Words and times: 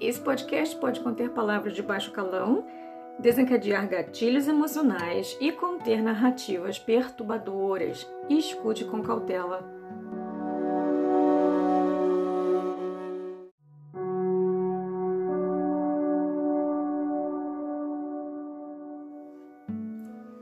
Esse 0.00 0.18
podcast 0.18 0.74
pode 0.76 0.98
conter 1.00 1.28
palavras 1.28 1.74
de 1.74 1.82
baixo 1.82 2.10
calão, 2.10 2.64
desencadear 3.18 3.86
gatilhos 3.86 4.48
emocionais 4.48 5.36
e 5.38 5.52
conter 5.52 6.02
narrativas 6.02 6.78
perturbadoras. 6.78 8.10
Escute 8.26 8.86
com 8.86 9.02
cautela. 9.02 9.78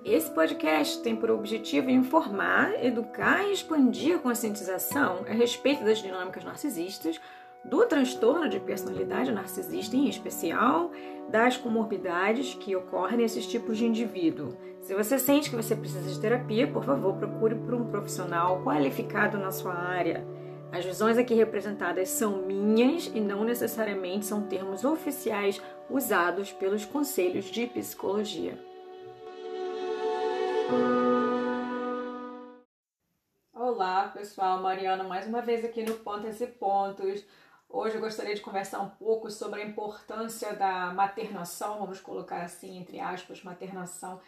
Esse 0.04 0.30
podcast 0.30 1.02
tem 1.02 1.16
por 1.16 1.32
objetivo 1.32 1.90
informar, 1.90 2.72
educar 2.84 3.44
e 3.44 3.52
expandir 3.52 4.14
a 4.14 4.18
conscientização 4.20 5.24
a 5.28 5.32
respeito 5.32 5.84
das 5.84 5.98
dinâmicas 5.98 6.44
narcisistas 6.44 7.20
do 7.68 7.84
transtorno 7.86 8.48
de 8.48 8.58
personalidade 8.58 9.30
narcisista 9.30 9.94
em 9.94 10.08
especial, 10.08 10.90
das 11.28 11.56
comorbidades 11.56 12.54
que 12.54 12.74
ocorrem 12.74 13.18
nesses 13.18 13.46
tipos 13.46 13.76
de 13.76 13.86
indivíduo. 13.86 14.56
Se 14.80 14.94
você 14.94 15.18
sente 15.18 15.50
que 15.50 15.56
você 15.56 15.76
precisa 15.76 16.08
de 16.08 16.18
terapia, 16.18 16.66
por 16.66 16.84
favor, 16.84 17.14
procure 17.14 17.54
por 17.54 17.74
um 17.74 17.90
profissional 17.90 18.62
qualificado 18.62 19.36
na 19.36 19.50
sua 19.50 19.74
área. 19.74 20.26
As 20.72 20.84
visões 20.84 21.18
aqui 21.18 21.34
representadas 21.34 22.08
são 22.08 22.42
minhas 22.42 23.06
e 23.14 23.20
não 23.20 23.44
necessariamente 23.44 24.26
são 24.26 24.42
termos 24.42 24.84
oficiais 24.84 25.60
usados 25.90 26.52
pelos 26.52 26.84
conselhos 26.84 27.46
de 27.46 27.66
psicologia. 27.66 28.58
Olá, 33.54 34.08
pessoal. 34.08 34.62
Mariana 34.62 35.04
mais 35.04 35.26
uma 35.26 35.42
vez 35.42 35.64
aqui 35.64 35.82
no 35.82 35.94
Pontos 35.94 36.40
e 36.40 36.46
Pontos. 36.46 37.24
Hoje 37.70 37.96
eu 37.96 38.00
gostaria 38.00 38.34
de 38.34 38.40
conversar 38.40 38.80
um 38.80 38.88
pouco 38.88 39.30
sobre 39.30 39.60
a 39.60 39.64
importância 39.64 40.54
da 40.54 40.90
maternação, 40.94 41.78
vamos 41.80 42.00
colocar 42.00 42.42
assim, 42.42 42.78
entre 42.78 42.98
aspas, 42.98 43.42
maternação, 43.42 44.18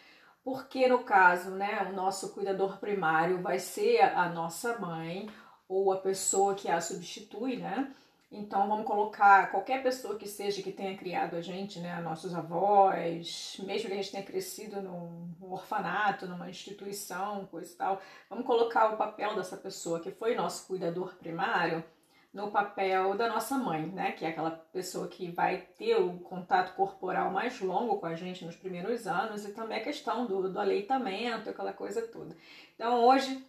porque 0.43 0.87
no 0.87 1.03
caso, 1.03 1.49
né, 1.49 1.87
o 1.89 1.95
nosso 1.95 2.33
cuidador 2.33 2.77
primário 2.77 3.41
vai 3.41 3.57
ser 3.57 3.99
a 3.99 4.29
nossa 4.29 4.77
mãe 4.77 5.27
ou 5.67 5.91
a 5.91 5.97
pessoa 5.97 6.53
que 6.53 6.69
a 6.69 6.79
substitui, 6.79 7.57
né? 7.57 7.91
Então 8.31 8.67
vamos 8.69 8.85
colocar 8.85 9.49
qualquer 9.49 9.81
pessoa 9.81 10.17
que 10.17 10.27
seja 10.27 10.61
que 10.61 10.71
tenha 10.71 10.95
criado 10.95 11.35
a 11.35 11.41
gente, 11.41 11.79
né, 11.79 11.99
nossos 11.99 12.35
avós, 12.35 13.59
mesmo 13.65 13.87
que 13.87 13.93
a 13.93 13.97
gente 13.97 14.11
tenha 14.11 14.23
crescido 14.23 14.83
num 14.83 15.33
orfanato, 15.41 16.27
numa 16.27 16.49
instituição, 16.49 17.47
coisa 17.47 17.73
e 17.73 17.75
tal, 17.75 18.01
vamos 18.29 18.45
colocar 18.45 18.93
o 18.93 18.97
papel 18.97 19.35
dessa 19.35 19.57
pessoa 19.57 19.99
que 19.99 20.11
foi 20.11 20.35
nosso 20.35 20.67
cuidador 20.67 21.15
primário 21.15 21.83
no 22.33 22.49
papel 22.49 23.15
da 23.15 23.27
nossa 23.27 23.57
mãe, 23.57 23.87
né? 23.87 24.13
Que 24.13 24.25
é 24.25 24.29
aquela 24.29 24.51
pessoa 24.51 25.07
que 25.07 25.29
vai 25.31 25.57
ter 25.77 25.95
o 25.95 26.19
contato 26.19 26.75
corporal 26.75 27.31
mais 27.31 27.59
longo 27.59 27.99
com 27.99 28.05
a 28.05 28.15
gente 28.15 28.45
nos 28.45 28.55
primeiros 28.55 29.05
anos 29.05 29.45
e 29.45 29.53
também 29.53 29.77
a 29.79 29.83
questão 29.83 30.25
do, 30.25 30.49
do 30.49 30.59
aleitamento, 30.59 31.49
aquela 31.49 31.73
coisa 31.73 32.01
toda. 32.07 32.35
Então 32.75 33.03
hoje 33.03 33.45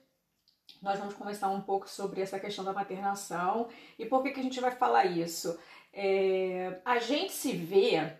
nós 0.81 0.99
vamos 0.99 1.15
conversar 1.15 1.49
um 1.49 1.61
pouco 1.61 1.89
sobre 1.89 2.21
essa 2.21 2.41
questão 2.41 2.65
da 2.65 2.73
maternação 2.73 3.69
e 3.99 4.05
por 4.05 4.23
que, 4.23 4.33
que 4.33 4.41
a 4.41 4.43
gente 4.43 4.61
vai 4.61 4.73
falar 4.73 5.05
isso. 5.05 5.59
É, 5.93 6.81
a 6.85 6.99
gente 6.99 7.33
se 7.33 7.53
vê 7.53 8.17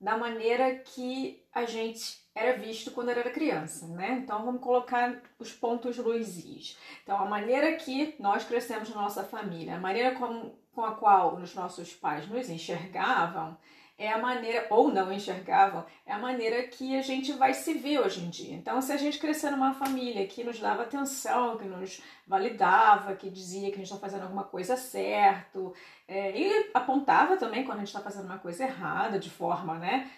da 0.00 0.16
maneira 0.16 0.74
que 0.76 1.44
a 1.52 1.64
gente 1.64 2.19
era 2.40 2.58
visto 2.58 2.90
quando 2.90 3.10
era 3.10 3.30
criança, 3.30 3.86
né? 3.86 4.20
Então 4.22 4.44
vamos 4.44 4.62
colocar 4.62 5.20
os 5.38 5.52
pontos 5.52 5.98
luzes. 5.98 6.78
Então 7.02 7.18
a 7.18 7.26
maneira 7.26 7.76
que 7.76 8.14
nós 8.18 8.44
crescemos 8.44 8.88
na 8.88 9.02
nossa 9.02 9.22
família, 9.22 9.76
a 9.76 9.80
maneira 9.80 10.14
com, 10.14 10.52
com 10.72 10.84
a 10.84 10.94
qual 10.94 11.36
os 11.36 11.54
nossos 11.54 11.92
pais 11.92 12.26
nos 12.26 12.48
enxergavam, 12.48 13.56
é 14.00 14.10
a 14.10 14.16
maneira, 14.16 14.66
ou 14.70 14.90
não 14.90 15.12
enxergavam, 15.12 15.84
é 16.06 16.12
a 16.14 16.18
maneira 16.18 16.62
que 16.62 16.96
a 16.96 17.02
gente 17.02 17.34
vai 17.34 17.52
se 17.52 17.74
ver 17.74 18.00
hoje 18.00 18.24
em 18.24 18.30
dia. 18.30 18.54
Então, 18.54 18.80
se 18.80 18.90
a 18.90 18.96
gente 18.96 19.18
crescer 19.18 19.50
numa 19.50 19.74
família 19.74 20.26
que 20.26 20.42
nos 20.42 20.58
dava 20.58 20.84
atenção, 20.84 21.58
que 21.58 21.66
nos 21.66 22.02
validava, 22.26 23.14
que 23.14 23.28
dizia 23.28 23.68
que 23.68 23.74
a 23.74 23.78
gente 23.78 23.92
está 23.92 23.98
fazendo 23.98 24.22
alguma 24.22 24.44
coisa 24.44 24.74
certo, 24.74 25.74
é, 26.08 26.34
e 26.34 26.70
apontava 26.72 27.36
também 27.36 27.62
quando 27.62 27.76
a 27.76 27.80
gente 27.80 27.88
está 27.88 28.00
fazendo 28.00 28.24
uma 28.24 28.38
coisa 28.38 28.64
errada, 28.64 29.18
de 29.18 29.28
forma 29.28 29.74
né, 29.74 30.10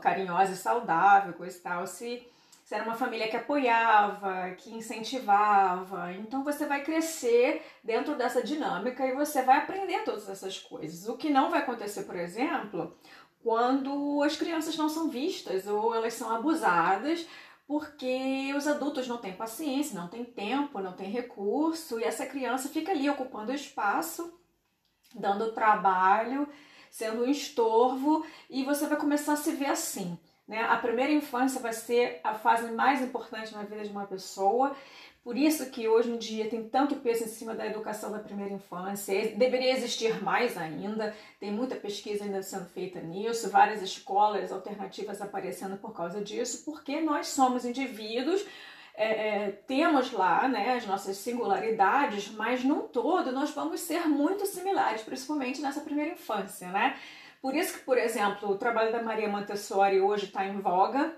carinhosa 0.00 0.52
e 0.52 0.56
saudável, 0.56 1.32
coisa 1.32 1.58
e 1.58 1.60
tal, 1.60 1.86
se, 1.88 2.24
se 2.64 2.74
era 2.74 2.84
uma 2.84 2.94
família 2.94 3.28
que 3.28 3.36
apoiava, 3.36 4.52
que 4.52 4.72
incentivava, 4.72 6.12
então 6.12 6.44
você 6.44 6.66
vai 6.66 6.84
crescer 6.84 7.62
dentro 7.82 8.14
dessa 8.14 8.42
dinâmica 8.42 9.04
e 9.04 9.12
você 9.14 9.42
vai 9.42 9.58
aprender 9.58 10.04
todas 10.04 10.28
essas 10.28 10.58
coisas. 10.58 11.08
O 11.08 11.16
que 11.16 11.28
não 11.28 11.50
vai 11.50 11.60
acontecer, 11.60 12.04
por 12.04 12.16
exemplo, 12.16 12.96
quando 13.44 14.22
as 14.22 14.36
crianças 14.36 14.74
não 14.74 14.88
são 14.88 15.10
vistas 15.10 15.66
ou 15.66 15.94
elas 15.94 16.14
são 16.14 16.34
abusadas 16.34 17.26
porque 17.66 18.52
os 18.56 18.66
adultos 18.66 19.06
não 19.06 19.18
têm 19.18 19.34
paciência, 19.34 19.98
não 19.98 20.08
têm 20.08 20.24
tempo, 20.24 20.80
não 20.80 20.94
têm 20.94 21.10
recurso 21.10 22.00
e 22.00 22.04
essa 22.04 22.24
criança 22.24 22.70
fica 22.70 22.90
ali 22.90 23.08
ocupando 23.08 23.52
espaço, 23.52 24.32
dando 25.14 25.52
trabalho, 25.52 26.48
sendo 26.90 27.22
um 27.22 27.30
estorvo 27.30 28.24
e 28.48 28.64
você 28.64 28.86
vai 28.86 28.96
começar 28.98 29.34
a 29.34 29.36
se 29.36 29.52
ver 29.52 29.66
assim. 29.66 30.18
Né? 30.48 30.62
A 30.62 30.78
primeira 30.78 31.12
infância 31.12 31.60
vai 31.60 31.74
ser 31.74 32.20
a 32.24 32.34
fase 32.34 32.72
mais 32.72 33.02
importante 33.02 33.52
na 33.52 33.62
vida 33.62 33.84
de 33.84 33.90
uma 33.90 34.06
pessoa 34.06 34.74
por 35.24 35.38
isso 35.38 35.70
que 35.70 35.88
hoje 35.88 36.10
em 36.10 36.18
dia 36.18 36.50
tem 36.50 36.68
tanto 36.68 36.96
peso 36.96 37.24
em 37.24 37.28
cima 37.28 37.54
da 37.54 37.66
educação 37.66 38.12
da 38.12 38.18
primeira 38.18 38.52
infância. 38.52 39.34
Deveria 39.34 39.72
existir 39.72 40.22
mais 40.22 40.58
ainda. 40.58 41.16
Tem 41.40 41.50
muita 41.50 41.74
pesquisa 41.74 42.24
ainda 42.24 42.42
sendo 42.42 42.66
feita 42.66 43.00
nisso, 43.00 43.48
várias 43.48 43.80
escolas 43.80 44.52
alternativas 44.52 45.22
aparecendo 45.22 45.78
por 45.78 45.94
causa 45.94 46.20
disso, 46.20 46.62
porque 46.66 47.00
nós 47.00 47.28
somos 47.28 47.64
indivíduos 47.64 48.44
é, 48.96 49.06
é, 49.46 49.50
temos 49.66 50.12
lá 50.12 50.46
né, 50.46 50.74
as 50.76 50.86
nossas 50.86 51.16
singularidades, 51.16 52.30
mas 52.30 52.62
num 52.62 52.82
todo 52.82 53.32
nós 53.32 53.50
vamos 53.50 53.80
ser 53.80 54.06
muito 54.06 54.46
similares, 54.46 55.02
principalmente 55.02 55.60
nessa 55.60 55.80
primeira 55.80 56.12
infância, 56.12 56.68
né? 56.68 56.96
Por 57.42 57.54
isso 57.54 57.74
que, 57.74 57.84
por 57.84 57.98
exemplo, 57.98 58.50
o 58.50 58.56
trabalho 58.56 58.92
da 58.92 59.02
Maria 59.02 59.28
Montessori 59.28 60.00
hoje 60.00 60.26
está 60.26 60.46
em 60.46 60.60
voga, 60.60 61.14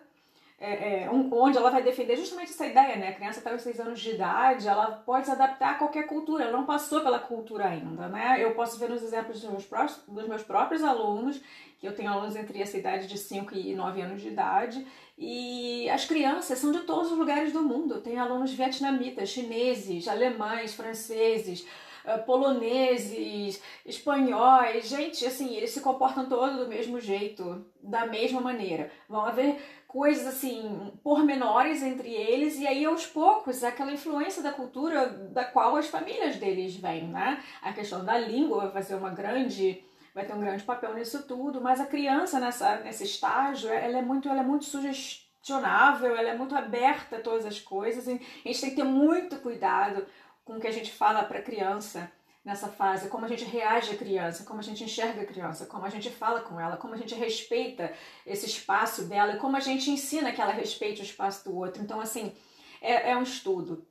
é, 0.59 1.03
é, 1.03 1.11
onde 1.11 1.59
ela 1.59 1.71
vai 1.71 1.83
defender 1.83 2.17
justamente 2.17 2.51
essa 2.51 2.67
ideia, 2.67 2.97
né? 2.97 3.09
A 3.09 3.15
criança 3.15 3.41
até 3.41 3.55
os 3.55 3.61
seis 3.61 3.79
anos 3.79 4.01
de 4.01 4.11
idade, 4.13 4.67
ela 4.67 4.91
pode 5.05 5.27
se 5.27 5.33
adaptar 5.33 5.73
a 5.73 5.75
qualquer 5.75 6.07
cultura, 6.07 6.45
ela 6.45 6.53
não 6.53 6.65
passou 6.65 7.03
pela 7.03 7.19
cultura 7.19 7.67
ainda, 7.67 8.09
né? 8.09 8.43
Eu 8.43 8.55
posso 8.55 8.79
ver 8.79 8.89
nos 8.89 9.03
exemplos 9.03 9.41
dos 9.41 9.51
meus, 9.51 9.65
próprios, 9.67 10.01
dos 10.09 10.27
meus 10.27 10.43
próprios 10.43 10.83
alunos, 10.83 11.43
que 11.79 11.87
eu 11.87 11.95
tenho 11.95 12.11
alunos 12.11 12.35
entre 12.37 12.63
essa 12.63 12.79
idade 12.79 13.07
de 13.07 13.19
5 13.19 13.55
e 13.55 13.75
9 13.75 14.01
anos 14.01 14.23
de 14.23 14.29
idade, 14.29 14.87
e 15.19 15.91
as 15.91 16.07
crianças 16.07 16.59
são 16.59 16.73
de 16.73 16.81
todos 16.81 17.13
os 17.13 17.19
lugares 17.19 17.53
do 17.53 17.63
mundo. 17.63 18.01
Tenho 18.01 18.21
alunos 18.21 18.53
vietnamitas, 18.53 19.29
chineses, 19.29 20.09
alemães, 20.09 20.75
franceses, 20.75 21.67
eh, 22.07 22.19
poloneses, 22.19 23.61
espanhóis, 23.85 24.89
gente, 24.89 25.27
assim, 25.27 25.57
eles 25.57 25.71
se 25.71 25.81
comportam 25.81 26.29
todos 26.29 26.57
do 26.57 26.69
mesmo 26.69 27.01
jeito, 27.01 27.67
da 27.83 28.07
mesma 28.07 28.41
maneira. 28.41 28.93
Vão 29.09 29.25
haver 29.25 29.61
coisas 29.87 30.27
assim, 30.27 30.93
pormenores 31.03 31.83
entre 31.83 32.13
eles, 32.13 32.59
e 32.59 32.67
aí 32.67 32.85
aos 32.85 33.07
poucos 33.07 33.63
aquela 33.65 33.93
influência 33.93 34.43
da 34.43 34.53
cultura 34.53 35.07
da 35.09 35.45
qual 35.45 35.77
as 35.77 35.89
famílias 35.89 36.37
deles 36.37 36.77
vêm, 36.77 37.09
né? 37.09 37.43
A 37.63 37.73
questão 37.73 38.05
da 38.05 38.19
língua 38.19 38.63
vai 38.63 38.73
fazer 38.73 38.95
uma 38.95 39.11
grande 39.11 39.85
vai 40.17 40.25
ter 40.25 40.33
um 40.33 40.41
grande 40.41 40.65
papel 40.65 40.95
nisso 40.95 41.25
tudo, 41.25 41.61
mas 41.61 41.79
a 41.79 41.85
criança 41.85 42.41
nessa, 42.41 42.77
nesse 42.77 43.05
estágio, 43.05 43.69
ela 43.69 43.99
é 43.99 44.03
muito, 44.03 44.31
ela 44.31 44.41
é 44.41 44.43
muito 44.43 44.65
sugestionável, 44.65 46.17
ela 46.17 46.31
é 46.31 46.35
muito 46.35 46.57
aberta 46.57 47.17
a 47.17 47.21
todas 47.21 47.45
as 47.45 47.61
coisas, 47.61 48.07
e 48.07 48.13
a 48.13 48.49
gente 48.49 48.61
tem 48.63 48.71
que 48.71 48.77
ter 48.77 48.85
muito 48.85 49.37
cuidado 49.37 50.07
com 50.43 50.55
o 50.55 50.61
que 50.61 50.67
a 50.67 50.73
gente 50.73 50.91
fala 50.91 51.23
para 51.23 51.41
a 51.41 51.43
criança, 51.43 52.11
nessa 52.47 52.69
fase, 52.69 53.09
como 53.09 53.25
a 53.25 53.29
gente 53.29 53.45
reage 53.45 53.91
à 53.91 53.97
criança, 53.97 54.45
como 54.45 54.61
a 54.61 54.63
gente 54.63 54.85
enxerga 54.85 55.23
a 55.23 55.27
criança, 55.27 55.67
como 55.67 55.85
a 55.85 55.91
gente 55.91 56.09
fala 56.09 56.43
com 56.43 56.61
ela, 56.61 56.77
como 56.77 56.95
a 56.95 56.97
gente 56.97 57.13
respeita 57.13 57.93
esse 58.25 58.47
espaço 58.47 59.07
dela 59.07 59.33
e 59.33 59.39
como 59.39 59.57
a 59.57 59.61
gente 59.61 59.91
ensina 59.91 60.31
que 60.31 60.41
ela 60.41 60.53
respeite 60.53 61.01
o 61.01 61.05
espaço 61.05 61.45
do 61.45 61.57
outro. 61.57 61.83
Então, 61.83 62.01
assim, 62.01 62.33
é, 62.81 63.11
é 63.11 63.17
um 63.17 63.25
estudo. 63.25 63.85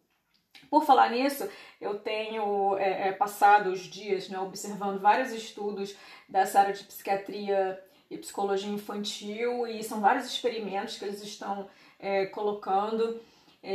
Por 0.70 0.86
falar 0.86 1.12
nisso, 1.12 1.50
eu 1.82 2.00
tenho 2.00 2.78
é, 2.78 3.10
é, 3.10 3.12
passado 3.12 3.70
os 3.72 3.82
dias 3.82 4.30
né, 4.30 4.40
observando 4.40 5.02
vários 5.02 5.34
estudos 5.34 5.94
dessa 6.30 6.62
área 6.62 6.74
de 6.74 6.86
psiquiatria 6.86 7.78
e 8.10 8.18
psicologia 8.18 8.72
infantil 8.72 9.68
e 9.68 9.84
são 9.84 10.00
vários 10.00 10.28
experimentos 10.28 10.98
que 10.98 11.04
eles 11.04 11.22
estão 11.22 11.68
é, 12.00 12.28
colocando 12.28 13.20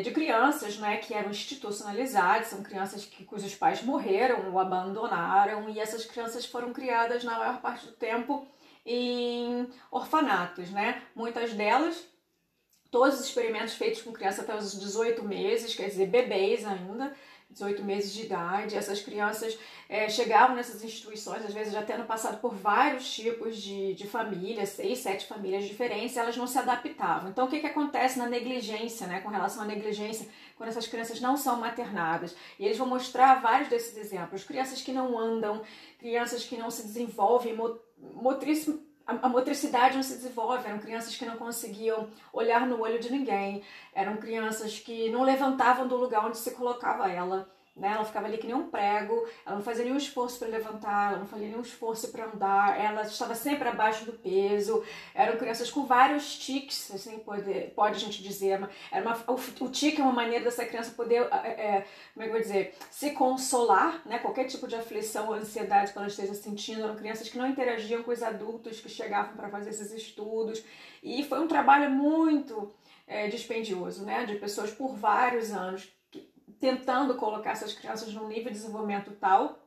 de 0.02 0.10
crianças 0.10 0.78
né, 0.78 0.98
que 0.98 1.12
eram 1.12 1.30
institucionalizadas, 1.30 2.48
são 2.48 2.62
crianças 2.62 3.04
que, 3.04 3.24
cujos 3.24 3.54
pais 3.54 3.82
morreram 3.82 4.50
ou 4.52 4.58
abandonaram, 4.58 5.68
e 5.68 5.80
essas 5.80 6.04
crianças 6.04 6.46
foram 6.46 6.72
criadas 6.72 7.24
na 7.24 7.38
maior 7.38 7.60
parte 7.60 7.86
do 7.86 7.92
tempo 7.92 8.46
em 8.86 9.68
orfanatos. 9.90 10.70
Né? 10.70 11.02
Muitas 11.14 11.52
delas 11.52 12.08
todos 12.90 13.20
os 13.20 13.26
experimentos 13.26 13.74
feitos 13.74 14.02
com 14.02 14.12
crianças 14.12 14.40
até 14.40 14.56
os 14.56 14.78
18 14.78 15.22
meses, 15.24 15.74
quer 15.74 15.88
dizer, 15.88 16.08
bebês 16.08 16.66
ainda, 16.66 17.14
18 17.50 17.84
meses 17.84 18.12
de 18.12 18.22
idade. 18.22 18.76
Essas 18.76 19.00
crianças 19.00 19.58
é, 19.88 20.08
chegavam 20.08 20.56
nessas 20.56 20.82
instituições, 20.84 21.44
às 21.44 21.52
vezes 21.52 21.72
já 21.72 21.82
tendo 21.82 22.04
passado 22.04 22.40
por 22.40 22.54
vários 22.54 23.12
tipos 23.12 23.56
de, 23.56 23.94
de 23.94 24.06
famílias, 24.06 24.70
seis, 24.70 24.98
sete 24.98 25.26
famílias 25.26 25.64
diferentes, 25.64 26.16
elas 26.16 26.36
não 26.36 26.46
se 26.46 26.58
adaptavam. 26.58 27.30
Então, 27.30 27.46
o 27.46 27.50
que, 27.50 27.60
que 27.60 27.66
acontece 27.66 28.18
na 28.18 28.26
negligência, 28.26 29.06
né, 29.06 29.20
com 29.20 29.28
relação 29.28 29.62
à 29.62 29.66
negligência, 29.66 30.28
quando 30.56 30.68
essas 30.68 30.86
crianças 30.86 31.20
não 31.20 31.36
são 31.36 31.56
maternadas? 31.56 32.36
E 32.58 32.64
eles 32.64 32.78
vão 32.78 32.86
mostrar 32.86 33.40
vários 33.40 33.68
desses 33.68 33.96
exemplos. 33.96 34.44
Crianças 34.44 34.80
que 34.80 34.92
não 34.92 35.18
andam, 35.18 35.62
crianças 35.98 36.44
que 36.44 36.56
não 36.56 36.70
se 36.70 36.82
desenvolvem 36.82 37.56
motriz 37.98 38.68
a, 39.22 39.28
motricidade 39.28 39.96
não 39.96 40.02
se 40.02 40.14
desenvolve, 40.14 40.68
eram 40.68 40.78
crianças 40.78 41.16
que 41.16 41.24
não 41.24 41.36
conseguiam 41.36 42.08
olhar 42.32 42.66
no 42.66 42.80
olho 42.80 42.98
de 42.98 43.10
ninguém, 43.10 43.62
eram 43.94 44.16
crianças 44.16 44.78
que 44.78 45.10
não 45.10 45.22
levantavam 45.22 45.86
do 45.86 45.96
lugar 45.96 46.26
onde 46.26 46.38
se 46.38 46.52
colocava 46.52 47.10
ela 47.10 47.48
né? 47.80 47.92
Ela 47.94 48.04
ficava 48.04 48.26
ali 48.26 48.36
que 48.36 48.46
nem 48.46 48.54
um 48.54 48.68
prego, 48.68 49.26
ela 49.44 49.56
não 49.56 49.62
fazia 49.62 49.84
nenhum 49.84 49.96
esforço 49.96 50.38
para 50.38 50.48
levantar, 50.48 51.08
ela 51.08 51.18
não 51.20 51.26
fazia 51.26 51.48
nenhum 51.48 51.62
esforço 51.62 52.12
para 52.12 52.26
andar, 52.26 52.78
ela 52.78 53.02
estava 53.02 53.34
sempre 53.34 53.66
abaixo 53.66 54.04
do 54.04 54.12
peso. 54.12 54.84
Eram 55.14 55.38
crianças 55.38 55.70
com 55.70 55.86
vários 55.86 56.38
tiques, 56.38 56.90
assim 56.94 57.18
pode, 57.20 57.50
pode 57.74 57.96
a 57.96 57.98
gente 57.98 58.22
dizer. 58.22 58.68
Era 58.92 59.02
uma, 59.02 59.16
o, 59.26 59.64
o 59.64 59.68
tique 59.70 59.98
é 59.98 60.04
uma 60.04 60.12
maneira 60.12 60.44
dessa 60.44 60.64
criança 60.66 60.90
poder, 60.90 61.22
é, 61.32 61.86
como 62.12 62.22
é 62.22 62.24
que 62.24 62.28
eu 62.28 62.32
vou 62.32 62.40
dizer, 62.40 62.74
se 62.90 63.12
consolar, 63.12 64.02
né? 64.04 64.18
Qualquer 64.18 64.44
tipo 64.44 64.68
de 64.68 64.76
aflição 64.76 65.28
ou 65.28 65.34
ansiedade 65.34 65.92
que 65.92 65.98
ela 65.98 66.06
esteja 66.06 66.34
sentindo. 66.34 66.82
Eram 66.82 66.96
crianças 66.96 67.30
que 67.30 67.38
não 67.38 67.48
interagiam 67.48 68.02
com 68.02 68.10
os 68.10 68.22
adultos 68.22 68.78
que 68.78 68.90
chegavam 68.90 69.34
para 69.34 69.48
fazer 69.48 69.70
esses 69.70 69.90
estudos. 69.90 70.62
E 71.02 71.24
foi 71.24 71.40
um 71.40 71.48
trabalho 71.48 71.90
muito 71.90 72.70
é, 73.06 73.26
dispendioso, 73.28 74.04
né? 74.04 74.26
De 74.26 74.34
pessoas 74.34 74.70
por 74.70 74.94
vários 74.94 75.50
anos 75.50 75.90
tentando 76.60 77.14
colocar 77.14 77.52
essas 77.52 77.72
crianças 77.72 78.12
num 78.12 78.28
nível 78.28 78.52
de 78.52 78.58
desenvolvimento 78.58 79.12
tal 79.12 79.58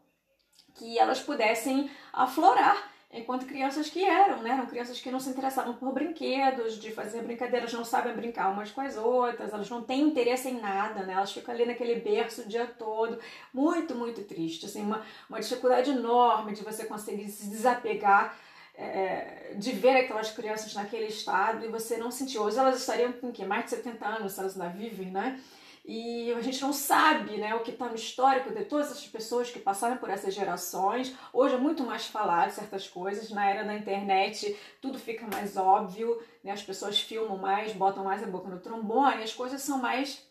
que 0.76 0.98
elas 0.98 1.20
pudessem 1.20 1.90
aflorar 2.12 2.92
enquanto 3.14 3.46
crianças 3.46 3.90
que 3.90 4.04
eram, 4.04 4.42
né? 4.42 4.52
Eram 4.52 4.66
crianças 4.66 5.00
que 5.00 5.12
não 5.12 5.20
se 5.20 5.30
interessavam 5.30 5.76
por 5.76 5.94
brinquedos, 5.94 6.80
de 6.80 6.92
fazer 6.92 7.22
brincadeiras, 7.22 7.72
não 7.72 7.86
sabem 7.86 8.16
brincar 8.16 8.52
umas 8.52 8.72
com 8.72 8.82
as 8.82 8.98
outras, 8.98 9.54
elas 9.54 9.70
não 9.70 9.84
têm 9.84 10.02
interesse 10.02 10.50
em 10.50 10.60
nada, 10.60 11.04
né? 11.04 11.14
Elas 11.14 11.32
ficam 11.32 11.54
ali 11.54 11.66
naquele 11.66 11.96
berço 11.96 12.42
o 12.42 12.48
dia 12.48 12.66
todo, 12.66 13.20
muito, 13.54 13.94
muito 13.94 14.24
triste, 14.24 14.66
assim, 14.66 14.82
uma, 14.82 15.06
uma 15.30 15.40
dificuldade 15.40 15.92
enorme 15.92 16.54
de 16.54 16.64
você 16.64 16.86
conseguir 16.86 17.30
se 17.30 17.48
desapegar 17.48 18.36
é, 18.76 19.54
de 19.56 19.72
ver 19.72 19.98
aquelas 19.98 20.32
crianças 20.32 20.74
naquele 20.74 21.06
estado 21.06 21.64
e 21.64 21.68
você 21.68 21.98
não 21.98 22.10
sentir. 22.10 22.40
Hoje 22.40 22.58
elas 22.58 22.80
estariam 22.80 23.12
com 23.14 23.32
que? 23.32 23.46
Mais 23.46 23.66
de 23.66 23.70
70 23.72 24.06
anos, 24.06 24.34
se 24.34 24.40
elas 24.40 24.60
ainda 24.60 24.74
vivem, 24.76 25.12
né? 25.12 25.40
E 25.86 26.32
a 26.32 26.42
gente 26.42 26.62
não 26.62 26.72
sabe 26.72 27.36
né, 27.38 27.54
o 27.56 27.60
que 27.60 27.72
está 27.72 27.90
no 27.90 27.96
histórico 27.96 28.54
de 28.54 28.64
todas 28.64 28.92
essas 28.92 29.06
pessoas 29.06 29.52
que 29.52 29.60
passaram 29.60 29.98
por 29.98 30.10
essas 30.10 30.34
gerações. 30.34 31.14
Hoje 31.34 31.56
é 31.56 31.58
muito 31.58 31.84
mais 31.84 32.06
falado 32.06 32.52
certas 32.52 32.88
coisas, 32.88 33.30
na 33.32 33.50
era 33.50 33.66
da 33.66 33.76
internet 33.76 34.58
tudo 34.82 34.98
fica 34.98 35.28
mais 35.28 35.58
óbvio, 35.58 36.22
né, 36.42 36.52
as 36.52 36.64
pessoas 36.64 37.02
filmam 37.02 37.38
mais, 37.38 37.74
botam 37.74 38.06
mais 38.06 38.24
a 38.24 38.28
boca 38.28 38.48
no 38.48 38.62
trombone, 38.62 39.24
as 39.24 39.34
coisas 39.34 39.62
são 39.62 39.78
mais 39.78 40.26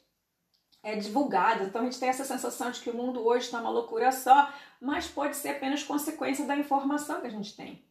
é, 0.83 0.97
divulgadas. 0.97 1.69
Então 1.69 1.83
a 1.83 1.85
gente 1.85 2.01
tem 2.01 2.09
essa 2.09 2.25
sensação 2.25 2.71
de 2.71 2.81
que 2.81 2.89
o 2.89 2.97
mundo 2.97 3.23
hoje 3.23 3.45
está 3.45 3.61
uma 3.61 3.71
loucura 3.71 4.11
só, 4.11 4.51
mas 4.81 5.07
pode 5.07 5.37
ser 5.37 5.51
apenas 5.51 5.83
consequência 5.83 6.47
da 6.47 6.57
informação 6.57 7.21
que 7.21 7.27
a 7.27 7.31
gente 7.31 7.55
tem. 7.55 7.85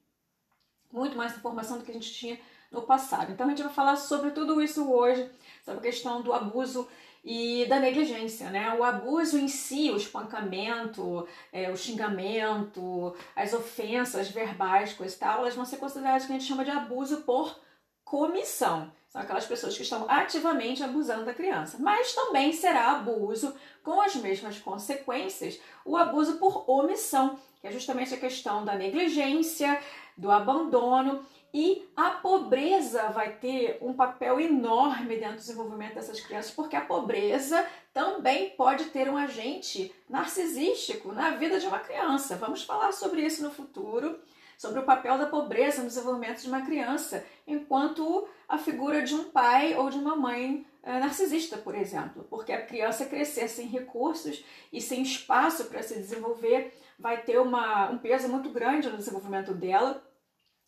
Muito 0.92 1.16
mais 1.16 1.38
informação 1.38 1.78
do 1.78 1.86
que 1.86 1.92
a 1.92 1.94
gente 1.94 2.12
tinha 2.12 2.40
no 2.72 2.82
passado. 2.82 3.32
Então 3.32 3.46
a 3.46 3.50
gente 3.50 3.62
vai 3.62 3.72
falar 3.72 3.98
sobre 3.98 4.32
tudo 4.32 4.62
isso 4.62 4.92
hoje, 4.92 5.30
sobre 5.64 5.80
a 5.80 5.84
questão 5.92 6.24
do 6.24 6.34
abuso 6.34 6.88
e 7.24 7.66
da 7.68 7.80
negligência, 7.80 8.50
né? 8.50 8.74
O 8.74 8.84
abuso 8.84 9.38
em 9.38 9.48
si, 9.48 9.92
o 9.92 9.98
espancamento, 9.98 11.28
é, 11.52 11.70
o 11.70 11.78
xingamento, 11.78 13.16
as 13.36 13.54
ofensas 13.54 14.30
verbais, 14.30 14.94
coisa 14.94 15.16
e 15.16 15.20
tal, 15.20 15.40
elas 15.42 15.56
vão 15.56 15.66
ser 15.66 15.78
consideradas 15.78 16.26
que 16.26 16.32
a 16.32 16.36
gente 16.36 16.48
chama 16.48 16.66
de 16.66 16.72
abuso 16.72 17.22
por 17.22 17.60
comissão. 18.04 18.92
São 19.08 19.22
aquelas 19.22 19.46
pessoas 19.46 19.76
que 19.76 19.84
estão 19.84 20.06
ativamente 20.10 20.82
abusando 20.82 21.26
da 21.26 21.34
criança. 21.34 21.78
Mas 21.80 22.14
também 22.14 22.54
será 22.54 22.92
abuso 22.94 23.54
com 23.84 24.02
as 24.02 24.16
mesmas 24.16 24.58
consequências, 24.58 25.60
o 25.86 25.98
abuso 25.98 26.38
por 26.38 26.64
omissão, 26.70 27.38
que 27.60 27.68
é 27.68 27.72
justamente 27.72 28.14
a 28.14 28.18
questão 28.18 28.66
da 28.66 28.74
negligência, 28.74 29.80
do 30.18 30.32
abandono 30.32 31.26
e 31.54 31.90
a 31.96 32.12
pobreza 32.12 33.10
vai 33.10 33.34
ter 33.34 33.78
um 33.82 33.94
papel 33.94 34.40
enorme 34.40 35.18
dentro 35.18 35.36
do 35.36 35.42
desenvolvimento 35.42 35.96
dessas 35.96 36.20
crianças, 36.22 36.52
porque 36.52 36.76
a 36.76 36.82
pobreza 36.82 37.66
também 37.94 38.52
pode 38.52 38.86
ter 38.86 39.10
um 39.10 39.18
agente 39.18 39.94
narcisístico 40.10 41.12
na 41.12 41.32
vida 41.32 41.60
de 41.60 41.68
uma 41.68 41.80
criança. 41.80 42.38
Vamos 42.38 42.64
falar 42.64 42.94
sobre 42.94 43.22
isso 43.22 43.44
no 43.44 43.52
futuro, 43.52 44.20
sobre 44.58 44.80
o 44.80 44.86
papel 44.86 45.18
da 45.18 45.26
pobreza 45.26 45.82
no 45.82 45.88
desenvolvimento 45.88 46.42
de 46.42 46.48
uma 46.48 46.62
criança, 46.62 47.26
enquanto 47.46 48.28
a 48.48 48.58
figura 48.58 49.02
de 49.02 49.14
um 49.14 49.26
pai 49.26 49.76
ou 49.76 49.90
de 49.90 49.98
uma 49.98 50.16
mãe 50.16 50.66
é, 50.84 51.00
narcisista, 51.00 51.58
por 51.58 51.76
exemplo, 51.76 52.26
porque 52.30 52.52
a 52.52 52.66
criança 52.66 53.06
crescer 53.06 53.48
sem 53.50 53.68
recursos 53.68 54.44
e 54.72 54.80
sem 54.80 55.02
espaço 55.02 55.66
para 55.66 55.84
se 55.84 55.96
desenvolver 55.96 56.74
vai 56.98 57.22
ter 57.24 57.40
uma, 57.40 57.90
um 57.90 57.98
peso 57.98 58.30
muito 58.30 58.50
grande 58.50 58.90
no 58.90 58.98
desenvolvimento 58.98 59.54
dela 59.54 60.02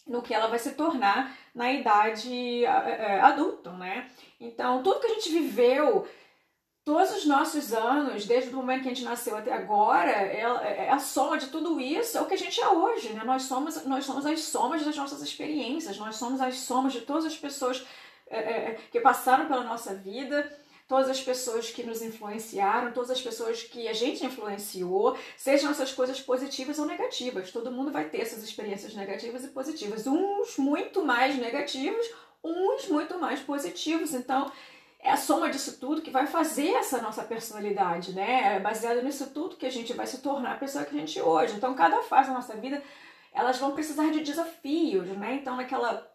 no 0.05 0.21
que 0.21 0.33
ela 0.33 0.47
vai 0.47 0.59
se 0.59 0.71
tornar 0.71 1.35
na 1.55 1.71
idade 1.71 2.65
é, 2.65 3.21
adulta, 3.21 3.71
né? 3.71 4.09
Então, 4.39 4.83
tudo 4.83 4.99
que 4.99 5.07
a 5.07 5.13
gente 5.13 5.31
viveu, 5.31 6.07
todos 6.83 7.15
os 7.15 7.25
nossos 7.25 7.73
anos, 7.73 8.25
desde 8.25 8.49
o 8.49 8.57
momento 8.57 8.83
que 8.83 8.89
a 8.89 8.93
gente 8.93 9.05
nasceu 9.05 9.37
até 9.37 9.53
agora, 9.53 10.11
é, 10.11 10.41
é, 10.41 10.89
a 10.89 10.99
soma 10.99 11.37
de 11.37 11.47
tudo 11.47 11.79
isso 11.79 12.17
é 12.17 12.21
o 12.21 12.25
que 12.25 12.33
a 12.33 12.37
gente 12.37 12.59
é 12.59 12.67
hoje, 12.67 13.13
né? 13.13 13.23
Nós 13.23 13.43
somos, 13.43 13.85
nós 13.85 14.05
somos 14.05 14.25
as 14.25 14.41
somas 14.41 14.83
das 14.83 14.95
nossas 14.95 15.21
experiências, 15.21 15.97
nós 15.97 16.17
somos 16.17 16.41
as 16.41 16.57
somas 16.57 16.91
de 16.91 17.01
todas 17.01 17.25
as 17.25 17.37
pessoas 17.37 17.85
é, 18.27 18.37
é 18.39 18.79
que 18.91 18.99
passaram 18.99 19.47
pela 19.47 19.63
nossa 19.63 19.95
vida, 19.95 20.51
todas 20.93 21.09
as 21.09 21.21
pessoas 21.21 21.71
que 21.71 21.81
nos 21.81 22.03
influenciaram, 22.03 22.91
todas 22.91 23.09
as 23.09 23.19
pessoas 23.19 23.63
que 23.63 23.87
a 23.87 23.93
gente 23.93 24.23
influenciou, 24.23 25.17
sejam 25.35 25.71
essas 25.71 25.91
coisas 25.91 26.21
positivas 26.21 26.77
ou 26.77 26.85
negativas. 26.85 27.51
Todo 27.51 27.71
mundo 27.71 27.91
vai 27.91 28.09
ter 28.09 28.21
essas 28.21 28.43
experiências 28.43 28.93
negativas 28.93 29.43
e 29.43 29.47
positivas. 29.47 30.05
Uns 30.05 30.55
muito 30.59 31.03
mais 31.03 31.35
negativos, 31.35 32.05
uns 32.43 32.87
muito 32.89 33.17
mais 33.17 33.39
positivos. 33.39 34.13
Então, 34.13 34.51
é 34.99 35.09
a 35.09 35.17
soma 35.17 35.49
disso 35.49 35.79
tudo 35.79 36.03
que 36.03 36.11
vai 36.11 36.27
fazer 36.27 36.69
essa 36.73 37.01
nossa 37.01 37.23
personalidade, 37.23 38.13
né? 38.13 38.57
É 38.57 38.59
baseado 38.59 39.01
nisso 39.01 39.31
tudo 39.33 39.57
que 39.57 39.65
a 39.65 39.71
gente 39.71 39.93
vai 39.93 40.05
se 40.05 40.21
tornar 40.21 40.51
a 40.51 40.59
pessoa 40.59 40.85
que 40.85 40.95
a 40.95 40.99
gente 40.99 41.17
é 41.17 41.23
hoje. 41.23 41.55
Então, 41.55 41.73
cada 41.73 42.03
fase 42.03 42.29
da 42.29 42.35
nossa 42.35 42.55
vida, 42.55 42.83
elas 43.33 43.57
vão 43.57 43.71
precisar 43.71 44.11
de 44.11 44.19
desafios, 44.19 45.07
né? 45.17 45.39
Então, 45.41 45.55
naquela 45.55 46.07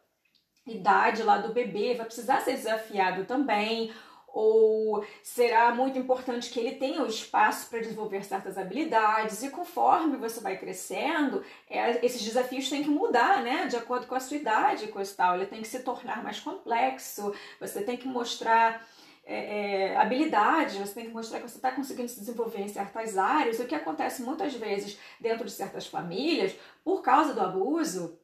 idade 0.64 1.24
lá 1.24 1.38
do 1.38 1.52
bebê, 1.52 1.94
vai 1.94 2.06
precisar 2.06 2.42
ser 2.42 2.52
desafiado 2.52 3.24
também 3.24 3.92
ou 4.38 5.04
será 5.20 5.74
muito 5.74 5.98
importante 5.98 6.48
que 6.48 6.60
ele 6.60 6.76
tenha 6.76 7.02
o 7.02 7.08
espaço 7.08 7.68
para 7.68 7.80
desenvolver 7.80 8.24
certas 8.24 8.56
habilidades 8.56 9.42
e 9.42 9.50
conforme 9.50 10.16
você 10.16 10.38
vai 10.40 10.56
crescendo, 10.56 11.44
é, 11.68 12.06
esses 12.06 12.22
desafios 12.22 12.70
têm 12.70 12.84
que 12.84 12.88
mudar, 12.88 13.42
né, 13.42 13.66
de 13.66 13.76
acordo 13.76 14.06
com 14.06 14.14
a 14.14 14.20
sua 14.20 14.36
idade 14.36 14.86
coisa 14.86 15.12
tal. 15.16 15.34
Ele 15.34 15.46
tem 15.46 15.60
que 15.60 15.66
se 15.66 15.80
tornar 15.80 16.22
mais 16.22 16.38
complexo, 16.38 17.34
você 17.58 17.82
tem 17.82 17.96
que 17.96 18.06
mostrar 18.06 18.86
é, 19.24 19.88
é, 19.90 19.96
habilidades, 19.96 20.76
você 20.76 20.94
tem 20.94 21.06
que 21.06 21.12
mostrar 21.12 21.40
que 21.40 21.48
você 21.48 21.56
está 21.56 21.72
conseguindo 21.72 22.08
se 22.08 22.20
desenvolver 22.20 22.60
em 22.60 22.68
certas 22.68 23.18
áreas. 23.18 23.58
O 23.58 23.66
que 23.66 23.74
acontece 23.74 24.22
muitas 24.22 24.54
vezes 24.54 25.00
dentro 25.18 25.44
de 25.44 25.50
certas 25.50 25.88
famílias, 25.88 26.54
por 26.84 27.02
causa 27.02 27.34
do 27.34 27.40
abuso, 27.40 28.16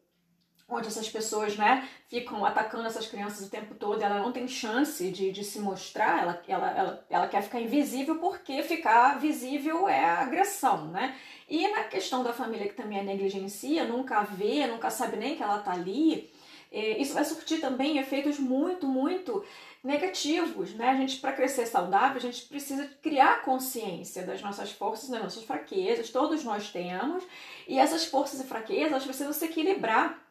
onde 0.68 0.88
essas 0.88 1.08
pessoas 1.08 1.56
né, 1.56 1.86
ficam 2.08 2.44
atacando 2.44 2.86
essas 2.86 3.06
crianças 3.06 3.46
o 3.46 3.50
tempo 3.50 3.74
todo, 3.74 4.02
ela 4.02 4.20
não 4.20 4.32
tem 4.32 4.48
chance 4.48 5.10
de, 5.10 5.30
de 5.30 5.44
se 5.44 5.60
mostrar, 5.60 6.22
ela, 6.22 6.42
ela, 6.48 6.70
ela, 6.70 7.06
ela 7.10 7.28
quer 7.28 7.42
ficar 7.42 7.60
invisível 7.60 8.18
porque 8.18 8.62
ficar 8.62 9.18
visível 9.18 9.88
é 9.88 10.04
agressão, 10.04 10.86
né? 10.86 11.14
E 11.48 11.68
na 11.68 11.84
questão 11.84 12.22
da 12.22 12.32
família 12.32 12.68
que 12.68 12.74
também 12.74 12.98
é 12.98 13.02
negligencia, 13.02 13.84
nunca 13.84 14.22
vê, 14.22 14.66
nunca 14.66 14.90
sabe 14.90 15.16
nem 15.16 15.36
que 15.36 15.42
ela 15.42 15.58
tá 15.58 15.72
ali, 15.72 16.32
é, 16.72 16.98
isso 16.98 17.14
vai 17.14 17.24
surtir 17.24 17.60
também 17.60 17.98
efeitos 17.98 18.38
muito, 18.38 18.86
muito 18.88 19.44
negativos, 19.82 20.74
né? 20.74 20.88
A 20.88 20.96
gente, 20.96 21.18
para 21.18 21.32
crescer 21.32 21.66
saudável, 21.66 22.16
a 22.16 22.20
gente 22.20 22.46
precisa 22.46 22.90
criar 23.02 23.42
consciência 23.42 24.24
das 24.24 24.40
nossas 24.40 24.72
forças, 24.72 25.10
das 25.10 25.22
nossas 25.22 25.44
fraquezas, 25.44 26.10
todos 26.10 26.42
nós 26.42 26.70
temos, 26.70 27.22
e 27.68 27.78
essas 27.78 28.06
forças 28.06 28.40
e 28.40 28.44
fraquezas 28.44 29.04
precisam 29.04 29.32
se 29.32 29.44
equilibrar 29.44 30.23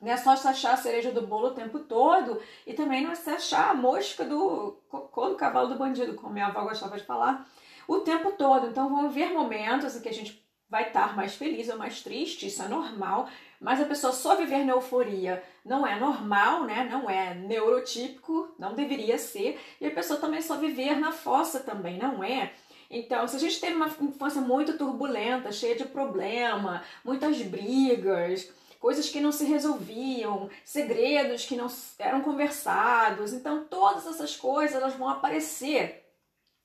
não 0.00 0.12
é 0.12 0.16
só 0.16 0.36
se 0.36 0.46
achar 0.46 0.74
a 0.74 0.76
cereja 0.76 1.10
do 1.10 1.26
bolo 1.26 1.48
o 1.48 1.54
tempo 1.54 1.78
todo 1.80 2.40
e 2.66 2.74
também 2.74 3.02
não 3.02 3.12
é 3.12 3.14
se 3.14 3.30
achar 3.30 3.70
a 3.70 3.74
mosca 3.74 4.24
do 4.24 4.78
cocô 4.88 5.30
do 5.30 5.36
cavalo 5.36 5.68
do 5.68 5.78
bandido, 5.78 6.14
como 6.14 6.32
minha 6.32 6.46
avó 6.46 6.62
gostava 6.62 6.96
de 6.96 7.04
falar, 7.04 7.46
o 7.88 8.00
tempo 8.00 8.32
todo. 8.32 8.66
Então 8.66 8.88
vão 8.88 9.06
haver 9.06 9.32
momentos 9.32 9.96
em 9.96 10.00
que 10.00 10.08
a 10.08 10.14
gente 10.14 10.44
vai 10.68 10.88
estar 10.88 11.16
mais 11.16 11.34
feliz 11.34 11.68
ou 11.68 11.78
mais 11.78 12.02
triste, 12.02 12.46
isso 12.46 12.62
é 12.62 12.68
normal, 12.68 13.28
mas 13.60 13.80
a 13.80 13.84
pessoa 13.84 14.12
só 14.12 14.34
viver 14.34 14.64
na 14.64 14.72
euforia 14.72 15.42
não 15.64 15.86
é 15.86 15.98
normal, 15.98 16.64
né? 16.64 16.88
Não 16.90 17.08
é 17.08 17.34
neurotípico, 17.34 18.54
não 18.58 18.74
deveria 18.74 19.16
ser, 19.16 19.58
e 19.80 19.86
a 19.86 19.90
pessoa 19.90 20.18
também 20.18 20.42
só 20.42 20.56
viver 20.56 20.98
na 20.98 21.12
fossa 21.12 21.60
também 21.60 21.98
não 21.98 22.22
é. 22.22 22.52
Então, 22.90 23.26
se 23.26 23.36
a 23.36 23.38
gente 23.38 23.60
teve 23.60 23.74
uma 23.74 23.88
infância 24.00 24.40
muito 24.40 24.76
turbulenta, 24.76 25.50
cheia 25.50 25.74
de 25.74 25.84
problema, 25.84 26.82
muitas 27.04 27.40
brigas, 27.42 28.52
coisas 28.78 29.08
que 29.08 29.20
não 29.20 29.32
se 29.32 29.44
resolviam, 29.44 30.48
segredos 30.64 31.44
que 31.44 31.56
não 31.56 31.68
eram 31.98 32.20
conversados, 32.20 33.32
então 33.32 33.64
todas 33.64 34.06
essas 34.06 34.36
coisas 34.36 34.76
elas 34.76 34.94
vão 34.94 35.08
aparecer 35.08 36.04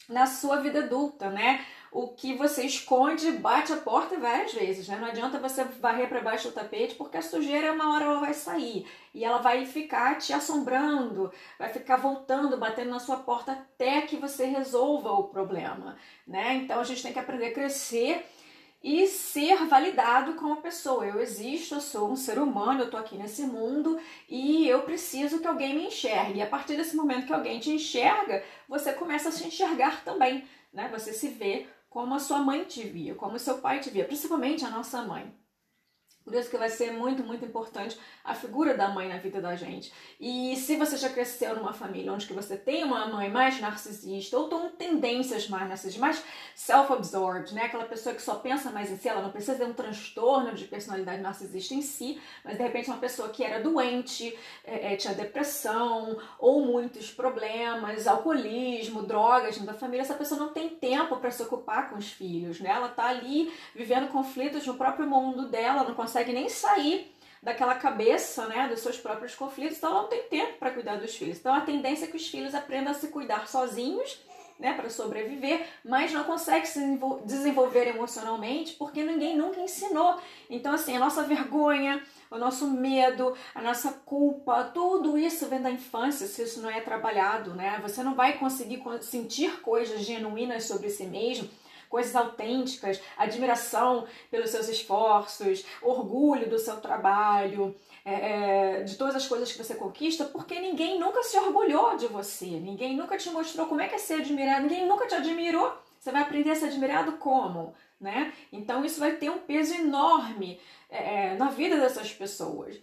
na 0.10 0.26
sua 0.26 0.58
vida 0.58 0.80
adulta, 0.80 1.30
né? 1.30 1.66
o 1.92 2.08
que 2.08 2.34
você 2.34 2.64
esconde 2.64 3.34
bate 3.34 3.74
a 3.74 3.78
porta 3.78 4.18
várias 4.18 4.54
vezes, 4.54 4.88
né? 4.88 4.98
Não 4.98 5.10
adianta 5.10 5.38
você 5.38 5.66
varrer 5.66 6.08
para 6.08 6.22
baixo 6.22 6.48
do 6.48 6.54
tapete, 6.54 6.96
porque 6.96 7.18
a 7.18 7.22
sujeira 7.22 7.74
uma 7.74 7.94
hora 7.94 8.06
ela 8.06 8.20
vai 8.20 8.34
sair 8.34 8.88
e 9.14 9.26
ela 9.26 9.40
vai 9.40 9.66
ficar 9.66 10.18
te 10.18 10.32
assombrando, 10.32 11.34
vai 11.60 11.68
ficar 11.68 11.98
voltando, 11.98 12.58
batendo 12.58 12.92
na 12.92 13.00
sua 13.00 13.18
porta 13.18 13.52
até 13.52 14.04
que 14.04 14.16
você 14.16 14.46
resolva 14.46 15.12
o 15.12 15.26
problema, 15.26 15.98
né? 16.26 16.54
Então 16.56 16.80
a 16.80 16.84
gente 16.86 17.04
tem 17.04 17.12
que 17.12 17.20
aprender 17.20 17.48
a 17.48 17.54
crescer 17.54 18.26
e 18.84 19.08
ser 19.08 19.66
validado 19.66 20.34
como 20.34 20.62
pessoa. 20.62 21.06
Eu 21.06 21.20
existo, 21.20 21.76
eu 21.76 21.82
sou 21.82 22.12
um 22.12 22.16
ser 22.16 22.40
humano, 22.40 22.82
eu 22.82 22.90
tô 22.90 22.98
aqui 22.98 23.16
nesse 23.16 23.44
mundo 23.44 24.00
e 24.28 24.68
eu 24.68 24.82
preciso 24.82 25.40
que 25.40 25.48
alguém 25.48 25.76
me 25.76 25.88
enxergue. 25.88 26.40
E 26.40 26.42
a 26.42 26.48
partir 26.48 26.76
desse 26.76 26.96
momento 26.96 27.28
que 27.28 27.34
alguém 27.34 27.60
te 27.60 27.72
enxerga, 27.72 28.44
você 28.68 28.94
começa 28.94 29.30
a 29.30 29.32
se 29.32 29.46
enxergar 29.46 30.04
também, 30.04 30.48
né? 30.74 30.90
Você 30.92 31.14
se 31.14 31.28
vê 31.28 31.68
como 31.90 32.16
a 32.16 32.20
sua 32.20 32.40
mãe 32.40 32.64
te 32.64 32.84
via, 32.84 33.16
como 33.16 33.36
o 33.36 33.40
seu 33.40 33.60
pai 33.60 33.80
te 33.80 33.90
via, 33.90 34.06
principalmente 34.06 34.66
a 34.66 34.70
nossa 34.70 35.02
mãe. 35.04 35.41
Por 36.24 36.36
isso 36.36 36.50
que 36.50 36.58
vai 36.58 36.70
ser 36.70 36.92
muito, 36.94 37.24
muito 37.24 37.44
importante 37.44 38.00
a 38.24 38.36
figura 38.36 38.76
da 38.76 38.90
mãe 38.90 39.10
na 39.10 39.18
vida 39.18 39.42
da 39.42 39.56
gente. 39.56 39.92
E 40.20 40.56
se 40.56 40.78
você 40.78 40.96
já 40.96 41.10
cresceu 41.10 41.56
numa 41.56 41.74
família 41.74 42.14
onde 42.14 42.28
que 42.28 42.34
você 42.34 42.56
tem 42.56 42.84
uma 42.84 43.08
mãe 43.08 43.30
mais 43.30 43.60
narcisista 43.60 44.38
ou 44.38 44.48
com 44.48 44.70
tendências 44.70 45.50
mais 45.50 45.68
narcisistas, 45.68 46.00
mais 46.00 46.24
self-absorbed, 46.54 47.54
né? 47.56 47.64
Aquela 47.64 47.86
pessoa 47.86 48.14
que 48.14 48.22
só 48.22 48.36
pensa 48.36 48.70
mais 48.70 48.92
em 48.92 48.98
si, 48.98 49.10
ela 49.10 49.22
não 49.22 49.32
precisa 49.32 49.58
ter 49.58 49.66
um 49.66 49.74
transtorno 49.74 50.54
de 50.54 50.66
personalidade 50.66 51.22
narcisista 51.22 51.74
em 51.74 51.82
si, 51.82 52.22
mas 52.46 52.56
de 52.56 52.64
repente 52.64 52.90
uma 52.90 53.00
pessoa 53.00 53.30
que 53.30 53.44
era 53.44 53.60
doente, 53.60 54.38
é, 54.64 54.94
é, 54.94 54.96
tinha 54.96 55.16
depressão 55.16 56.18
ou 56.38 56.64
muitos 56.64 57.12
problemas, 57.12 58.08
alcoolismo, 58.08 59.02
drogas 59.02 59.56
dentro 59.56 59.74
da 59.74 59.74
família, 59.74 60.04
essa 60.04 60.14
pessoa 60.14 60.40
não 60.40 60.54
tem 60.54 60.70
tempo 60.70 61.18
para 61.18 61.32
se 61.32 61.42
ocupar 61.42 61.90
com 61.90 61.98
os 61.98 62.12
filhos, 62.12 62.60
né? 62.60 62.70
Ela 62.70 62.90
tá 62.90 63.08
ali 63.08 63.52
vivendo 63.76 64.10
conflitos 64.10 64.66
no 64.68 64.76
próprio 64.76 65.08
mundo 65.08 65.48
dela, 65.48 65.84
não 65.84 65.96
consegue 65.96 66.11
consegue 66.12 66.34
nem 66.34 66.50
sair 66.50 67.10
daquela 67.42 67.74
cabeça, 67.76 68.46
né, 68.48 68.68
dos 68.68 68.82
seus 68.82 68.98
próprios 68.98 69.34
conflitos, 69.34 69.78
então 69.78 69.90
ela 69.90 70.02
não 70.04 70.10
tem 70.10 70.24
tempo 70.24 70.60
para 70.60 70.72
cuidar 70.72 70.98
dos 70.98 71.16
filhos. 71.16 71.40
Então 71.40 71.54
a 71.54 71.62
tendência 71.62 72.06
é 72.06 72.08
que 72.08 72.18
os 72.18 72.28
filhos 72.28 72.54
aprendam 72.54 72.92
a 72.92 72.94
se 72.94 73.08
cuidar 73.08 73.48
sozinhos, 73.48 74.20
né, 74.60 74.74
para 74.74 74.92
sobreviver, 74.92 75.66
mas 75.84 76.12
não 76.12 76.24
consegue 76.24 76.68
se 76.68 76.80
desenvolver 77.26 77.88
emocionalmente 77.88 78.74
porque 78.74 79.02
ninguém 79.02 79.36
nunca 79.36 79.60
ensinou. 79.60 80.20
Então 80.52 80.74
assim, 80.74 80.96
a 80.96 81.00
nossa 81.00 81.24
vergonha, 81.24 82.04
o 82.30 82.38
nosso 82.38 82.68
medo, 82.68 83.36
a 83.56 83.62
nossa 83.62 83.92
culpa, 84.06 84.66
tudo 84.66 85.18
isso 85.18 85.48
vem 85.48 85.62
da 85.62 85.72
infância, 85.72 86.28
se 86.28 86.44
isso 86.44 86.62
não 86.62 86.70
é 86.70 86.80
trabalhado, 86.80 87.56
né? 87.56 87.80
Você 87.82 88.04
não 88.04 88.14
vai 88.14 88.38
conseguir 88.38 88.84
sentir 89.02 89.62
coisas 89.62 90.02
genuínas 90.02 90.66
sobre 90.66 90.92
si 90.92 91.06
mesmo 91.06 91.50
coisas 91.92 92.16
autênticas, 92.16 93.02
admiração 93.18 94.08
pelos 94.32 94.50
seus 94.50 94.70
esforços, 94.70 95.66
orgulho 95.82 96.50
do 96.50 96.58
seu 96.58 96.78
trabalho, 96.78 97.76
é, 98.06 98.80
é, 98.80 98.84
de 98.84 98.96
todas 98.96 99.14
as 99.14 99.28
coisas 99.28 99.52
que 99.52 99.62
você 99.62 99.76
conquista, 99.76 100.24
porque 100.24 100.60
ninguém 100.60 100.98
nunca 100.98 101.22
se 101.22 101.38
orgulhou 101.38 101.98
de 101.98 102.08
você, 102.08 102.46
ninguém 102.46 102.96
nunca 102.96 103.18
te 103.18 103.30
mostrou 103.30 103.68
como 103.68 103.82
é 103.82 103.90
que 103.90 103.96
é 103.96 104.00
ser 104.00 104.22
admirado, 104.22 104.64
ninguém 104.64 104.88
nunca 104.88 105.06
te 105.06 105.16
admirou. 105.16 105.78
Você 106.00 106.12
vai 106.12 106.22
aprender 106.22 106.52
a 106.52 106.56
ser 106.56 106.68
admirado 106.68 107.18
como? 107.18 107.76
Né? 108.00 108.34
Então 108.52 108.84
isso 108.84 109.00
vai 109.00 109.18
ter 109.18 109.30
um 109.30 109.38
peso 109.38 109.76
enorme 109.76 110.60
é, 110.90 111.28
é 111.28 111.36
na 111.36 111.50
vida 111.50 111.78
dessas 111.78 112.12
pessoas. 112.12 112.82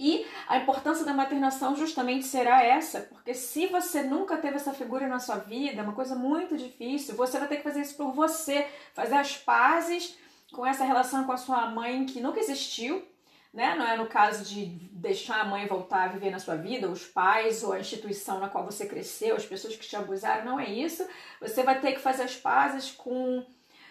E 0.00 0.24
a 0.46 0.58
importância 0.58 1.04
da 1.04 1.12
maternação 1.12 1.74
justamente 1.74 2.24
será 2.24 2.62
essa, 2.62 3.00
porque 3.00 3.34
se 3.34 3.66
você 3.66 4.02
nunca 4.02 4.36
teve 4.36 4.54
essa 4.54 4.72
figura 4.72 5.08
na 5.08 5.18
sua 5.18 5.38
vida, 5.38 5.80
é 5.80 5.82
uma 5.82 5.92
coisa 5.92 6.14
muito 6.14 6.56
difícil, 6.56 7.16
você 7.16 7.36
vai 7.36 7.48
ter 7.48 7.56
que 7.56 7.64
fazer 7.64 7.80
isso 7.80 7.96
por 7.96 8.12
você, 8.12 8.68
fazer 8.94 9.16
as 9.16 9.36
pazes 9.36 10.16
com 10.52 10.64
essa 10.64 10.84
relação 10.84 11.24
com 11.24 11.32
a 11.32 11.36
sua 11.36 11.68
mãe 11.70 12.06
que 12.06 12.20
nunca 12.20 12.38
existiu, 12.38 13.04
né? 13.52 13.74
Não 13.74 13.84
é 13.84 13.96
no 13.96 14.06
caso 14.06 14.44
de 14.44 14.66
deixar 14.92 15.40
a 15.40 15.44
mãe 15.44 15.66
voltar 15.66 16.04
a 16.04 16.08
viver 16.08 16.30
na 16.30 16.38
sua 16.38 16.54
vida, 16.54 16.88
os 16.88 17.04
pais 17.04 17.64
ou 17.64 17.72
a 17.72 17.80
instituição 17.80 18.38
na 18.38 18.48
qual 18.48 18.64
você 18.64 18.86
cresceu, 18.86 19.34
as 19.34 19.46
pessoas 19.46 19.74
que 19.74 19.86
te 19.86 19.96
abusaram, 19.96 20.44
não 20.44 20.60
é 20.60 20.70
isso. 20.70 21.04
Você 21.40 21.64
vai 21.64 21.80
ter 21.80 21.92
que 21.92 22.00
fazer 22.00 22.22
as 22.22 22.36
pazes 22.36 22.92
com 22.92 23.44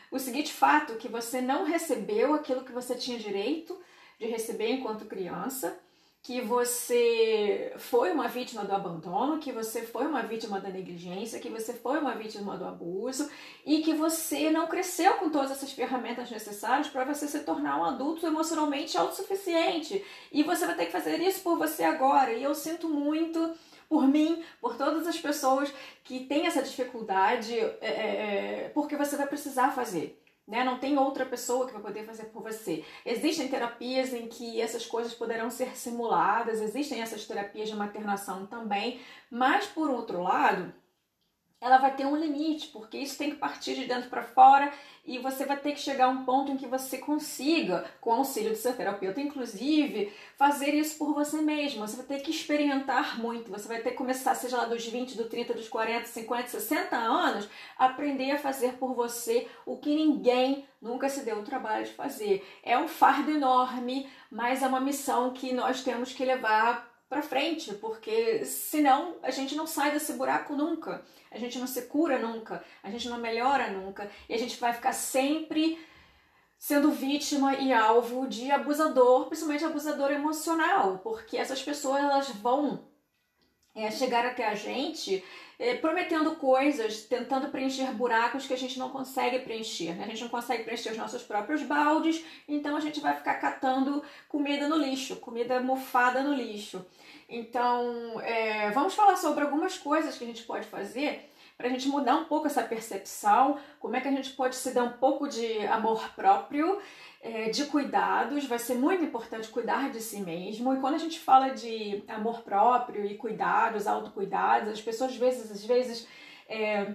o 0.09 0.19
seguinte 0.19 0.53
fato, 0.53 0.95
que 0.95 1.09
você 1.09 1.41
não 1.41 1.65
recebeu 1.65 2.33
aquilo 2.33 2.63
que 2.63 2.71
você 2.71 2.95
tinha 2.95 3.19
direito 3.19 3.77
de 4.17 4.25
receber 4.27 4.71
enquanto 4.71 5.05
criança 5.05 5.77
que 6.21 6.41
você 6.41 7.73
foi 7.77 8.11
uma 8.11 8.27
vítima 8.27 8.65
do 8.65 8.73
abandono, 8.73 9.39
que 9.39 9.51
você 9.51 9.83
foi 9.83 10.05
uma 10.05 10.23
vítima 10.23 10.59
da 10.59 10.69
negligência, 10.69 11.39
que 11.39 11.49
você 11.49 11.73
foi 11.73 11.99
uma 11.99 12.15
vítima 12.15 12.57
do 12.57 12.65
abuso 12.65 13.29
e 13.65 13.81
que 13.81 13.93
você 13.93 14.49
não 14.49 14.67
cresceu 14.67 15.13
com 15.13 15.29
todas 15.29 15.51
essas 15.51 15.71
ferramentas 15.71 16.29
necessárias 16.29 16.89
para 16.89 17.05
você 17.05 17.27
se 17.27 17.39
tornar 17.41 17.79
um 17.79 17.85
adulto 17.85 18.27
emocionalmente 18.27 18.97
autossuficiente. 18.97 20.03
E 20.31 20.43
você 20.43 20.65
vai 20.65 20.75
ter 20.75 20.87
que 20.87 20.91
fazer 20.91 21.17
isso 21.21 21.41
por 21.41 21.57
você 21.57 21.83
agora. 21.83 22.33
E 22.33 22.43
eu 22.43 22.53
sinto 22.53 22.89
muito 22.89 23.53
por 23.87 24.05
mim, 24.05 24.43
por 24.59 24.75
todas 24.75 25.07
as 25.07 25.17
pessoas 25.17 25.73
que 26.03 26.25
têm 26.25 26.45
essa 26.45 26.61
dificuldade, 26.61 27.57
é, 27.57 27.77
é, 27.81 28.63
é 28.65 28.71
porque 28.73 28.97
você 28.97 29.15
vai 29.15 29.27
precisar 29.27 29.71
fazer. 29.71 30.21
Né? 30.47 30.63
Não 30.63 30.79
tem 30.79 30.97
outra 30.97 31.25
pessoa 31.25 31.67
que 31.67 31.73
vai 31.73 31.81
poder 31.81 32.05
fazer 32.05 32.25
por 32.25 32.41
você. 32.41 32.85
Existem 33.05 33.49
terapias 33.49 34.13
em 34.13 34.27
que 34.27 34.61
essas 34.61 34.85
coisas 34.85 35.13
poderão 35.13 35.49
ser 35.49 35.77
simuladas, 35.77 36.61
existem 36.61 37.01
essas 37.01 37.25
terapias 37.25 37.67
de 37.67 37.75
maternação 37.75 38.45
também, 38.45 39.01
mas 39.29 39.65
por 39.65 39.89
outro 39.89 40.23
lado, 40.23 40.73
ela 41.59 41.77
vai 41.77 41.95
ter 41.95 42.05
um 42.05 42.15
limite, 42.15 42.67
porque 42.67 42.97
isso 42.97 43.17
tem 43.17 43.31
que 43.31 43.37
partir 43.37 43.73
de 43.75 43.85
dentro 43.85 44.09
para 44.09 44.21
fora 44.21 44.71
e 45.03 45.17
você 45.17 45.45
vai 45.45 45.57
ter 45.57 45.71
que 45.71 45.79
chegar 45.79 46.05
a 46.05 46.09
um 46.09 46.23
ponto 46.23 46.51
em 46.51 46.57
que 46.57 46.67
você 46.67 46.97
consiga, 46.97 47.85
com 47.99 48.11
o 48.11 48.13
auxílio 48.13 48.51
do 48.51 48.57
seu 48.57 48.75
terapeuta, 48.75 49.21
inclusive, 49.21 50.13
fazer 50.35 50.73
isso 50.75 50.97
por 50.97 51.13
você 51.13 51.41
mesmo. 51.41 51.87
Você 51.87 51.95
vai 51.95 52.05
ter 52.05 52.19
que 52.19 52.29
experimentar 52.29 53.19
muito, 53.19 53.49
você 53.49 53.67
vai 53.67 53.79
ter 53.79 53.91
que 53.91 53.95
começar, 53.95 54.35
seja 54.35 54.57
lá 54.57 54.65
dos 54.65 54.85
20, 54.85 55.17
dos 55.17 55.27
30, 55.27 55.53
dos 55.53 55.69
40, 55.69 56.05
50, 56.05 56.47
60 56.49 56.95
anos, 56.95 57.49
aprender 57.77 58.31
a 58.31 58.37
fazer 58.37 58.73
por 58.73 58.93
você 58.93 59.47
o 59.65 59.77
que 59.77 59.95
ninguém 59.95 60.67
nunca 60.81 61.09
se 61.09 61.23
deu 61.23 61.39
o 61.39 61.43
trabalho 61.43 61.85
de 61.85 61.93
fazer. 61.93 62.45
É 62.61 62.77
um 62.77 62.87
fardo 62.87 63.31
enorme, 63.31 64.07
mas 64.29 64.61
é 64.61 64.67
uma 64.67 64.79
missão 64.79 65.31
que 65.31 65.53
nós 65.53 65.83
temos 65.83 66.13
que 66.13 66.23
levar 66.23 66.86
para 67.09 67.21
frente, 67.21 67.73
porque 67.75 68.43
senão 68.43 69.15
a 69.23 69.31
gente 69.31 69.55
não 69.55 69.65
sai 69.65 69.91
desse 69.91 70.13
buraco 70.13 70.55
nunca, 70.55 71.05
a 71.31 71.37
gente 71.37 71.57
não 71.57 71.67
se 71.67 71.83
cura 71.83 72.19
nunca, 72.19 72.63
a 72.83 72.89
gente 72.89 73.07
não 73.07 73.17
melhora 73.17 73.69
nunca 73.71 74.09
e 74.27 74.33
a 74.33 74.37
gente 74.37 74.59
vai 74.59 74.73
ficar 74.73 74.93
sempre 74.93 75.79
sendo 76.57 76.91
vítima 76.91 77.55
e 77.55 77.71
alvo 77.71 78.27
de 78.27 78.51
abusador, 78.51 79.27
principalmente 79.27 79.63
abusador 79.63 80.11
emocional, 80.11 80.99
porque 80.99 81.37
essas 81.37 81.61
pessoas 81.61 82.03
elas 82.03 82.29
vão 82.29 82.87
é, 83.75 83.91
chegar 83.91 84.25
até 84.25 84.47
a 84.47 84.55
gente 84.55 85.23
prometendo 85.81 86.35
coisas, 86.35 87.01
tentando 87.01 87.49
preencher 87.49 87.91
buracos 87.93 88.45
que 88.45 88.53
a 88.53 88.57
gente 88.57 88.77
não 88.77 88.89
consegue 88.89 89.39
preencher. 89.39 89.95
Né? 89.95 90.03
A 90.03 90.07
gente 90.07 90.21
não 90.21 90.29
consegue 90.29 90.63
preencher 90.63 90.91
os 90.91 90.97
nossos 90.97 91.23
próprios 91.23 91.63
baldes, 91.63 92.23
então 92.47 92.75
a 92.75 92.79
gente 92.79 92.99
vai 92.99 93.15
ficar 93.15 93.35
catando 93.35 94.03
comida 94.29 94.67
no 94.67 94.77
lixo, 94.77 95.15
comida 95.15 95.59
mofada 95.59 96.21
no 96.21 96.33
lixo. 96.33 96.85
Então, 97.27 98.21
é, 98.21 98.69
vamos 98.71 98.93
falar 98.93 99.17
sobre 99.17 99.43
algumas 99.43 99.77
coisas 99.77 100.17
que 100.17 100.23
a 100.23 100.27
gente 100.27 100.43
pode 100.43 100.67
fazer 100.67 101.29
para 101.57 101.67
a 101.67 101.69
gente 101.69 101.87
mudar 101.87 102.15
um 102.15 102.25
pouco 102.25 102.45
essa 102.45 102.61
percepção, 102.61 103.57
como 103.79 103.95
é 103.95 104.01
que 104.01 104.07
a 104.07 104.11
gente 104.11 104.31
pode 104.31 104.55
se 104.55 104.73
dar 104.73 104.83
um 104.83 104.93
pouco 104.93 105.27
de 105.27 105.65
amor 105.67 106.07
próprio, 106.15 106.79
é, 107.19 107.49
de 107.49 107.65
cuidados, 107.65 108.45
vai 108.45 108.59
ser 108.59 108.75
muito 108.75 109.03
importante 109.03 109.49
cuidar 109.49 109.89
de 109.89 109.99
si 109.99 110.21
mesmo. 110.21 110.73
E 110.73 110.79
quando 110.79 110.93
a 110.93 110.99
gente 110.99 111.19
fala 111.19 111.49
de 111.49 112.03
amor 112.07 112.41
próprio 112.41 113.03
e 113.05 113.15
cuidados, 113.15 113.87
autocuidados, 113.87 114.69
as 114.69 114.81
pessoas 114.81 115.11
às 115.11 115.17
vezes, 115.17 115.51
às 115.51 115.65
vezes 115.65 116.07
é, 116.47 116.93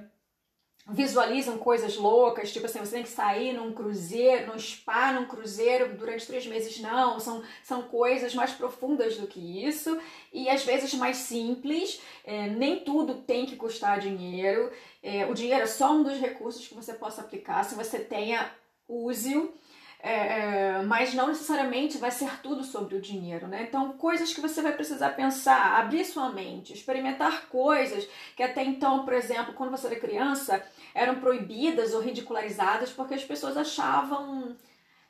visualizam 0.89 1.59
coisas 1.59 1.97
loucas, 1.97 2.53
tipo 2.53 2.67
assim, 2.67 2.81
você 2.81 2.97
tem 2.97 3.03
que 3.03 3.09
sair 3.09 3.53
num 3.53 3.73
cruzeiro, 3.73 4.49
num 4.49 4.59
spa, 4.59 5.13
num 5.13 5.27
cruzeiro 5.27 5.97
durante 5.97 6.27
três 6.27 6.47
meses. 6.47 6.81
Não, 6.81 7.21
são, 7.21 7.43
são 7.63 7.83
coisas 7.83 8.35
mais 8.35 8.53
profundas 8.53 9.17
do 9.17 9.27
que 9.27 9.65
isso 9.65 9.97
e 10.33 10.49
às 10.49 10.65
vezes 10.65 10.93
mais 10.95 11.19
simples. 11.19 12.01
É, 12.25 12.49
nem 12.49 12.81
tudo 12.81 13.15
tem 13.15 13.47
que 13.47 13.57
custar 13.57 14.01
dinheiro. 14.01 14.71
É, 15.03 15.27
o 15.27 15.35
dinheiro 15.35 15.63
é 15.63 15.67
só 15.67 15.93
um 15.93 16.03
dos 16.03 16.19
recursos 16.19 16.67
que 16.67 16.75
você 16.75 16.95
possa 16.95 17.21
aplicar. 17.21 17.65
Se 17.65 17.75
você 17.75 17.99
tenha 17.99 18.51
use-o. 18.89 19.55
É, 20.05 20.11
é, 20.11 20.83
mas 20.83 21.15
não 21.15 21.29
necessariamente 21.29 21.97
vai 21.97 22.11
ser 22.11 22.41
tudo 22.43 22.65
sobre 22.65 22.97
o 22.97 23.01
dinheiro, 23.01 23.47
né? 23.47 23.63
Então, 23.63 23.93
coisas 23.93 24.35
que 24.35 24.41
você 24.41 24.61
vai 24.61 24.73
precisar 24.73 25.11
pensar, 25.11 25.79
abrir 25.79 26.05
sua 26.05 26.29
mente, 26.31 26.73
experimentar 26.73 27.47
coisas 27.47 28.09
que 28.37 28.43
até 28.43 28.65
então, 28.65 29.05
por 29.05 29.15
exemplo, 29.15 29.55
quando 29.55 29.71
você 29.71 29.87
era 29.87 30.01
criança, 30.01 30.61
eram 30.93 31.21
proibidas 31.21 31.95
ou 31.95 32.01
ridicularizadas 32.01 32.91
porque 32.91 33.15
as 33.15 33.23
pessoas 33.25 33.57
achavam 33.57 34.57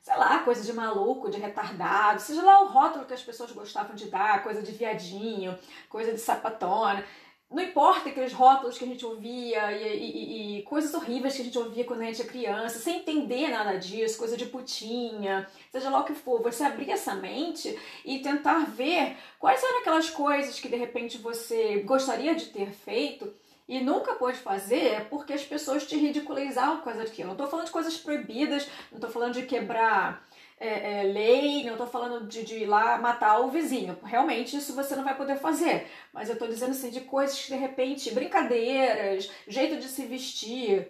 sei 0.03 0.17
lá, 0.17 0.41
coisa 0.41 0.65
de 0.65 0.73
maluco, 0.73 1.31
de 1.31 1.39
retardado, 1.39 2.21
seja 2.21 2.43
lá 2.43 2.61
o 2.63 2.67
rótulo 2.67 3.05
que 3.05 3.15
as 3.15 3.23
pessoas 3.23 3.53
gostavam 3.53 3.95
de 3.95 4.07
dar, 4.11 4.43
coisa 4.43 4.61
de 4.61 4.73
viadinho, 4.73 5.57
coisa 5.89 6.13
de 6.13 6.19
sapatona. 6.19 7.05
Não 7.53 7.63
importa 7.63 8.09
aqueles 8.09 8.33
rótulos 8.33 8.79
que 8.79 8.85
a 8.85 8.87
gente 8.87 9.05
ouvia 9.05 9.73
e, 9.73 9.99
e, 9.99 10.59
e, 10.59 10.63
coisas 10.63 10.95
horríveis 10.95 11.37
que 11.37 11.43
a 11.43 11.45
gente 11.45 11.59
ouvia 11.59 11.85
quando 11.85 12.01
a 12.01 12.05
gente 12.05 12.23
é 12.23 12.25
criança, 12.25 12.79
sem 12.79 13.01
entender 13.01 13.49
nada 13.49 13.77
disso, 13.77 14.19
coisa 14.19 14.39
de 14.39 14.47
putinha, 14.47 15.47
seja 15.71 15.91
lá 15.91 16.01
o 16.01 16.05
que 16.05 16.15
for, 16.15 16.43
você 16.43 16.65
abrir 16.65 16.91
essa 16.91 17.15
mente 17.15 17.79
e 18.07 18.21
tentar 18.21 18.65
ver 18.65 19.17
quais 19.39 19.63
eram 19.63 19.81
aquelas 19.81 20.09
coisas 20.09 20.59
que 20.59 20.69
de 20.69 20.77
repente 20.77 21.19
você 21.19 21.81
gostaria 21.81 22.35
de 22.35 22.47
ter 22.47 22.71
feito 22.71 23.31
e 23.69 23.81
nunca 23.81 24.15
pôde 24.15 24.39
fazer 24.39 25.07
porque 25.11 25.33
as 25.33 25.45
pessoas 25.45 25.87
te 25.87 25.97
ridicularizavam 25.97 26.79
por 26.79 26.85
causa 26.85 27.05
daquilo. 27.05 27.29
Não 27.29 27.35
estou 27.35 27.49
falando 27.49 27.67
de 27.67 27.73
coisas 27.73 27.97
proibidas, 27.97 28.67
não 28.91 28.97
estou 28.97 29.11
falando 29.11 29.35
de 29.35 29.43
quebrar 29.43 30.27
é, 30.63 31.01
é, 31.01 31.03
lei, 31.03 31.65
não 31.65 31.73
estou 31.73 31.89
falando 31.89 32.29
de, 32.29 32.45
de, 32.45 32.59
ir 32.59 32.67
lá 32.67 32.97
matar 32.97 33.41
o 33.41 33.51
vizinho. 33.51 33.99
Realmente 34.05 34.57
isso 34.57 34.77
você 34.77 34.95
não 34.95 35.03
vai 35.03 35.17
poder 35.17 35.37
fazer. 35.37 35.89
Mas 36.13 36.29
eu 36.29 36.35
estou 36.35 36.47
dizendo 36.47 36.71
assim 36.71 36.91
de 36.91 37.01
coisas 37.01 37.39
que 37.41 37.53
de 37.53 37.59
repente, 37.59 38.15
brincadeiras, 38.15 39.29
jeito 39.49 39.77
de 39.77 39.89
se 39.89 40.07
vestir, 40.07 40.89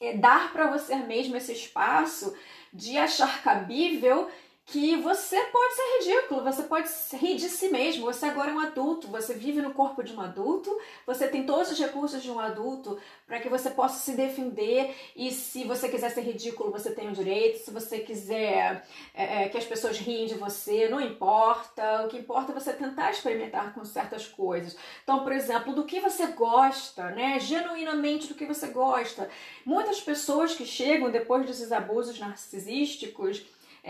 é 0.00 0.14
dar 0.14 0.52
para 0.52 0.70
você 0.70 0.96
mesmo 0.96 1.36
esse 1.36 1.52
espaço 1.52 2.34
de 2.72 2.96
achar 2.96 3.42
cabível 3.42 4.30
que 4.70 4.96
você 4.96 5.40
pode 5.46 5.74
ser 5.74 5.98
ridículo, 5.98 6.44
você 6.44 6.62
pode 6.62 6.90
rir 7.14 7.36
de 7.36 7.48
si 7.48 7.68
mesmo. 7.70 8.04
Você 8.04 8.26
agora 8.26 8.50
é 8.50 8.54
um 8.54 8.60
adulto, 8.60 9.08
você 9.08 9.32
vive 9.32 9.62
no 9.62 9.72
corpo 9.72 10.02
de 10.02 10.14
um 10.14 10.20
adulto, 10.20 10.70
você 11.06 11.26
tem 11.26 11.46
todos 11.46 11.72
os 11.72 11.78
recursos 11.78 12.22
de 12.22 12.30
um 12.30 12.38
adulto 12.38 12.98
para 13.26 13.40
que 13.40 13.48
você 13.48 13.70
possa 13.70 13.98
se 13.98 14.12
defender. 14.12 14.94
E 15.16 15.32
se 15.32 15.64
você 15.64 15.88
quiser 15.88 16.10
ser 16.10 16.20
ridículo, 16.20 16.70
você 16.70 16.90
tem 16.90 17.08
o 17.08 17.12
direito. 17.12 17.64
Se 17.64 17.70
você 17.70 18.00
quiser 18.00 18.86
é, 19.14 19.44
é, 19.44 19.48
que 19.48 19.56
as 19.56 19.64
pessoas 19.64 19.96
riem 19.98 20.26
de 20.26 20.34
você, 20.34 20.86
não 20.86 21.00
importa. 21.00 22.04
O 22.04 22.08
que 22.08 22.18
importa 22.18 22.52
é 22.52 22.54
você 22.54 22.74
tentar 22.74 23.10
experimentar 23.10 23.72
com 23.72 23.82
certas 23.86 24.26
coisas. 24.26 24.76
Então, 25.02 25.24
por 25.24 25.32
exemplo, 25.32 25.74
do 25.74 25.86
que 25.86 25.98
você 25.98 26.26
gosta, 26.26 27.08
né? 27.12 27.40
Genuinamente 27.40 28.26
do 28.26 28.34
que 28.34 28.44
você 28.44 28.66
gosta. 28.66 29.30
Muitas 29.64 29.98
pessoas 29.98 30.54
que 30.54 30.66
chegam 30.66 31.10
depois 31.10 31.46
desses 31.46 31.72
abusos 31.72 32.20
narcisísticos 32.20 33.46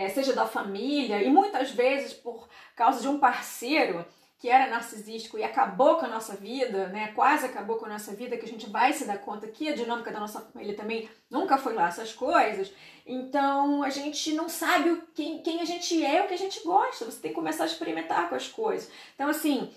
seja 0.07 0.33
da 0.33 0.45
família, 0.45 1.21
e 1.21 1.29
muitas 1.29 1.71
vezes 1.71 2.13
por 2.13 2.47
causa 2.75 3.01
de 3.01 3.07
um 3.07 3.19
parceiro 3.19 4.05
que 4.39 4.49
era 4.49 4.69
narcisístico 4.69 5.37
e 5.37 5.43
acabou 5.43 5.97
com 5.97 6.05
a 6.05 6.09
nossa 6.09 6.33
vida, 6.33 6.87
né? 6.87 7.11
Quase 7.13 7.45
acabou 7.45 7.75
com 7.75 7.85
a 7.85 7.89
nossa 7.89 8.13
vida, 8.13 8.37
que 8.37 8.45
a 8.45 8.47
gente 8.47 8.69
vai 8.69 8.93
se 8.93 9.03
dar 9.03 9.17
conta 9.17 9.47
que 9.47 9.67
a 9.67 9.75
dinâmica 9.75 10.11
da 10.11 10.19
nossa 10.19 10.39
família 10.39 10.77
também 10.77 11.09
nunca 11.29 11.57
foi 11.57 11.73
lá 11.73 11.89
essas 11.89 12.13
coisas. 12.13 12.71
Então 13.05 13.83
a 13.83 13.89
gente 13.89 14.31
não 14.33 14.47
sabe 14.47 15.03
quem, 15.13 15.41
quem 15.41 15.59
a 15.59 15.65
gente 15.65 16.05
é, 16.05 16.21
o 16.21 16.27
que 16.27 16.33
a 16.33 16.37
gente 16.37 16.63
gosta. 16.63 17.03
Você 17.03 17.19
tem 17.19 17.31
que 17.31 17.35
começar 17.35 17.63
a 17.63 17.67
experimentar 17.67 18.29
com 18.29 18.35
as 18.35 18.47
coisas. 18.47 18.89
Então, 19.13 19.27
assim, 19.27 19.73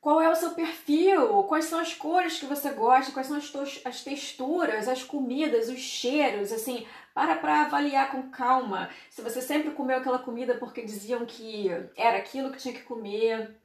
qual 0.00 0.20
é 0.20 0.28
o 0.28 0.34
seu 0.34 0.50
perfil, 0.50 1.44
quais 1.44 1.66
são 1.66 1.78
as 1.78 1.94
cores 1.94 2.40
que 2.40 2.46
você 2.46 2.70
gosta, 2.72 3.12
quais 3.12 3.28
são 3.28 3.36
as, 3.36 3.80
as 3.84 4.02
texturas, 4.02 4.88
as 4.88 5.04
comidas, 5.04 5.68
os 5.68 5.78
cheiros, 5.78 6.52
assim, 6.52 6.84
para 7.14 7.36
para 7.36 7.62
avaliar 7.62 8.10
com 8.10 8.30
calma. 8.30 8.90
Se 9.08 9.22
você 9.22 9.40
sempre 9.40 9.70
comeu 9.70 9.98
aquela 9.98 10.18
comida 10.18 10.56
porque 10.56 10.82
diziam 10.82 11.24
que 11.24 11.68
era 11.96 12.18
aquilo 12.18 12.50
que 12.50 12.58
tinha 12.58 12.74
que 12.74 12.82
comer, 12.82 13.56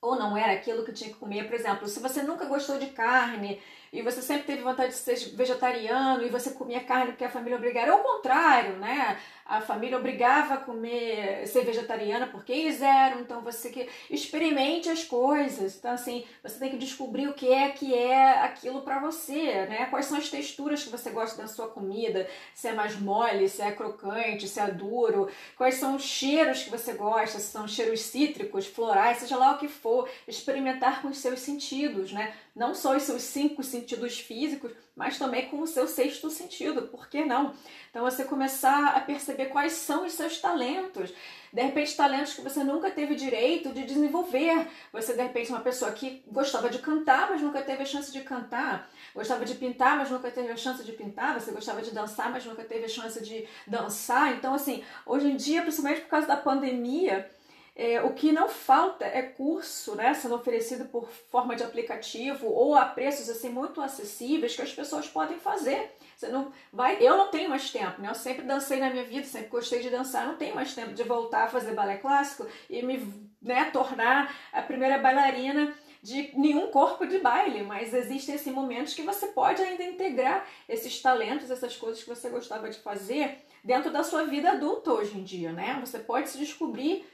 ou 0.00 0.16
não 0.16 0.36
era 0.36 0.52
aquilo 0.52 0.84
que 0.84 0.92
tinha 0.92 1.10
que 1.10 1.18
comer. 1.18 1.46
Por 1.46 1.54
exemplo, 1.54 1.88
se 1.88 2.00
você 2.00 2.22
nunca 2.22 2.46
gostou 2.46 2.78
de 2.78 2.86
carne 2.86 3.60
e 3.92 4.02
você 4.02 4.22
sempre 4.22 4.44
teve 4.44 4.62
vontade 4.62 4.90
de 4.90 4.98
ser 4.98 5.16
vegetariano 5.36 6.22
e 6.24 6.28
você 6.28 6.50
comia 6.52 6.84
carne 6.84 7.12
porque 7.12 7.24
a 7.24 7.30
família 7.30 7.56
obrigava, 7.56 7.92
ou 7.92 8.00
o 8.00 8.04
contrário, 8.04 8.76
né? 8.78 9.18
A 9.48 9.62
família 9.62 9.96
obrigava 9.96 10.54
a 10.54 10.56
comer, 10.58 11.46
ser 11.46 11.64
vegetariana 11.64 12.26
porque 12.26 12.52
eles 12.52 12.82
eram, 12.82 13.20
então 13.20 13.40
você 13.40 13.70
que 13.70 13.88
experimente 14.10 14.90
as 14.90 15.04
coisas. 15.04 15.74
Então 15.74 15.90
assim, 15.90 16.22
você 16.42 16.58
tem 16.58 16.68
que 16.68 16.76
descobrir 16.76 17.28
o 17.28 17.32
que 17.32 17.50
é 17.50 17.70
que 17.70 17.94
é 17.94 18.40
aquilo 18.40 18.82
para 18.82 19.00
você, 19.00 19.66
né? 19.66 19.86
Quais 19.86 20.04
são 20.04 20.18
as 20.18 20.28
texturas 20.28 20.84
que 20.84 20.90
você 20.90 21.08
gosta 21.08 21.40
da 21.40 21.48
sua 21.48 21.66
comida, 21.66 22.28
se 22.54 22.68
é 22.68 22.74
mais 22.74 23.00
mole, 23.00 23.48
se 23.48 23.62
é 23.62 23.72
crocante, 23.72 24.46
se 24.46 24.60
é 24.60 24.70
duro, 24.70 25.30
quais 25.56 25.76
são 25.76 25.96
os 25.96 26.02
cheiros 26.02 26.62
que 26.62 26.70
você 26.70 26.92
gosta, 26.92 27.38
se 27.38 27.50
são 27.50 27.66
cheiros 27.66 28.00
cítricos, 28.00 28.66
florais, 28.66 29.16
seja 29.16 29.38
lá 29.38 29.52
o 29.52 29.58
que 29.58 29.68
for, 29.68 30.06
experimentar 30.26 31.00
com 31.00 31.08
os 31.08 31.16
seus 31.16 31.40
sentidos, 31.40 32.12
né? 32.12 32.34
Não 32.54 32.74
só 32.74 32.94
os 32.94 33.04
seus 33.04 33.22
cinco 33.22 33.62
sentidos 33.62 34.18
físicos, 34.18 34.72
mas 34.98 35.16
também 35.16 35.46
com 35.46 35.60
o 35.60 35.66
seu 35.66 35.86
sexto 35.86 36.28
sentido, 36.28 36.82
por 36.88 37.08
que 37.08 37.24
não? 37.24 37.54
Então 37.88 38.02
você 38.02 38.24
começar 38.24 38.96
a 38.96 39.00
perceber 39.00 39.46
quais 39.46 39.74
são 39.74 40.04
os 40.04 40.12
seus 40.12 40.40
talentos. 40.40 41.14
De 41.52 41.62
repente, 41.62 41.96
talentos 41.96 42.34
que 42.34 42.42
você 42.42 42.64
nunca 42.64 42.90
teve 42.90 43.14
direito 43.14 43.72
de 43.72 43.84
desenvolver. 43.84 44.66
Você, 44.92 45.14
de 45.14 45.22
repente, 45.22 45.52
é 45.52 45.54
uma 45.54 45.62
pessoa 45.62 45.92
que 45.92 46.22
gostava 46.26 46.68
de 46.68 46.80
cantar, 46.80 47.30
mas 47.30 47.40
nunca 47.40 47.62
teve 47.62 47.84
a 47.84 47.86
chance 47.86 48.12
de 48.12 48.20
cantar. 48.22 48.90
Gostava 49.14 49.44
de 49.44 49.54
pintar, 49.54 49.96
mas 49.96 50.10
nunca 50.10 50.32
teve 50.32 50.50
a 50.50 50.56
chance 50.56 50.84
de 50.84 50.92
pintar. 50.92 51.40
Você 51.40 51.52
gostava 51.52 51.80
de 51.80 51.92
dançar, 51.92 52.30
mas 52.30 52.44
nunca 52.44 52.64
teve 52.64 52.84
a 52.84 52.88
chance 52.88 53.22
de 53.22 53.46
dançar. 53.68 54.34
Então, 54.34 54.52
assim, 54.52 54.82
hoje 55.06 55.28
em 55.28 55.36
dia, 55.36 55.62
principalmente 55.62 56.00
por 56.02 56.08
causa 56.08 56.26
da 56.26 56.36
pandemia, 56.36 57.30
é, 57.78 58.02
o 58.02 58.12
que 58.12 58.32
não 58.32 58.48
falta 58.48 59.04
é 59.04 59.22
curso, 59.22 59.94
né, 59.94 60.12
sendo 60.12 60.34
oferecido 60.34 60.86
por 60.86 61.08
forma 61.30 61.54
de 61.54 61.62
aplicativo 61.62 62.48
ou 62.48 62.74
a 62.74 62.84
preços 62.84 63.30
assim 63.30 63.48
muito 63.48 63.80
acessíveis 63.80 64.56
que 64.56 64.62
as 64.62 64.72
pessoas 64.72 65.06
podem 65.06 65.38
fazer. 65.38 65.96
Você 66.16 66.26
não 66.26 66.52
vai, 66.72 66.98
eu 67.00 67.16
não 67.16 67.28
tenho 67.28 67.48
mais 67.48 67.70
tempo, 67.70 68.02
né? 68.02 68.08
Eu 68.10 68.16
sempre 68.16 68.42
dancei 68.44 68.80
na 68.80 68.90
minha 68.90 69.04
vida, 69.04 69.24
sempre 69.24 69.46
gostei 69.46 69.78
de 69.78 69.90
dançar, 69.90 70.26
não 70.26 70.34
tenho 70.34 70.56
mais 70.56 70.74
tempo 70.74 70.92
de 70.92 71.04
voltar 71.04 71.44
a 71.44 71.48
fazer 71.48 71.72
balé 71.72 71.98
clássico 71.98 72.44
e 72.68 72.82
me, 72.82 73.30
né, 73.40 73.66
tornar 73.66 74.34
a 74.52 74.60
primeira 74.60 74.98
bailarina 74.98 75.72
de 76.02 76.32
nenhum 76.36 76.72
corpo 76.72 77.06
de 77.06 77.18
baile, 77.18 77.62
mas 77.62 77.94
existem 77.94 78.34
assim, 78.34 78.50
momentos 78.50 78.94
que 78.94 79.02
você 79.02 79.28
pode 79.28 79.62
ainda 79.62 79.84
integrar 79.84 80.44
esses 80.68 81.00
talentos, 81.00 81.48
essas 81.48 81.76
coisas 81.76 82.02
que 82.02 82.08
você 82.08 82.28
gostava 82.28 82.68
de 82.68 82.78
fazer 82.78 83.38
dentro 83.62 83.92
da 83.92 84.02
sua 84.02 84.24
vida 84.24 84.50
adulta 84.50 84.92
hoje 84.92 85.16
em 85.16 85.22
dia, 85.22 85.52
né? 85.52 85.78
Você 85.80 86.00
pode 86.00 86.28
se 86.28 86.38
descobrir 86.38 87.06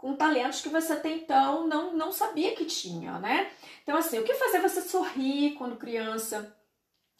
com 0.00 0.16
talentos 0.16 0.62
que 0.62 0.70
você 0.70 0.94
até 0.94 1.10
então 1.10 1.66
não, 1.66 1.94
não 1.94 2.10
sabia 2.10 2.54
que 2.54 2.64
tinha, 2.64 3.18
né? 3.18 3.50
Então, 3.82 3.98
assim, 3.98 4.18
o 4.18 4.24
que 4.24 4.32
fazer 4.32 4.58
você 4.60 4.80
sorrir 4.80 5.52
quando 5.52 5.76
criança? 5.76 6.56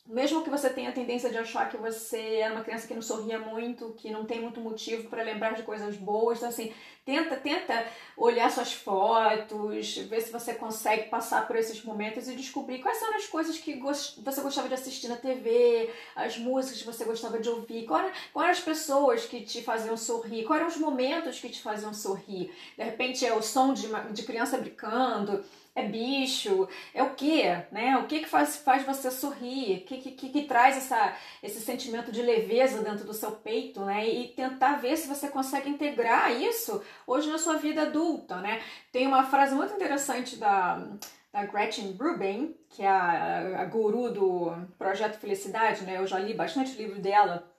Mesmo 0.06 0.42
que 0.42 0.48
você 0.48 0.70
tenha 0.70 0.88
a 0.88 0.94
tendência 0.94 1.28
de 1.28 1.36
achar 1.36 1.68
que 1.68 1.76
você 1.76 2.36
era 2.36 2.54
uma 2.54 2.64
criança 2.64 2.88
que 2.88 2.94
não 2.94 3.02
sorria 3.02 3.38
muito, 3.38 3.92
que 3.92 4.10
não 4.10 4.24
tem 4.24 4.40
muito 4.40 4.60
motivo 4.60 5.10
para 5.10 5.22
lembrar 5.22 5.52
de 5.52 5.62
coisas 5.62 5.94
boas, 5.96 6.38
então 6.38 6.48
assim, 6.48 6.72
tenta, 7.10 7.36
tenta 7.36 7.86
olhar 8.16 8.50
suas 8.52 8.72
fotos, 8.72 9.96
ver 9.96 10.20
se 10.20 10.30
você 10.30 10.54
consegue 10.54 11.08
passar 11.08 11.44
por 11.46 11.56
esses 11.56 11.82
momentos 11.82 12.28
e 12.28 12.36
descobrir 12.36 12.78
quais 12.78 12.98
são 12.98 13.12
as 13.16 13.26
coisas 13.26 13.58
que 13.58 13.74
você 13.74 14.40
gostava 14.40 14.68
de 14.68 14.74
assistir 14.74 15.08
na 15.08 15.16
TV, 15.16 15.90
as 16.14 16.38
músicas 16.38 16.80
que 16.80 16.86
você 16.86 17.04
gostava 17.04 17.40
de 17.40 17.48
ouvir, 17.48 17.84
quais 17.84 18.12
eram 18.36 18.50
as 18.50 18.60
pessoas 18.60 19.24
que 19.24 19.40
te 19.40 19.60
faziam 19.62 19.96
sorrir, 19.96 20.44
quais 20.44 20.60
eram 20.60 20.70
os 20.70 20.76
momentos 20.76 21.40
que 21.40 21.48
te 21.48 21.60
faziam 21.60 21.92
sorrir. 21.92 22.52
De 22.76 22.84
repente 22.84 23.26
é 23.26 23.34
o 23.34 23.42
som 23.42 23.74
de, 23.74 23.86
uma, 23.86 24.00
de 24.02 24.22
criança 24.22 24.56
brincando, 24.56 25.44
é 25.74 25.86
bicho, 25.86 26.68
é 26.92 27.02
o 27.02 27.14
que, 27.14 27.42
né? 27.70 27.96
O 27.98 28.06
que 28.06 28.20
que 28.20 28.28
faz, 28.28 28.56
faz 28.56 28.84
você 28.84 29.10
sorrir? 29.10 29.78
O 29.78 29.80
que, 29.84 29.98
que, 29.98 30.28
que, 30.28 30.42
traz 30.42 30.76
essa, 30.76 31.16
esse 31.42 31.60
sentimento 31.60 32.10
de 32.10 32.22
leveza 32.22 32.82
dentro 32.82 33.04
do 33.04 33.14
seu 33.14 33.32
peito, 33.32 33.80
né? 33.84 34.08
E 34.08 34.28
tentar 34.28 34.76
ver 34.76 34.96
se 34.96 35.06
você 35.06 35.28
consegue 35.28 35.70
integrar 35.70 36.32
isso 36.32 36.82
hoje 37.06 37.30
na 37.30 37.38
sua 37.38 37.56
vida 37.56 37.82
adulta, 37.82 38.36
né? 38.36 38.62
Tem 38.92 39.06
uma 39.06 39.24
frase 39.24 39.54
muito 39.54 39.74
interessante 39.74 40.36
da, 40.36 40.86
da 41.32 41.44
Gretchen 41.46 41.96
Rubin, 41.98 42.56
que 42.68 42.82
é 42.82 42.88
a, 42.88 43.62
a 43.62 43.64
guru 43.64 44.10
do 44.10 44.52
Projeto 44.78 45.18
Felicidade, 45.18 45.84
né? 45.84 45.98
Eu 45.98 46.06
já 46.06 46.18
li 46.18 46.34
bastante 46.34 46.76
livro 46.76 47.00
dela. 47.00 47.50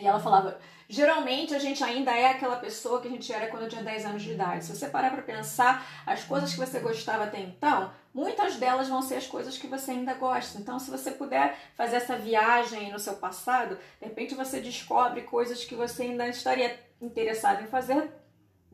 E 0.00 0.06
ela 0.06 0.20
falava: 0.20 0.58
geralmente 0.88 1.54
a 1.54 1.58
gente 1.58 1.82
ainda 1.82 2.12
é 2.12 2.30
aquela 2.30 2.56
pessoa 2.56 3.00
que 3.00 3.08
a 3.08 3.10
gente 3.10 3.32
era 3.32 3.48
quando 3.48 3.68
tinha 3.68 3.82
10 3.82 4.06
anos 4.06 4.22
de 4.22 4.32
idade. 4.32 4.64
Se 4.64 4.74
você 4.74 4.88
parar 4.88 5.10
para 5.10 5.22
pensar, 5.22 5.86
as 6.06 6.24
coisas 6.24 6.52
que 6.52 6.58
você 6.58 6.80
gostava 6.80 7.24
até 7.24 7.40
então, 7.40 7.92
muitas 8.14 8.56
delas 8.56 8.88
vão 8.88 9.02
ser 9.02 9.16
as 9.16 9.26
coisas 9.26 9.58
que 9.58 9.66
você 9.66 9.90
ainda 9.90 10.14
gosta. 10.14 10.58
Então, 10.58 10.78
se 10.78 10.90
você 10.90 11.10
puder 11.10 11.58
fazer 11.74 11.96
essa 11.96 12.16
viagem 12.16 12.90
no 12.90 12.98
seu 12.98 13.14
passado, 13.16 13.78
de 14.00 14.06
repente 14.06 14.34
você 14.34 14.60
descobre 14.60 15.22
coisas 15.22 15.64
que 15.64 15.74
você 15.74 16.04
ainda 16.04 16.28
estaria 16.28 16.78
interessado 17.00 17.62
em 17.62 17.66
fazer. 17.66 18.21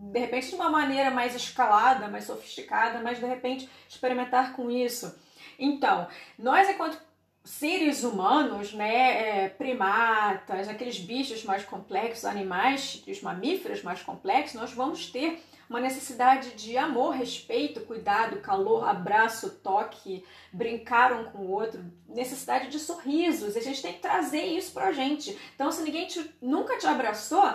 De 0.01 0.19
repente, 0.19 0.49
de 0.49 0.55
uma 0.55 0.71
maneira 0.71 1.11
mais 1.11 1.35
escalada, 1.35 2.09
mais 2.09 2.25
sofisticada, 2.25 3.01
mas 3.01 3.19
de 3.19 3.27
repente 3.27 3.69
experimentar 3.89 4.55
com 4.55 4.71
isso. 4.71 5.15
Então, 5.59 6.07
nós, 6.39 6.69
enquanto 6.69 6.99
seres 7.45 8.05
humanos, 8.05 8.73
né, 8.75 9.45
é, 9.45 9.49
primatas, 9.49 10.69
aqueles 10.69 10.99
bichos 10.99 11.43
mais 11.45 11.65
complexos, 11.65 12.25
animais, 12.25 13.03
os 13.09 13.23
mamíferos 13.23 13.83
mais 13.83 14.03
complexos, 14.03 14.61
nós 14.61 14.73
vamos 14.73 15.11
ter 15.11 15.43
uma 15.69 15.81
necessidade 15.81 16.53
de 16.53 16.79
amor, 16.79 17.15
respeito, 17.15 17.81
cuidado, 17.83 18.41
calor, 18.41 18.89
abraço, 18.89 19.51
toque, 19.63 20.25
brincar 20.53 21.13
um 21.13 21.25
com 21.25 21.39
o 21.39 21.51
outro, 21.51 21.85
necessidade 22.09 22.69
de 22.69 22.79
sorrisos. 22.79 23.55
E 23.55 23.59
a 23.59 23.63
gente 23.63 23.83
tem 23.83 23.93
que 23.93 24.01
trazer 24.01 24.45
isso 24.45 24.73
pra 24.73 24.93
gente. 24.93 25.37
Então, 25.55 25.71
se 25.71 25.83
ninguém 25.83 26.07
te, 26.07 26.35
nunca 26.41 26.79
te 26.79 26.87
abraçou, 26.87 27.47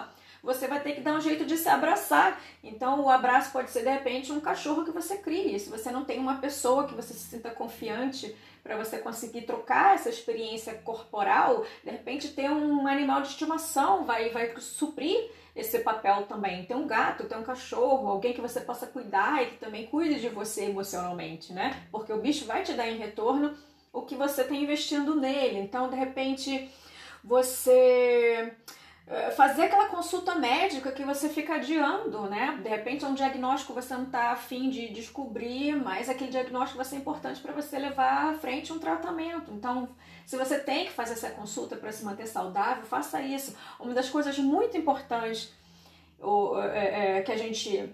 você 0.43 0.67
vai 0.67 0.81
ter 0.81 0.91
que 0.91 1.01
dar 1.01 1.15
um 1.15 1.21
jeito 1.21 1.45
de 1.45 1.57
se 1.57 1.69
abraçar. 1.69 2.39
Então, 2.61 2.99
o 2.99 3.09
abraço 3.09 3.51
pode 3.53 3.71
ser 3.71 3.83
de 3.83 3.89
repente 3.89 4.31
um 4.33 4.41
cachorro 4.41 4.83
que 4.83 4.91
você 4.91 5.17
crie. 5.17 5.57
Se 5.57 5.69
você 5.69 5.89
não 5.89 6.03
tem 6.03 6.19
uma 6.19 6.35
pessoa 6.35 6.85
que 6.85 6.93
você 6.93 7.13
se 7.13 7.29
sinta 7.29 7.49
confiante 7.49 8.35
para 8.61 8.75
você 8.75 8.97
conseguir 8.97 9.43
trocar 9.43 9.95
essa 9.95 10.09
experiência 10.09 10.73
corporal, 10.73 11.65
de 11.83 11.89
repente 11.89 12.29
ter 12.29 12.51
um 12.51 12.85
animal 12.85 13.21
de 13.21 13.29
estimação 13.29 14.03
vai, 14.03 14.29
vai 14.31 14.53
suprir 14.59 15.31
esse 15.55 15.79
papel 15.79 16.23
também. 16.23 16.65
Ter 16.65 16.75
um 16.75 16.87
gato, 16.87 17.23
ter 17.23 17.37
um 17.37 17.43
cachorro, 17.43 18.09
alguém 18.09 18.33
que 18.33 18.41
você 18.41 18.59
possa 18.59 18.85
cuidar 18.85 19.41
e 19.43 19.47
que 19.47 19.57
também 19.57 19.87
cuide 19.87 20.19
de 20.19 20.27
você 20.27 20.65
emocionalmente, 20.65 21.53
né? 21.53 21.87
Porque 21.89 22.11
o 22.11 22.19
bicho 22.19 22.45
vai 22.45 22.63
te 22.63 22.73
dar 22.73 22.89
em 22.89 22.97
retorno 22.97 23.55
o 23.93 24.01
que 24.01 24.15
você 24.15 24.41
está 24.41 24.53
investindo 24.53 25.15
nele. 25.15 25.59
Então, 25.59 25.89
de 25.89 25.95
repente, 25.95 26.69
você 27.23 28.53
fazer 29.35 29.63
aquela 29.63 29.89
consulta 29.89 30.35
médica 30.35 30.91
que 30.91 31.03
você 31.03 31.27
fica 31.27 31.55
adiando, 31.55 32.21
né? 32.29 32.59
De 32.63 32.69
repente 32.69 33.03
é 33.03 33.07
um 33.07 33.13
diagnóstico 33.13 33.73
que 33.73 33.81
você 33.81 33.93
não 33.93 34.03
está 34.03 34.31
afim 34.31 34.69
de 34.69 34.89
descobrir, 34.89 35.75
mas 35.75 36.09
aquele 36.09 36.31
diagnóstico 36.31 36.77
vai 36.77 36.85
ser 36.85 36.95
importante 36.95 37.41
para 37.41 37.51
você 37.51 37.77
levar 37.77 38.33
à 38.33 38.37
frente 38.37 38.71
um 38.71 38.79
tratamento. 38.79 39.51
Então, 39.51 39.89
se 40.25 40.37
você 40.37 40.57
tem 40.57 40.85
que 40.85 40.91
fazer 40.91 41.13
essa 41.13 41.29
consulta 41.29 41.75
para 41.75 41.91
se 41.91 42.05
manter 42.05 42.27
saudável, 42.27 42.83
faça 42.85 43.21
isso. 43.21 43.55
Uma 43.79 43.93
das 43.93 44.09
coisas 44.09 44.37
muito 44.39 44.77
importantes 44.77 45.53
é, 46.73 47.17
é, 47.17 47.21
que 47.21 47.31
a 47.31 47.37
gente 47.37 47.93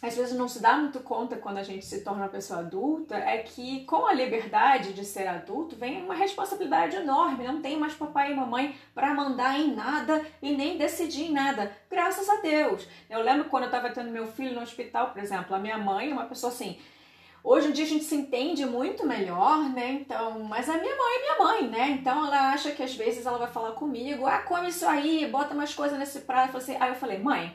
às 0.00 0.16
vezes 0.16 0.36
não 0.36 0.48
se 0.48 0.60
dá 0.60 0.76
muito 0.76 0.98
conta 1.00 1.36
quando 1.36 1.58
a 1.58 1.62
gente 1.62 1.84
se 1.84 2.02
torna 2.02 2.22
uma 2.22 2.28
pessoa 2.28 2.60
adulta, 2.60 3.16
é 3.16 3.38
que 3.38 3.84
com 3.84 4.06
a 4.06 4.12
liberdade 4.12 4.92
de 4.92 5.04
ser 5.04 5.28
adulto 5.28 5.76
vem 5.76 6.02
uma 6.02 6.14
responsabilidade 6.14 6.96
enorme. 6.96 7.44
Não 7.44 7.60
tem 7.60 7.78
mais 7.78 7.94
papai 7.94 8.32
e 8.32 8.34
mamãe 8.34 8.76
para 8.94 9.14
mandar 9.14 9.58
em 9.60 9.74
nada 9.74 10.24
e 10.40 10.56
nem 10.56 10.76
decidir 10.76 11.26
em 11.26 11.32
nada. 11.32 11.70
Graças 11.88 12.28
a 12.28 12.36
Deus. 12.36 12.86
Eu 13.08 13.22
lembro 13.22 13.44
quando 13.44 13.64
eu 13.64 13.68
estava 13.68 13.90
tendo 13.90 14.10
meu 14.10 14.26
filho 14.26 14.54
no 14.56 14.62
hospital, 14.62 15.10
por 15.10 15.22
exemplo, 15.22 15.54
a 15.54 15.58
minha 15.60 15.78
mãe 15.78 16.10
é 16.10 16.12
uma 16.12 16.26
pessoa 16.26 16.52
assim. 16.52 16.80
Hoje 17.44 17.68
em 17.68 17.72
dia 17.72 17.84
a 17.84 17.88
gente 17.88 18.04
se 18.04 18.14
entende 18.14 18.64
muito 18.64 19.04
melhor, 19.06 19.68
né? 19.68 19.90
Então, 19.92 20.40
mas 20.44 20.68
a 20.68 20.78
minha 20.78 20.96
mãe 20.96 21.14
é 21.14 21.20
minha 21.20 21.38
mãe, 21.38 21.68
né? 21.68 21.90
Então 21.90 22.26
ela 22.26 22.52
acha 22.52 22.70
que 22.70 22.82
às 22.82 22.94
vezes 22.94 23.26
ela 23.26 23.38
vai 23.38 23.50
falar 23.50 23.72
comigo, 23.72 24.26
ah, 24.26 24.38
come 24.38 24.68
isso 24.68 24.86
aí, 24.86 25.26
bota 25.26 25.54
mais 25.54 25.74
coisa 25.74 25.98
nesse 25.98 26.20
prato. 26.20 26.56
Assim, 26.56 26.76
aí 26.78 26.90
eu 26.90 26.94
falei, 26.94 27.18
mãe, 27.18 27.52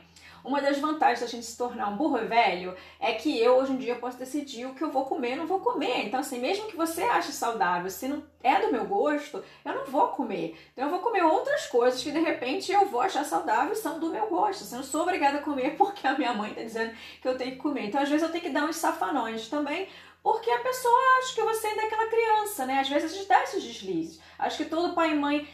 uma 0.48 0.62
das 0.62 0.78
vantagens 0.78 1.20
da 1.20 1.26
gente 1.26 1.44
se 1.44 1.56
tornar 1.56 1.88
um 1.88 1.96
burro 1.96 2.18
velho 2.26 2.74
é 2.98 3.12
que 3.12 3.38
eu 3.38 3.56
hoje 3.56 3.72
em 3.72 3.76
dia 3.76 3.94
posso 3.94 4.18
decidir 4.18 4.66
o 4.66 4.74
que 4.74 4.82
eu 4.82 4.90
vou 4.90 5.04
comer 5.04 5.32
e 5.32 5.36
não 5.36 5.46
vou 5.46 5.60
comer. 5.60 6.06
Então, 6.06 6.20
assim, 6.20 6.40
mesmo 6.40 6.66
que 6.66 6.76
você 6.76 7.02
ache 7.02 7.30
saudável, 7.32 7.90
se 7.90 8.08
não 8.08 8.22
é 8.42 8.58
do 8.60 8.72
meu 8.72 8.86
gosto, 8.86 9.44
eu 9.64 9.74
não 9.74 9.84
vou 9.84 10.08
comer. 10.08 10.58
Então, 10.72 10.86
eu 10.86 10.90
vou 10.90 11.00
comer 11.00 11.22
outras 11.22 11.66
coisas 11.66 12.02
que 12.02 12.10
de 12.10 12.20
repente 12.20 12.72
eu 12.72 12.86
vou 12.86 13.02
achar 13.02 13.24
saudável 13.24 13.72
e 13.72 13.76
são 13.76 14.00
do 14.00 14.08
meu 14.08 14.26
gosto. 14.26 14.64
Assim, 14.64 14.74
eu 14.74 14.78
não 14.78 14.86
sou 14.86 15.02
obrigada 15.02 15.38
a 15.38 15.42
comer 15.42 15.76
porque 15.78 16.06
a 16.06 16.16
minha 16.16 16.32
mãe 16.32 16.50
está 16.50 16.62
dizendo 16.62 16.92
que 17.20 17.28
eu 17.28 17.36
tenho 17.36 17.52
que 17.52 17.58
comer. 17.58 17.86
Então, 17.86 18.00
às 18.00 18.08
vezes, 18.08 18.22
eu 18.22 18.32
tenho 18.32 18.44
que 18.44 18.50
dar 18.50 18.64
uns 18.64 18.76
safanões 18.76 19.48
também 19.48 19.86
porque 20.22 20.50
a 20.50 20.58
pessoa 20.58 21.18
acha 21.18 21.34
que 21.34 21.42
você 21.42 21.66
ainda 21.68 21.82
é 21.82 21.86
aquela 21.86 22.06
criança, 22.06 22.66
né? 22.66 22.80
Às 22.80 22.88
vezes 22.88 23.12
a 23.12 23.16
gente 23.16 23.28
dá 23.28 23.42
esses 23.44 23.62
deslizes. 23.62 24.20
Acho 24.38 24.56
que 24.58 24.64
todo 24.64 24.94
pai 24.94 25.12
e 25.12 25.14
mãe 25.14 25.48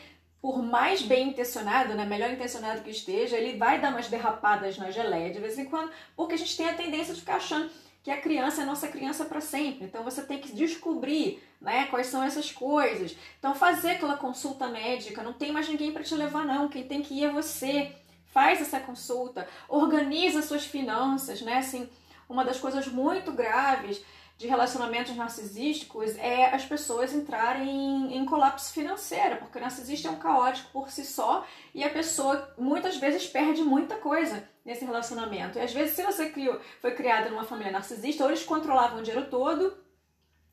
por 0.45 0.63
mais 0.63 1.01
bem 1.01 1.31
intencionado, 1.31 1.95
né, 1.95 2.05
melhor 2.05 2.31
intencionado 2.31 2.83
que 2.83 2.91
esteja, 2.91 3.35
ele 3.35 3.57
vai 3.57 3.81
dar 3.81 3.89
umas 3.89 4.09
derrapadas 4.09 4.77
na 4.77 4.91
geleia 4.91 5.33
de 5.33 5.41
vez 5.41 5.59
em 5.59 5.65
quando, 5.65 5.91
porque 6.15 6.35
a 6.35 6.37
gente 6.37 6.55
tem 6.55 6.69
a 6.69 6.75
tendência 6.75 7.15
de 7.15 7.21
ficar 7.21 7.37
achando 7.37 7.71
que 8.03 8.11
a 8.11 8.21
criança 8.21 8.61
é 8.61 8.67
nossa 8.67 8.87
criança 8.89 9.25
para 9.25 9.41
sempre. 9.41 9.87
Então 9.87 10.05
você 10.05 10.21
tem 10.21 10.39
que 10.39 10.53
descobrir, 10.53 11.43
né, 11.63 11.87
quais 11.87 12.09
são 12.09 12.23
essas 12.23 12.53
coisas. 12.53 13.17
Então 13.39 13.55
fazer 13.55 13.93
aquela 13.93 14.19
consulta 14.19 14.69
médica, 14.69 15.23
não 15.23 15.33
tem 15.33 15.51
mais 15.51 15.67
ninguém 15.67 15.93
para 15.93 16.03
te 16.03 16.15
levar 16.15 16.45
não, 16.45 16.69
quem 16.69 16.87
tem 16.87 17.01
que 17.01 17.15
ir 17.15 17.25
é 17.25 17.33
você. 17.33 17.93
Faz 18.27 18.61
essa 18.61 18.79
consulta, 18.81 19.49
organiza 19.67 20.43
suas 20.43 20.67
finanças, 20.67 21.41
né? 21.41 21.57
Assim, 21.57 21.89
uma 22.29 22.45
das 22.45 22.61
coisas 22.61 22.87
muito 22.87 23.33
graves 23.33 24.05
de 24.37 24.49
relacionamentos 24.49 25.15
narcisísticos 25.15 26.17
é 26.17 26.47
as 26.47 26.65
pessoas 26.65 27.13
entrarem 27.13 27.69
em, 27.69 28.17
em, 28.17 28.25
colapso 28.25 28.73
financeiro, 28.73 29.37
porque 29.37 29.59
o 29.59 29.61
narcisista 29.61 30.09
é 30.09 30.11
um 30.11 30.19
caótico 30.19 30.71
por 30.73 30.91
si 30.91 31.05
só 31.05 31.47
e 31.73 31.85
a 31.85 31.91
pessoa 31.91 32.53
muitas 32.59 32.97
vezes 32.97 33.27
perde 33.27 33.63
muita 33.63 33.97
coisa 33.97 34.49
nesse 34.65 34.85
relacionamento. 34.85 35.59
E 35.59 35.61
às 35.61 35.73
vezes, 35.73 35.95
se 35.95 36.03
você 36.03 36.31
criou, 36.31 36.61
foi 36.81 36.93
criada 36.93 37.31
numa 37.31 37.45
família 37.45 37.71
narcisista, 37.71 38.25
ou 38.25 38.31
eles 38.31 38.43
controlavam 38.43 38.99
o 38.99 39.03
dinheiro 39.03 39.31
todo 39.31 39.77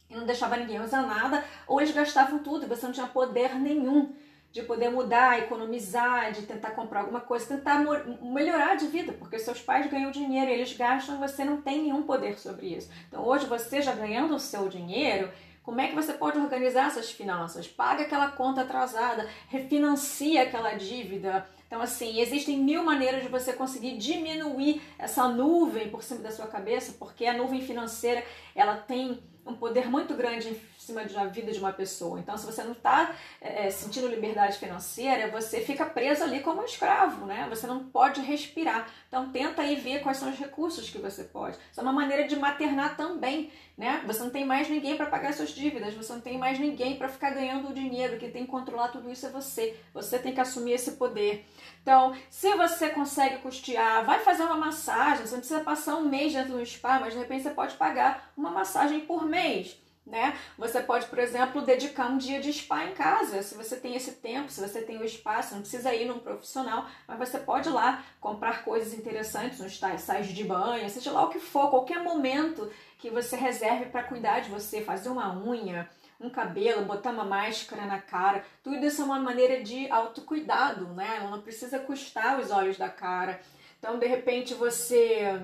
e 0.09 0.15
não 0.15 0.25
deixava 0.25 0.57
ninguém 0.57 0.81
usar 0.81 1.01
nada, 1.01 1.43
ou 1.65 1.81
eles 1.81 1.93
gastavam 1.93 2.39
tudo 2.39 2.65
e 2.65 2.69
você 2.69 2.85
não 2.85 2.93
tinha 2.93 3.07
poder 3.07 3.55
nenhum 3.55 4.13
de 4.51 4.61
poder 4.63 4.89
mudar, 4.89 5.39
economizar, 5.39 6.31
de 6.31 6.41
tentar 6.43 6.71
comprar 6.71 7.01
alguma 7.01 7.21
coisa, 7.21 7.57
tentar 7.57 7.79
melhorar 8.21 8.75
de 8.75 8.87
vida, 8.87 9.13
porque 9.13 9.39
seus 9.39 9.61
pais 9.61 9.89
ganham 9.89 10.11
dinheiro, 10.11 10.51
eles 10.51 10.75
gastam, 10.75 11.19
você 11.19 11.45
não 11.45 11.61
tem 11.61 11.83
nenhum 11.83 12.03
poder 12.03 12.37
sobre 12.37 12.67
isso. 12.67 12.89
Então 13.07 13.25
hoje 13.25 13.45
você 13.45 13.81
já 13.81 13.93
ganhando 13.93 14.35
o 14.35 14.39
seu 14.39 14.67
dinheiro, 14.67 15.31
como 15.63 15.79
é 15.79 15.87
que 15.87 15.95
você 15.95 16.13
pode 16.13 16.39
organizar 16.39 16.87
essas 16.87 17.11
finanças? 17.11 17.67
Paga 17.67 18.03
aquela 18.03 18.31
conta 18.31 18.61
atrasada, 18.61 19.29
refinancia 19.47 20.41
aquela 20.41 20.73
dívida. 20.73 21.47
Então, 21.67 21.79
assim, 21.81 22.19
existem 22.19 22.57
mil 22.57 22.83
maneiras 22.83 23.21
de 23.21 23.29
você 23.29 23.53
conseguir 23.53 23.95
diminuir 23.97 24.81
essa 24.97 25.29
nuvem 25.29 25.89
por 25.89 26.03
cima 26.03 26.19
da 26.19 26.31
sua 26.31 26.47
cabeça, 26.47 26.95
porque 26.99 27.25
a 27.25 27.33
nuvem 27.33 27.61
financeira 27.61 28.25
ela 28.55 28.75
tem 28.75 29.23
um 29.45 29.53
poder 29.53 29.89
muito 29.89 30.15
grande 30.15 30.53
em 30.81 30.85
cima 30.85 31.05
da 31.05 31.25
vida 31.25 31.51
de 31.51 31.59
uma 31.59 31.71
pessoa. 31.71 32.19
Então, 32.19 32.35
se 32.37 32.45
você 32.45 32.63
não 32.63 32.71
está 32.71 33.13
é, 33.39 33.67
é, 33.67 33.69
sentindo 33.69 34.07
liberdade 34.07 34.57
financeira, 34.57 35.29
você 35.29 35.61
fica 35.61 35.85
preso 35.85 36.23
ali 36.23 36.39
como 36.39 36.61
um 36.61 36.65
escravo, 36.65 37.25
né? 37.25 37.45
Você 37.49 37.67
não 37.67 37.85
pode 37.85 38.19
respirar. 38.21 38.91
Então, 39.07 39.31
tenta 39.31 39.61
aí 39.61 39.75
ver 39.75 40.01
quais 40.01 40.17
são 40.17 40.29
os 40.29 40.37
recursos 40.37 40.89
que 40.89 40.97
você 40.97 41.23
pode. 41.23 41.57
Isso 41.71 41.79
é 41.79 41.83
uma 41.83 41.93
maneira 41.93 42.27
de 42.27 42.35
maternar 42.35 42.97
também, 42.97 43.51
né? 43.77 44.01
Você 44.07 44.23
não 44.23 44.31
tem 44.31 44.43
mais 44.43 44.67
ninguém 44.69 44.97
para 44.97 45.05
pagar 45.05 45.33
suas 45.33 45.51
dívidas, 45.51 45.93
você 45.93 46.13
não 46.13 46.21
tem 46.21 46.37
mais 46.37 46.57
ninguém 46.57 46.97
para 46.97 47.07
ficar 47.07 47.29
ganhando 47.29 47.69
o 47.69 47.73
dinheiro. 47.73 48.17
Quem 48.17 48.31
tem 48.31 48.45
que 48.45 48.51
controlar 48.51 48.87
tudo 48.87 49.11
isso 49.11 49.27
é 49.27 49.29
você. 49.29 49.77
Você 49.93 50.17
tem 50.17 50.33
que 50.33 50.41
assumir 50.41 50.73
esse 50.73 50.93
poder. 50.93 51.45
Então, 51.83 52.15
se 52.29 52.53
você 52.55 52.89
consegue 52.89 53.37
custear, 53.37 54.03
vai 54.03 54.19
fazer 54.19 54.43
uma 54.43 54.57
massagem. 54.57 55.25
Você 55.25 55.33
não 55.33 55.39
precisa 55.39 55.61
passar 55.61 55.95
um 55.95 56.07
mês 56.07 56.33
dentro 56.33 56.53
do 56.53 56.65
spa, 56.65 56.99
mas 56.99 57.13
de 57.13 57.19
repente 57.19 57.43
você 57.43 57.51
pode 57.51 57.75
pagar 57.75 58.31
uma 58.35 58.49
massagem 58.49 59.01
por 59.01 59.25
mês. 59.25 59.79
Né? 60.05 60.35
Você 60.57 60.81
pode, 60.81 61.05
por 61.05 61.19
exemplo, 61.19 61.61
dedicar 61.61 62.07
um 62.07 62.17
dia 62.17 62.41
de 62.41 62.51
spa 62.51 62.85
em 62.85 62.93
casa, 62.93 63.43
se 63.43 63.53
você 63.53 63.75
tem 63.75 63.95
esse 63.95 64.13
tempo, 64.13 64.51
se 64.51 64.59
você 64.59 64.81
tem 64.81 64.97
o 64.97 65.05
espaço, 65.05 65.53
não 65.53 65.61
precisa 65.61 65.93
ir 65.93 66.05
num 66.05 66.17
profissional, 66.17 66.87
mas 67.07 67.19
você 67.19 67.37
pode 67.37 67.69
ir 67.69 67.71
lá 67.71 68.03
comprar 68.19 68.63
coisas 68.63 68.95
interessantes, 68.95 69.61
uns 69.61 69.79
sais 69.79 70.27
de 70.27 70.43
banho, 70.43 70.89
seja 70.89 71.11
lá 71.11 71.23
o 71.23 71.29
que 71.29 71.39
for, 71.39 71.69
qualquer 71.69 72.01
momento 72.01 72.71
que 72.97 73.11
você 73.11 73.35
reserve 73.35 73.85
para 73.85 74.03
cuidar 74.03 74.39
de 74.39 74.49
você, 74.49 74.81
fazer 74.81 75.09
uma 75.09 75.37
unha, 75.37 75.87
um 76.19 76.31
cabelo, 76.31 76.85
botar 76.85 77.11
uma 77.11 77.23
máscara 77.23 77.85
na 77.85 78.01
cara, 78.01 78.43
tudo 78.63 78.83
isso 78.83 79.03
é 79.03 79.05
uma 79.05 79.19
maneira 79.19 79.63
de 79.63 79.89
autocuidado, 79.89 80.87
né? 80.93 81.19
Não 81.29 81.41
precisa 81.41 81.79
custar 81.79 82.39
os 82.39 82.51
olhos 82.51 82.77
da 82.77 82.89
cara. 82.89 83.39
Então, 83.79 83.97
de 83.97 84.05
repente, 84.07 84.53
você 84.53 85.39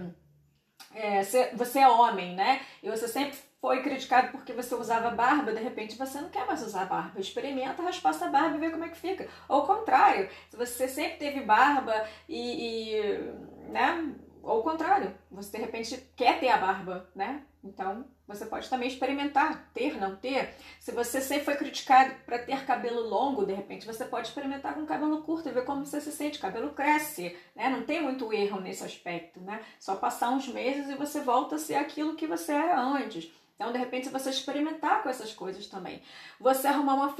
é, 0.93 1.23
você 1.53 1.79
é 1.79 1.87
homem, 1.87 2.35
né? 2.35 2.61
E 2.81 2.89
você 2.89 3.07
sempre 3.07 3.37
foi 3.61 3.81
criticado 3.81 4.31
porque 4.31 4.53
você 4.53 4.75
usava 4.75 5.09
barba, 5.09 5.51
de 5.51 5.61
repente 5.61 5.97
você 5.97 6.21
não 6.21 6.29
quer 6.29 6.45
mais 6.45 6.61
usar 6.61 6.85
barba. 6.85 7.19
Experimenta, 7.19 7.81
raspar 7.81 8.11
essa 8.11 8.27
barba 8.27 8.57
e 8.57 8.59
ver 8.59 8.71
como 8.71 8.85
é 8.85 8.89
que 8.89 8.97
fica. 8.97 9.27
Ou 9.47 9.57
ao 9.57 9.67
contrário, 9.67 10.29
se 10.49 10.55
você 10.55 10.87
sempre 10.87 11.17
teve 11.17 11.41
barba 11.41 12.07
e, 12.29 12.95
e 12.95 13.69
né? 13.69 14.15
Ou 14.43 14.57
ao 14.57 14.63
contrário, 14.63 15.13
você 15.29 15.57
de 15.57 15.63
repente 15.63 16.09
quer 16.15 16.39
ter 16.39 16.49
a 16.49 16.57
barba, 16.57 17.09
né? 17.13 17.43
Então 17.63 18.05
você 18.27 18.45
pode 18.45 18.69
também 18.69 18.87
experimentar, 18.87 19.69
ter, 19.73 19.97
não 19.97 20.15
ter. 20.15 20.53
Se 20.79 20.91
você 20.91 21.19
sempre 21.19 21.45
foi 21.45 21.55
criticado 21.55 22.13
para 22.25 22.39
ter 22.39 22.65
cabelo 22.65 23.01
longo, 23.01 23.45
de 23.45 23.53
repente 23.53 23.85
você 23.85 24.05
pode 24.05 24.27
experimentar 24.27 24.75
com 24.75 24.85
cabelo 24.85 25.21
curto 25.23 25.49
e 25.49 25.51
ver 25.51 25.65
como 25.65 25.85
você 25.85 25.99
se 25.99 26.11
sente. 26.11 26.39
cabelo 26.39 26.73
cresce, 26.73 27.35
né? 27.55 27.69
Não 27.69 27.83
tem 27.83 28.01
muito 28.01 28.31
erro 28.31 28.59
nesse 28.59 28.83
aspecto, 28.83 29.39
né? 29.39 29.61
Só 29.79 29.95
passar 29.95 30.29
uns 30.29 30.47
meses 30.47 30.89
e 30.89 30.95
você 30.95 31.21
volta 31.21 31.55
a 31.55 31.59
ser 31.59 31.75
aquilo 31.75 32.15
que 32.15 32.27
você 32.27 32.51
era 32.51 32.79
antes. 32.79 33.31
Então, 33.57 33.73
de 33.73 33.79
repente, 33.79 34.07
você 34.09 34.29
experimentar 34.29 35.01
com 35.01 35.09
essas 35.09 35.33
coisas 35.33 35.65
também. 35.65 36.01
Você 36.39 36.67
arrumar 36.67 36.93
uma 36.93 37.15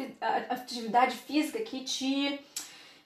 atividade 0.50 1.18
física 1.18 1.60
que 1.60 1.84
te 1.84 2.40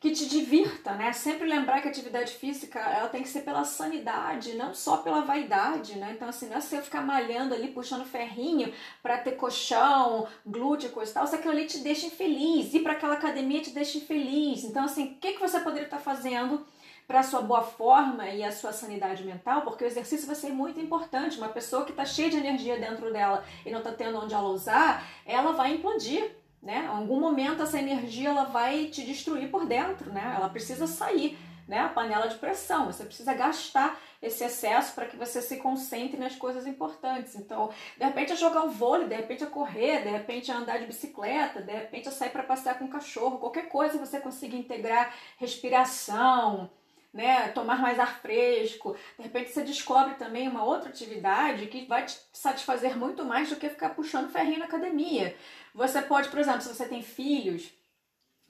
que 0.01 0.09
te 0.09 0.27
divirta, 0.27 0.93
né? 0.93 1.13
Sempre 1.13 1.47
lembrar 1.47 1.79
que 1.79 1.87
a 1.87 1.91
atividade 1.91 2.33
física 2.33 2.79
ela 2.79 3.07
tem 3.07 3.21
que 3.21 3.29
ser 3.29 3.41
pela 3.41 3.63
sanidade, 3.63 4.55
não 4.55 4.73
só 4.73 4.97
pela 4.97 5.21
vaidade, 5.21 5.95
né? 5.95 6.13
Então, 6.15 6.27
assim, 6.27 6.49
não 6.49 6.57
é 6.57 6.59
você 6.59 6.81
ficar 6.81 7.01
malhando 7.01 7.53
ali, 7.53 7.67
puxando 7.67 8.03
ferrinho 8.03 8.73
para 9.03 9.19
ter 9.19 9.33
colchão, 9.33 10.27
glúteo, 10.43 10.89
coisa 10.89 11.11
e 11.11 11.13
tal, 11.13 11.27
se 11.27 11.35
aquilo 11.35 11.53
ali 11.53 11.67
te 11.67 11.77
deixa 11.77 12.07
infeliz, 12.07 12.73
ir 12.73 12.79
para 12.79 12.93
aquela 12.93 13.13
academia 13.13 13.61
te 13.61 13.69
deixa 13.69 13.99
infeliz. 13.99 14.63
Então, 14.63 14.85
assim, 14.85 15.05
o 15.05 15.15
que, 15.17 15.33
que 15.33 15.39
você 15.39 15.59
poderia 15.59 15.85
estar 15.85 15.99
fazendo? 15.99 16.65
Para 17.11 17.19
a 17.19 17.23
sua 17.23 17.41
boa 17.41 17.61
forma 17.61 18.25
e 18.29 18.41
a 18.41 18.53
sua 18.53 18.71
sanidade 18.71 19.21
mental, 19.25 19.63
porque 19.63 19.83
o 19.83 19.87
exercício 19.87 20.25
vai 20.25 20.35
ser 20.35 20.53
muito 20.53 20.79
importante. 20.79 21.37
Uma 21.37 21.49
pessoa 21.49 21.83
que 21.83 21.91
está 21.91 22.05
cheia 22.05 22.29
de 22.29 22.37
energia 22.37 22.79
dentro 22.79 23.11
dela 23.11 23.43
e 23.65 23.69
não 23.69 23.79
está 23.79 23.91
tendo 23.91 24.17
onde 24.17 24.33
ela 24.33 24.47
usar, 24.47 25.05
ela 25.25 25.51
vai 25.51 25.73
implodir, 25.73 26.31
né? 26.63 26.85
Em 26.85 26.87
algum 26.87 27.19
momento 27.19 27.63
essa 27.63 27.77
energia 27.77 28.29
ela 28.29 28.45
vai 28.45 28.85
te 28.85 29.03
destruir 29.03 29.51
por 29.51 29.65
dentro, 29.65 30.09
né? 30.13 30.35
Ela 30.37 30.47
precisa 30.47 30.87
sair, 30.87 31.37
né? 31.67 31.79
A 31.79 31.89
panela 31.89 32.27
de 32.27 32.35
pressão. 32.35 32.85
Você 32.85 33.03
precisa 33.03 33.33
gastar 33.33 33.99
esse 34.21 34.45
excesso 34.45 34.95
para 34.95 35.05
que 35.05 35.17
você 35.17 35.41
se 35.41 35.57
concentre 35.57 36.17
nas 36.17 36.37
coisas 36.37 36.65
importantes. 36.65 37.35
Então, 37.35 37.71
de 37.97 38.05
repente 38.05 38.31
é 38.31 38.35
jogar 38.37 38.61
um 38.61 38.69
vôlei, 38.69 39.09
de 39.09 39.15
repente 39.15 39.43
é 39.43 39.47
correr, 39.47 40.03
de 40.03 40.09
repente 40.09 40.49
é 40.49 40.53
andar 40.53 40.77
de 40.77 40.85
bicicleta, 40.85 41.61
de 41.61 41.73
repente 41.73 42.07
é 42.07 42.11
sair 42.11 42.29
para 42.29 42.43
passear 42.43 42.79
com 42.79 42.85
o 42.85 42.89
cachorro, 42.89 43.37
qualquer 43.37 43.67
coisa 43.67 43.97
você 43.97 44.17
consiga 44.17 44.55
integrar 44.55 45.13
respiração, 45.37 46.69
né, 47.13 47.49
tomar 47.49 47.81
mais 47.81 47.99
ar 47.99 48.19
fresco. 48.21 48.95
De 49.17 49.23
repente 49.23 49.51
você 49.51 49.63
descobre 49.63 50.15
também 50.15 50.47
uma 50.47 50.63
outra 50.63 50.89
atividade 50.89 51.67
que 51.67 51.85
vai 51.85 52.05
te 52.05 52.17
satisfazer 52.31 52.97
muito 52.97 53.25
mais 53.25 53.49
do 53.49 53.55
que 53.55 53.69
ficar 53.69 53.89
puxando 53.89 54.31
ferrinho 54.31 54.59
na 54.59 54.65
academia. 54.65 55.35
Você 55.73 56.01
pode, 56.01 56.29
por 56.29 56.39
exemplo, 56.39 56.61
se 56.61 56.73
você 56.73 56.87
tem 56.87 57.01
filhos, 57.01 57.71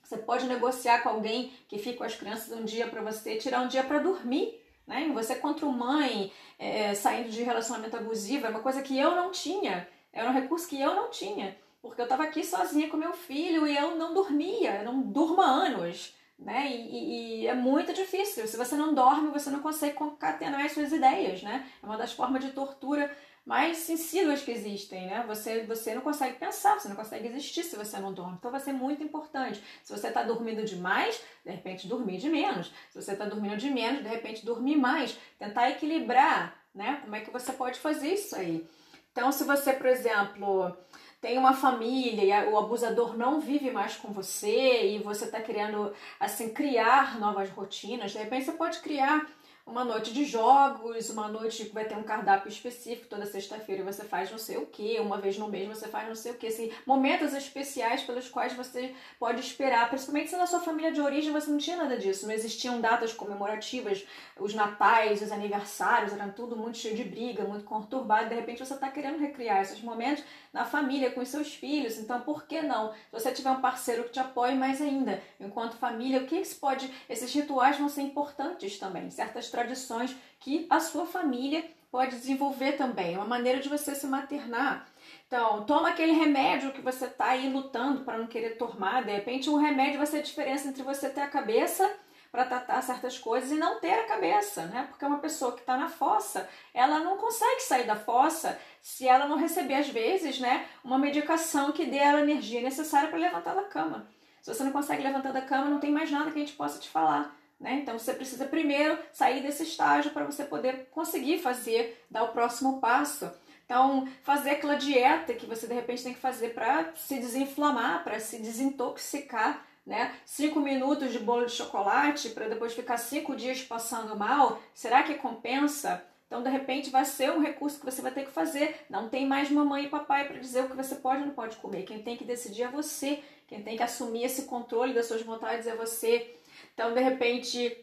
você 0.02 0.16
pode 0.18 0.46
negociar 0.46 1.02
com 1.02 1.08
alguém 1.08 1.52
que 1.68 1.78
fica 1.78 1.98
com 1.98 2.04
as 2.04 2.14
crianças 2.14 2.56
um 2.56 2.64
dia 2.64 2.86
para 2.86 3.02
você, 3.02 3.36
tirar 3.36 3.62
um 3.62 3.68
dia 3.68 3.82
para 3.82 3.98
dormir. 3.98 4.60
Né? 4.86 5.10
Você, 5.14 5.36
contra 5.36 5.66
mãe, 5.66 6.32
é, 6.58 6.94
saindo 6.94 7.30
de 7.30 7.42
relacionamento 7.42 7.96
abusivo, 7.96 8.46
é 8.46 8.50
uma 8.50 8.60
coisa 8.60 8.82
que 8.82 8.98
eu 8.98 9.12
não 9.12 9.30
tinha, 9.30 9.88
era 10.12 10.28
um 10.28 10.34
recurso 10.34 10.68
que 10.68 10.80
eu 10.80 10.94
não 10.94 11.10
tinha, 11.10 11.56
porque 11.80 12.00
eu 12.00 12.04
estava 12.04 12.24
aqui 12.24 12.44
sozinha 12.44 12.88
com 12.88 12.96
meu 12.96 13.12
filho 13.12 13.66
e 13.66 13.76
eu 13.76 13.96
não 13.96 14.12
dormia, 14.12 14.76
eu 14.78 14.84
não 14.84 15.00
durmo 15.00 15.40
anos. 15.40 16.14
Né? 16.44 16.72
E, 16.72 16.74
e, 16.74 17.42
e, 17.42 17.46
é 17.46 17.54
muito 17.54 17.92
difícil. 17.92 18.46
Se 18.48 18.56
você 18.56 18.74
não 18.74 18.94
dorme, 18.94 19.30
você 19.30 19.48
não 19.48 19.60
consegue 19.60 19.94
concatenar 19.94 20.64
as 20.64 20.72
suas 20.72 20.92
ideias, 20.92 21.40
né? 21.42 21.68
É 21.80 21.86
uma 21.86 21.96
das 21.96 22.12
formas 22.12 22.44
de 22.44 22.50
tortura 22.50 23.16
mais 23.46 23.78
sensíveis 23.78 24.42
que 24.42 24.50
existem, 24.50 25.06
né? 25.06 25.24
Você, 25.26 25.64
você 25.64 25.94
não 25.94 26.02
consegue 26.02 26.38
pensar, 26.38 26.78
você 26.78 26.88
não 26.88 26.96
consegue 26.96 27.28
existir 27.28 27.62
se 27.62 27.76
você 27.76 27.98
não 27.98 28.12
dorme. 28.12 28.36
Então 28.38 28.50
vai 28.50 28.60
ser 28.60 28.72
muito 28.72 29.04
importante. 29.04 29.62
Se 29.84 29.96
você 29.96 30.08
está 30.08 30.24
dormindo 30.24 30.64
demais, 30.64 31.22
de 31.44 31.50
repente 31.52 31.86
dormir 31.86 32.18
de 32.18 32.28
menos. 32.28 32.72
Se 32.90 33.00
você 33.00 33.12
está 33.12 33.24
dormindo 33.24 33.56
de 33.56 33.70
menos, 33.70 34.02
de 34.02 34.08
repente 34.08 34.44
dormir 34.44 34.76
mais. 34.76 35.16
Tentar 35.38 35.70
equilibrar, 35.70 36.56
né? 36.74 37.00
Como 37.02 37.14
é 37.14 37.20
que 37.20 37.30
você 37.30 37.52
pode 37.52 37.78
fazer 37.78 38.14
isso 38.14 38.34
aí? 38.34 38.66
Então, 39.12 39.30
se 39.30 39.44
você, 39.44 39.74
por 39.74 39.86
exemplo, 39.86 40.76
tem 41.22 41.38
uma 41.38 41.54
família 41.54 42.44
e 42.44 42.48
o 42.52 42.58
abusador 42.58 43.16
não 43.16 43.40
vive 43.40 43.70
mais 43.70 43.96
com 43.96 44.12
você 44.12 44.88
e 44.88 44.98
você 44.98 45.24
está 45.26 45.40
querendo 45.40 45.92
assim 46.18 46.52
criar 46.52 47.18
novas 47.18 47.48
rotinas, 47.48 48.10
de 48.10 48.18
repente 48.18 48.44
você 48.44 48.52
pode 48.52 48.80
criar 48.80 49.24
uma 49.64 49.84
noite 49.84 50.12
de 50.12 50.24
jogos, 50.24 51.08
uma 51.08 51.28
noite 51.28 51.66
que 51.66 51.72
vai 51.72 51.84
ter 51.84 51.96
um 51.96 52.02
cardápio 52.02 52.48
específico, 52.48 53.08
toda 53.08 53.24
sexta-feira 53.24 53.84
você 53.84 54.02
faz 54.02 54.30
não 54.30 54.38
sei 54.38 54.56
o 54.56 54.66
que, 54.66 54.98
uma 54.98 55.18
vez 55.18 55.38
no 55.38 55.48
mês 55.48 55.68
você 55.68 55.86
faz 55.86 56.08
não 56.08 56.16
sei 56.16 56.32
o 56.32 56.34
que, 56.34 56.48
assim, 56.48 56.72
momentos 56.84 57.32
especiais 57.32 58.02
pelos 58.02 58.28
quais 58.28 58.52
você 58.54 58.92
pode 59.20 59.40
esperar, 59.40 59.88
principalmente 59.88 60.30
se 60.30 60.36
na 60.36 60.46
sua 60.46 60.58
família 60.58 60.90
de 60.90 61.00
origem 61.00 61.32
você 61.32 61.48
não 61.48 61.58
tinha 61.58 61.76
nada 61.76 61.96
disso, 61.96 62.26
não 62.26 62.34
existiam 62.34 62.80
datas 62.80 63.12
comemorativas, 63.12 64.04
os 64.36 64.52
natais, 64.52 65.22
os 65.22 65.30
aniversários, 65.30 66.12
eram 66.12 66.32
tudo 66.32 66.56
muito 66.56 66.78
cheio 66.78 66.96
de 66.96 67.04
briga, 67.04 67.44
muito 67.44 67.64
conturbado, 67.64 68.28
de 68.28 68.34
repente 68.34 68.66
você 68.66 68.74
está 68.74 68.90
querendo 68.90 69.18
recriar 69.18 69.62
esses 69.62 69.80
momentos 69.80 70.24
na 70.52 70.64
família, 70.64 71.10
com 71.10 71.20
os 71.20 71.28
seus 71.28 71.54
filhos, 71.54 71.98
então 71.98 72.20
por 72.20 72.44
que 72.44 72.60
não? 72.60 72.92
Se 72.92 73.12
você 73.12 73.32
tiver 73.32 73.50
um 73.50 73.60
parceiro 73.60 74.04
que 74.04 74.10
te 74.10 74.20
apoie 74.20 74.54
mais 74.54 74.82
ainda, 74.82 75.22
enquanto 75.40 75.76
família, 75.76 76.20
o 76.20 76.26
que, 76.26 76.40
que 76.40 76.54
pode, 76.56 76.92
esses 77.08 77.32
rituais 77.32 77.78
vão 77.78 77.88
ser 77.88 78.02
importantes 78.02 78.78
também, 78.78 79.10
certas 79.10 79.50
tradições 79.50 80.14
que 80.38 80.66
a 80.68 80.78
sua 80.80 81.06
família 81.06 81.64
pode 81.90 82.16
desenvolver 82.16 82.72
também, 82.72 83.16
uma 83.16 83.26
maneira 83.26 83.60
de 83.60 83.68
você 83.68 83.94
se 83.94 84.06
maternar. 84.06 84.86
Então, 85.26 85.64
toma 85.64 85.90
aquele 85.90 86.12
remédio 86.12 86.72
que 86.72 86.80
você 86.80 87.04
está 87.04 87.26
aí 87.26 87.50
lutando 87.50 88.02
para 88.02 88.16
não 88.16 88.26
querer 88.26 88.56
tomar. 88.56 89.04
De 89.04 89.12
repente, 89.12 89.50
um 89.50 89.56
remédio 89.56 89.98
vai 89.98 90.06
ser 90.06 90.18
a 90.18 90.22
diferença 90.22 90.68
entre 90.68 90.82
você 90.82 91.10
ter 91.10 91.20
a 91.20 91.28
cabeça 91.28 91.90
para 92.32 92.46
tratar 92.46 92.80
certas 92.80 93.18
coisas 93.18 93.52
e 93.52 93.56
não 93.56 93.78
ter 93.78 93.92
a 93.92 94.06
cabeça, 94.06 94.64
né? 94.64 94.86
Porque 94.88 95.04
uma 95.04 95.18
pessoa 95.18 95.52
que 95.52 95.60
está 95.60 95.76
na 95.76 95.90
fossa, 95.90 96.48
ela 96.72 96.98
não 97.00 97.18
consegue 97.18 97.60
sair 97.60 97.86
da 97.86 97.94
fossa 97.94 98.58
se 98.80 99.06
ela 99.06 99.28
não 99.28 99.36
receber, 99.36 99.74
às 99.74 99.88
vezes, 99.90 100.40
né, 100.40 100.66
uma 100.82 100.98
medicação 100.98 101.70
que 101.72 101.84
dê 101.84 101.98
a 101.98 102.18
energia 102.18 102.62
necessária 102.62 103.10
para 103.10 103.18
levantar 103.18 103.54
da 103.54 103.64
cama. 103.64 104.08
Se 104.40 104.52
você 104.52 104.64
não 104.64 104.72
consegue 104.72 105.02
levantar 105.02 105.30
da 105.32 105.42
cama, 105.42 105.68
não 105.68 105.78
tem 105.78 105.92
mais 105.92 106.10
nada 106.10 106.30
que 106.30 106.38
a 106.38 106.40
gente 106.40 106.56
possa 106.56 106.80
te 106.80 106.88
falar. 106.88 107.36
Né? 107.60 107.74
Então 107.74 107.96
você 107.98 108.14
precisa 108.14 108.46
primeiro 108.46 108.98
sair 109.12 109.40
desse 109.42 109.62
estágio 109.62 110.10
para 110.10 110.24
você 110.24 110.42
poder 110.42 110.88
conseguir 110.90 111.38
fazer, 111.38 112.02
dar 112.10 112.24
o 112.24 112.32
próximo 112.32 112.80
passo. 112.80 113.30
Então, 113.64 114.08
fazer 114.22 114.50
aquela 114.50 114.74
dieta 114.74 115.32
que 115.32 115.46
você 115.46 115.66
de 115.66 115.74
repente 115.74 116.02
tem 116.02 116.12
que 116.12 116.20
fazer 116.20 116.54
para 116.54 116.92
se 116.96 117.18
desinflamar, 117.18 118.02
para 118.02 118.18
se 118.18 118.38
desintoxicar, 118.38 119.64
né? 119.86 120.14
Cinco 120.24 120.60
minutos 120.60 121.12
de 121.12 121.18
bolo 121.18 121.46
de 121.46 121.52
chocolate 121.52 122.30
para 122.30 122.48
depois 122.48 122.72
ficar 122.72 122.96
cinco 122.96 123.34
dias 123.34 123.62
passando 123.62 124.16
mal, 124.16 124.60
será 124.74 125.02
que 125.02 125.14
compensa? 125.14 126.04
Então, 126.26 126.42
de 126.42 126.48
repente, 126.48 126.88
vai 126.88 127.04
ser 127.04 127.30
um 127.30 127.40
recurso 127.40 127.78
que 127.78 127.84
você 127.84 128.00
vai 128.00 128.10
ter 128.10 128.24
que 128.24 128.30
fazer. 128.30 128.86
Não 128.88 129.06
tem 129.10 129.26
mais 129.26 129.50
mamãe 129.50 129.84
e 129.84 129.88
papai 129.90 130.26
para 130.26 130.38
dizer 130.38 130.64
o 130.64 130.68
que 130.70 130.76
você 130.76 130.94
pode 130.94 131.20
ou 131.20 131.26
não 131.26 131.34
pode 131.34 131.56
comer. 131.56 131.82
Quem 131.82 132.02
tem 132.02 132.16
que 132.16 132.24
decidir 132.24 132.62
é 132.62 132.68
você. 132.68 133.22
Quem 133.46 133.62
tem 133.62 133.76
que 133.76 133.82
assumir 133.82 134.24
esse 134.24 134.44
controle 134.44 134.94
das 134.94 135.04
suas 135.04 135.20
vontades 135.20 135.66
é 135.66 135.76
você. 135.76 136.34
Então, 136.72 136.94
de 136.94 137.00
repente, 137.02 137.76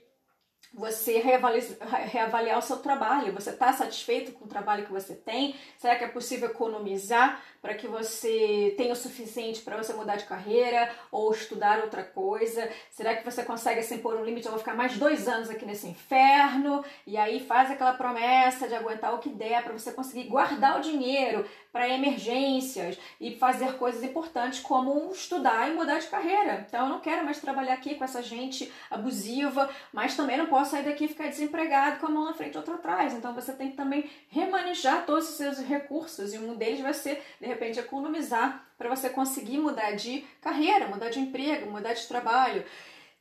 você 0.73 1.19
reavaliar, 1.19 1.63
reavaliar 2.05 2.58
o 2.58 2.62
seu 2.62 2.77
trabalho. 2.77 3.34
Você 3.34 3.49
está 3.49 3.73
satisfeito 3.73 4.32
com 4.34 4.45
o 4.45 4.47
trabalho 4.47 4.86
que 4.86 4.91
você 4.91 5.15
tem? 5.15 5.55
Será 5.77 5.95
que 5.95 6.03
é 6.03 6.08
possível 6.08 6.49
economizar 6.49 7.41
para 7.62 7.73
que 7.73 7.88
você 7.88 8.73
tenha 8.77 8.93
o 8.93 8.95
suficiente 8.95 9.62
para 9.62 9.75
você 9.75 9.93
mudar 9.93 10.15
de 10.15 10.25
carreira 10.25 10.89
ou 11.12 11.32
estudar 11.32 11.79
outra 11.79 12.03
coisa? 12.03 12.69
Será 12.91 13.15
que 13.15 13.25
você 13.25 13.43
consegue 13.43 13.79
assim 13.79 13.97
pôr 13.97 14.15
um 14.15 14.23
limite? 14.23 14.45
Eu 14.45 14.51
vou 14.51 14.60
ficar 14.60 14.75
mais 14.75 14.97
dois 14.97 15.27
anos 15.27 15.49
aqui 15.49 15.65
nesse 15.65 15.88
inferno 15.88 16.84
e 17.05 17.17
aí 17.17 17.39
faz 17.39 17.71
aquela 17.71 17.93
promessa 17.93 18.67
de 18.67 18.75
aguentar 18.75 19.13
o 19.13 19.19
que 19.19 19.29
der 19.29 19.63
para 19.63 19.73
você 19.73 19.91
conseguir 19.91 20.25
guardar 20.25 20.77
o 20.77 20.82
dinheiro 20.82 21.45
para 21.71 21.88
emergências 21.88 22.97
e 23.19 23.36
fazer 23.36 23.73
coisas 23.77 24.03
importantes 24.03 24.60
como 24.60 25.12
estudar 25.12 25.69
e 25.69 25.73
mudar 25.73 25.99
de 25.99 26.08
carreira. 26.08 26.65
Então 26.67 26.86
eu 26.86 26.89
não 26.89 26.99
quero 26.99 27.23
mais 27.23 27.39
trabalhar 27.39 27.73
aqui 27.73 27.95
com 27.95 28.03
essa 28.03 28.23
gente 28.23 28.71
abusiva, 28.89 29.69
mas 29.93 30.15
também 30.15 30.38
não 30.38 30.47
posso 30.47 30.71
sair 30.71 30.84
daqui 30.84 31.05
e 31.05 31.08
ficar 31.08 31.27
desempregado 31.27 31.99
com 31.99 32.08
a 32.08 32.10
mão 32.10 32.25
na 32.25 32.34
frente 32.34 32.55
e 32.55 32.58
outra 32.58 32.75
atrás. 32.75 33.13
Então 33.13 33.34
você 33.34 33.53
tem 33.53 33.71
que 33.71 33.77
também 33.77 34.10
remanejar 34.29 35.05
todos 35.05 35.29
os 35.29 35.36
seus 35.36 35.60
recursos 35.60 36.34
e 36.34 36.38
um 36.38 36.55
deles 36.55 36.82
vai 36.82 36.93
ser 36.93 37.23
de 37.39 37.47
repente 37.47 37.79
economizar 37.79 38.65
para 38.77 38.89
você 38.89 39.10
conseguir 39.10 39.60
mudar 39.60 39.91
de 39.91 40.25
carreira, 40.41 40.88
mudar 40.88 41.10
de 41.10 41.19
emprego, 41.19 41.69
mudar 41.69 41.93
de 41.93 42.08
trabalho 42.08 42.63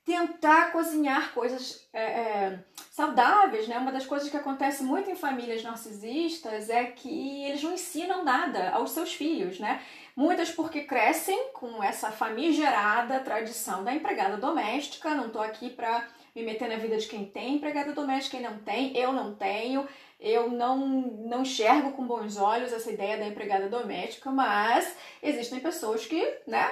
tentar 0.09 0.73
cozinhar 0.73 1.35
coisas 1.35 1.87
é, 1.93 2.03
é, 2.03 2.59
saudáveis, 2.91 3.69
né? 3.69 3.77
Uma 3.77 3.93
das 3.93 4.07
coisas 4.07 4.31
que 4.31 4.37
acontece 4.39 4.83
muito 4.83 5.11
em 5.11 5.15
famílias 5.15 5.63
narcisistas 5.63 6.71
é 6.71 6.85
que 6.85 7.45
eles 7.45 7.63
não 7.63 7.75
ensinam 7.75 8.25
nada 8.25 8.71
aos 8.71 8.93
seus 8.93 9.13
filhos, 9.13 9.61
né? 9.61 9.83
Muitas 10.17 10.51
porque 10.51 10.81
crescem 10.85 11.51
com 11.53 11.83
essa 11.83 12.11
famigerada 12.11 13.21
tradição 13.21 13.85
da 13.85 13.93
empregada 13.93 14.39
doméstica. 14.39 15.15
Não 15.15 15.27
estou 15.27 15.43
aqui 15.43 15.69
para 15.69 16.09
me 16.35 16.43
meter 16.43 16.71
na 16.71 16.77
vida 16.77 16.97
de 16.97 17.07
quem 17.07 17.27
tem 17.27 17.57
empregada 17.57 17.93
doméstica 17.93 18.39
e 18.39 18.41
não 18.41 18.59
tem. 18.61 18.97
Eu 18.97 19.13
não 19.13 19.35
tenho. 19.35 19.87
Eu 20.19 20.51
não, 20.51 20.79
não 20.79 21.43
enxergo 21.43 21.93
com 21.93 22.07
bons 22.07 22.39
olhos 22.39 22.73
essa 22.73 22.91
ideia 22.91 23.19
da 23.19 23.27
empregada 23.27 23.69
doméstica, 23.69 24.31
mas 24.31 24.97
existem 25.23 25.61
pessoas 25.61 26.07
que, 26.07 26.21
né, 26.47 26.67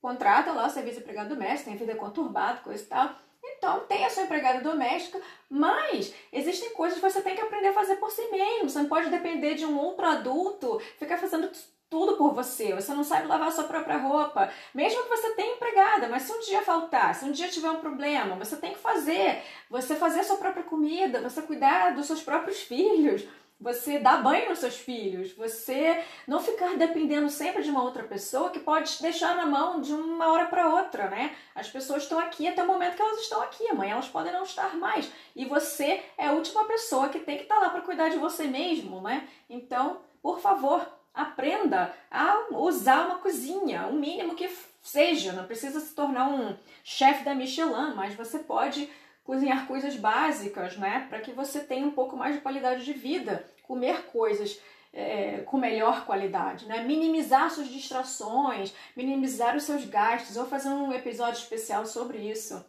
contratam 0.00 0.54
lá 0.54 0.68
serviço 0.68 0.96
de 0.96 1.02
empregado 1.02 1.30
doméstico, 1.30 1.70
tem 1.70 1.78
vida 1.78 1.94
conturbada, 1.94 2.60
coisa 2.60 2.82
e 2.82 2.86
tal. 2.86 3.10
Então, 3.56 3.80
tem 3.80 4.04
a 4.04 4.10
sua 4.10 4.24
empregada 4.24 4.60
doméstica, 4.60 5.20
mas 5.48 6.14
existem 6.32 6.70
coisas 6.70 6.98
que 6.98 7.10
você 7.10 7.20
tem 7.20 7.34
que 7.34 7.40
aprender 7.40 7.68
a 7.68 7.72
fazer 7.72 7.96
por 7.96 8.10
si 8.10 8.28
mesmo. 8.30 8.68
Você 8.68 8.78
não 8.78 8.88
pode 8.88 9.10
depender 9.10 9.54
de 9.54 9.66
um 9.66 9.78
outro 9.78 10.06
adulto, 10.06 10.80
ficar 10.98 11.18
fazendo 11.18 11.50
tudo 11.90 12.16
por 12.16 12.34
você. 12.34 12.74
Você 12.74 12.92
não 12.92 13.02
sabe 13.02 13.26
lavar 13.26 13.48
a 13.48 13.52
sua 13.52 13.64
própria 13.64 13.98
roupa. 13.98 14.50
Mesmo 14.74 15.02
que 15.02 15.08
você 15.08 15.34
tenha 15.34 15.54
empregada, 15.54 16.08
mas 16.08 16.22
se 16.22 16.32
um 16.32 16.40
dia 16.40 16.62
faltar, 16.62 17.14
se 17.14 17.24
um 17.24 17.32
dia 17.32 17.48
tiver 17.48 17.70
um 17.70 17.80
problema, 17.80 18.36
você 18.36 18.56
tem 18.56 18.72
que 18.72 18.78
fazer. 18.78 19.42
Você 19.70 19.96
fazer 19.96 20.20
a 20.20 20.24
sua 20.24 20.36
própria 20.36 20.62
comida, 20.62 21.20
você 21.20 21.42
cuidar 21.42 21.94
dos 21.94 22.06
seus 22.06 22.22
próprios 22.22 22.60
filhos. 22.60 23.26
Você 23.60 23.98
dar 23.98 24.22
banho 24.22 24.48
nos 24.48 24.60
seus 24.60 24.76
filhos, 24.76 25.32
você 25.32 26.02
não 26.26 26.40
ficar 26.40 26.76
dependendo 26.76 27.28
sempre 27.28 27.62
de 27.62 27.70
uma 27.70 27.82
outra 27.82 28.04
pessoa 28.04 28.50
que 28.50 28.60
pode 28.60 28.96
te 28.96 29.02
deixar 29.02 29.36
na 29.36 29.46
mão 29.46 29.80
de 29.80 29.92
uma 29.92 30.32
hora 30.32 30.46
para 30.46 30.74
outra, 30.74 31.10
né? 31.10 31.34
As 31.54 31.68
pessoas 31.68 32.04
estão 32.04 32.18
aqui 32.20 32.46
até 32.46 32.62
o 32.62 32.66
momento 32.66 32.94
que 32.94 33.02
elas 33.02 33.20
estão 33.20 33.42
aqui, 33.42 33.66
amanhã 33.68 33.92
elas 33.94 34.08
podem 34.08 34.32
não 34.32 34.44
estar 34.44 34.76
mais. 34.76 35.10
E 35.34 35.44
você 35.44 36.02
é 36.16 36.28
a 36.28 36.32
última 36.32 36.64
pessoa 36.66 37.08
que 37.08 37.18
tem 37.18 37.36
que 37.36 37.42
estar 37.42 37.56
tá 37.56 37.62
lá 37.62 37.70
para 37.70 37.80
cuidar 37.80 38.08
de 38.10 38.16
você 38.16 38.44
mesmo, 38.44 39.00
né? 39.00 39.26
Então, 39.50 40.00
por 40.22 40.38
favor, 40.38 40.86
aprenda 41.12 41.92
a 42.10 42.46
usar 42.52 43.06
uma 43.06 43.18
cozinha, 43.18 43.88
o 43.88 43.94
mínimo 43.94 44.36
que 44.36 44.48
seja, 44.80 45.32
não 45.32 45.46
precisa 45.46 45.80
se 45.80 45.94
tornar 45.94 46.28
um 46.28 46.56
chefe 46.84 47.24
da 47.24 47.34
Michelin, 47.34 47.94
mas 47.96 48.14
você 48.14 48.38
pode 48.38 48.88
cozinhar 49.28 49.66
coisas 49.66 49.94
básicas, 49.94 50.78
né? 50.78 51.06
Para 51.10 51.20
que 51.20 51.32
você 51.32 51.60
tenha 51.60 51.86
um 51.86 51.90
pouco 51.90 52.16
mais 52.16 52.36
de 52.36 52.40
qualidade 52.40 52.82
de 52.82 52.94
vida, 52.94 53.44
comer 53.62 54.06
coisas 54.06 54.58
é, 54.90 55.42
com 55.44 55.58
melhor 55.58 56.06
qualidade, 56.06 56.64
né? 56.64 56.82
Minimizar 56.82 57.50
suas 57.50 57.68
distrações, 57.68 58.72
minimizar 58.96 59.54
os 59.54 59.64
seus 59.64 59.84
gastos. 59.84 60.36
Vou 60.36 60.46
fazer 60.46 60.70
um 60.70 60.94
episódio 60.94 61.40
especial 61.42 61.84
sobre 61.84 62.16
isso. 62.16 62.64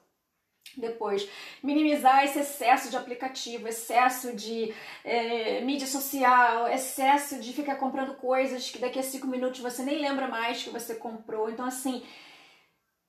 Depois, 0.76 1.30
minimizar 1.63 2.26
esse 2.26 2.39
excesso 2.39 2.89
de 2.89 2.98
aplicativo, 2.98 3.65
excesso 3.65 4.36
de 4.36 4.74
é, 5.06 5.62
mídia 5.62 5.88
social, 5.88 6.67
excesso 6.67 7.39
de 7.39 7.54
ficar 7.54 7.78
comprando 7.78 8.15
coisas 8.15 8.69
que 8.69 8.80
daqui 8.80 9.00
a 9.00 9.04
cinco 9.04 9.28
minutos 9.28 9.62
você 9.62 9.82
nem 9.82 9.98
lembra 9.98 10.28
mais 10.28 10.62
que 10.62 10.69
você 10.69 10.93
comprou. 10.93 11.50
Então, 11.50 11.65
assim, 11.65 12.04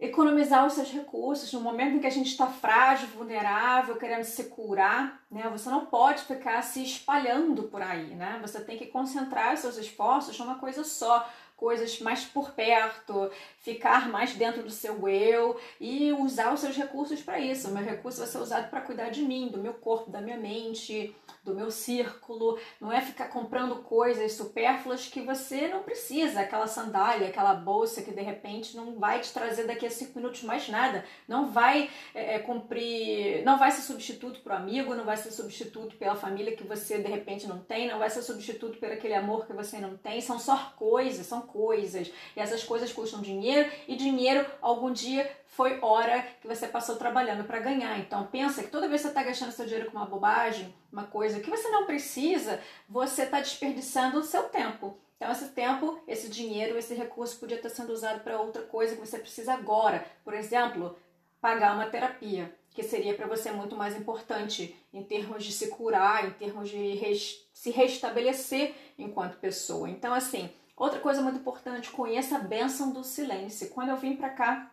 economizar 0.01 0.67
os 0.67 0.73
seus 0.73 0.91
recursos 0.91 1.53
no 1.53 1.61
momento 1.61 1.97
em 1.97 1.99
que 2.01 2.07
a 2.07 2.11
gente 2.11 2.31
está 2.31 2.47
frágil, 2.47 3.09
vulnerável, 3.09 3.97
querendo 3.97 4.25
se 4.25 4.45
curar, 4.45 5.23
né? 5.31 5.49
Você 5.53 5.69
não 5.69 5.85
pode 5.87 6.23
ficar 6.23 6.63
se 6.63 6.83
espalhando 6.83 7.65
por 7.65 7.83
aí, 7.83 8.15
né? 8.15 8.39
Você 8.41 8.61
tem 8.61 8.79
que 8.79 8.87
concentrar 8.87 9.53
os 9.53 9.61
seus 9.61 9.77
esforços 9.77 10.39
numa 10.39 10.55
coisa 10.55 10.85
só 10.85 11.29
coisas 11.61 12.01
mais 12.01 12.25
por 12.25 12.53
perto, 12.53 13.31
ficar 13.59 14.09
mais 14.09 14.33
dentro 14.33 14.63
do 14.63 14.71
seu 14.71 15.07
eu 15.07 15.61
e 15.79 16.11
usar 16.11 16.55
os 16.55 16.61
seus 16.61 16.75
recursos 16.75 17.21
para 17.23 17.39
isso. 17.39 17.69
O 17.69 17.73
meu 17.73 17.85
recurso 17.85 18.21
vai 18.21 18.27
ser 18.27 18.39
usado 18.39 18.71
para 18.71 18.81
cuidar 18.81 19.11
de 19.11 19.21
mim, 19.21 19.49
do 19.49 19.59
meu 19.59 19.75
corpo, 19.75 20.11
da 20.11 20.23
minha 20.23 20.39
mente, 20.39 21.15
do 21.51 21.57
meu 21.57 21.71
círculo. 21.71 22.59
Não 22.81 22.93
é 22.93 23.01
ficar 23.01 23.29
comprando 23.29 23.77
coisas 23.83 24.33
supérfluas 24.33 25.07
que 25.07 25.21
você 25.21 25.69
não 25.69 25.83
precisa, 25.83 26.41
aquela 26.41 26.67
sandália, 26.67 27.29
aquela 27.29 27.55
bolsa 27.55 28.03
que 28.03 28.13
de 28.13 28.23
repente 28.23 28.77
não 28.77 28.99
vai 28.99 29.21
te 29.21 29.33
trazer 29.33 29.67
daqui 29.67 29.85
a 29.85 29.91
cinco 29.91 30.19
minutos 30.19 30.43
mais 30.43 30.69
nada, 30.69 31.05
não 31.27 31.51
vai 31.51 31.91
é, 32.15 32.37
é 32.37 32.39
cumprir, 32.39 33.45
não 33.45 33.59
vai 33.59 33.71
ser 33.71 33.83
substituto 33.83 34.41
para 34.41 34.55
o 34.55 34.57
amigo, 34.57 34.95
não 34.95 35.05
vai 35.05 35.17
ser 35.17 35.31
substituto 35.31 35.97
pela 35.97 36.15
família 36.15 36.57
que 36.57 36.65
você 36.65 36.99
de 36.99 37.09
repente 37.09 37.47
não 37.47 37.59
tem, 37.59 37.89
não 37.89 37.99
vai 37.99 38.11
ser 38.11 38.23
substituto 38.23 38.79
por 38.79 38.91
aquele 38.91 39.15
amor 39.15 39.47
que 39.47 39.53
você 39.53 39.79
não 39.79 39.97
tem. 39.97 40.21
São 40.21 40.39
só 40.39 40.73
coisas, 40.77 41.27
são 41.27 41.43
coisas. 41.43 42.11
E 42.37 42.41
essas 42.41 42.63
coisas 42.63 42.93
custam 42.93 43.21
dinheiro 43.21 43.71
e 43.89 43.97
dinheiro 43.97 44.47
algum 44.63 44.93
dia 44.93 45.31
foi 45.51 45.79
hora 45.83 46.23
que 46.41 46.49
você 46.49 46.67
passou 46.67 46.97
trabalhando 46.97 47.45
para 47.45 47.61
ganhar. 47.61 47.99
Então 47.99 48.27
pensa 48.27 48.63
que 48.63 48.71
toda 48.71 48.89
vez 48.89 49.01
que 49.01 49.09
você 49.09 49.11
está 49.11 49.23
gastando 49.23 49.53
seu 49.53 49.67
dinheiro 49.67 49.91
com 49.91 49.97
uma 49.97 50.07
bobagem, 50.07 50.75
uma 50.93 51.05
coisa 51.05 51.41
que 51.41 51.51
você 51.51 51.69
não 51.69 51.87
precisa, 51.87 52.61
você 52.89 53.23
está 53.23 53.41
desperdiçando 53.41 54.19
o 54.19 54.25
seu 54.25 54.45
tempo. 54.45 54.99
Então, 55.17 55.31
esse 55.31 55.49
tempo, 55.51 56.03
esse 56.09 56.31
dinheiro, 56.31 56.79
esse 56.79 56.95
recurso 56.95 57.39
podia 57.39 57.59
estar 57.59 57.69
sendo 57.69 57.93
usado 57.93 58.21
para 58.21 58.41
outra 58.41 58.63
coisa 58.63 58.95
que 58.95 59.07
você 59.07 59.19
precisa 59.19 59.53
agora. 59.53 60.03
Por 60.25 60.33
exemplo, 60.33 60.97
pagar 61.43 61.75
uma 61.75 61.91
terapia, 61.91 62.57
que 62.71 62.83
seria 62.83 63.13
para 63.13 63.27
você 63.27 63.51
muito 63.51 63.77
mais 63.77 63.95
importante 63.95 64.75
em 64.95 65.03
termos 65.03 65.45
de 65.45 65.53
se 65.53 65.69
curar, 65.69 66.27
em 66.27 66.31
termos 66.31 66.71
de 66.71 66.95
res 66.95 67.47
se 67.53 67.71
restabelecer 67.71 68.75
enquanto 68.97 69.37
pessoa. 69.37 69.91
Então, 69.91 70.15
assim, 70.15 70.49
Outra 70.81 70.99
coisa 70.99 71.21
muito 71.21 71.39
importante, 71.39 71.91
conheça 71.91 72.37
a 72.37 72.39
bênção 72.39 72.91
do 72.91 73.05
silêncio. 73.05 73.69
Quando 73.69 73.91
eu 73.91 73.99
vim 73.99 74.17
para 74.17 74.31
cá, 74.31 74.71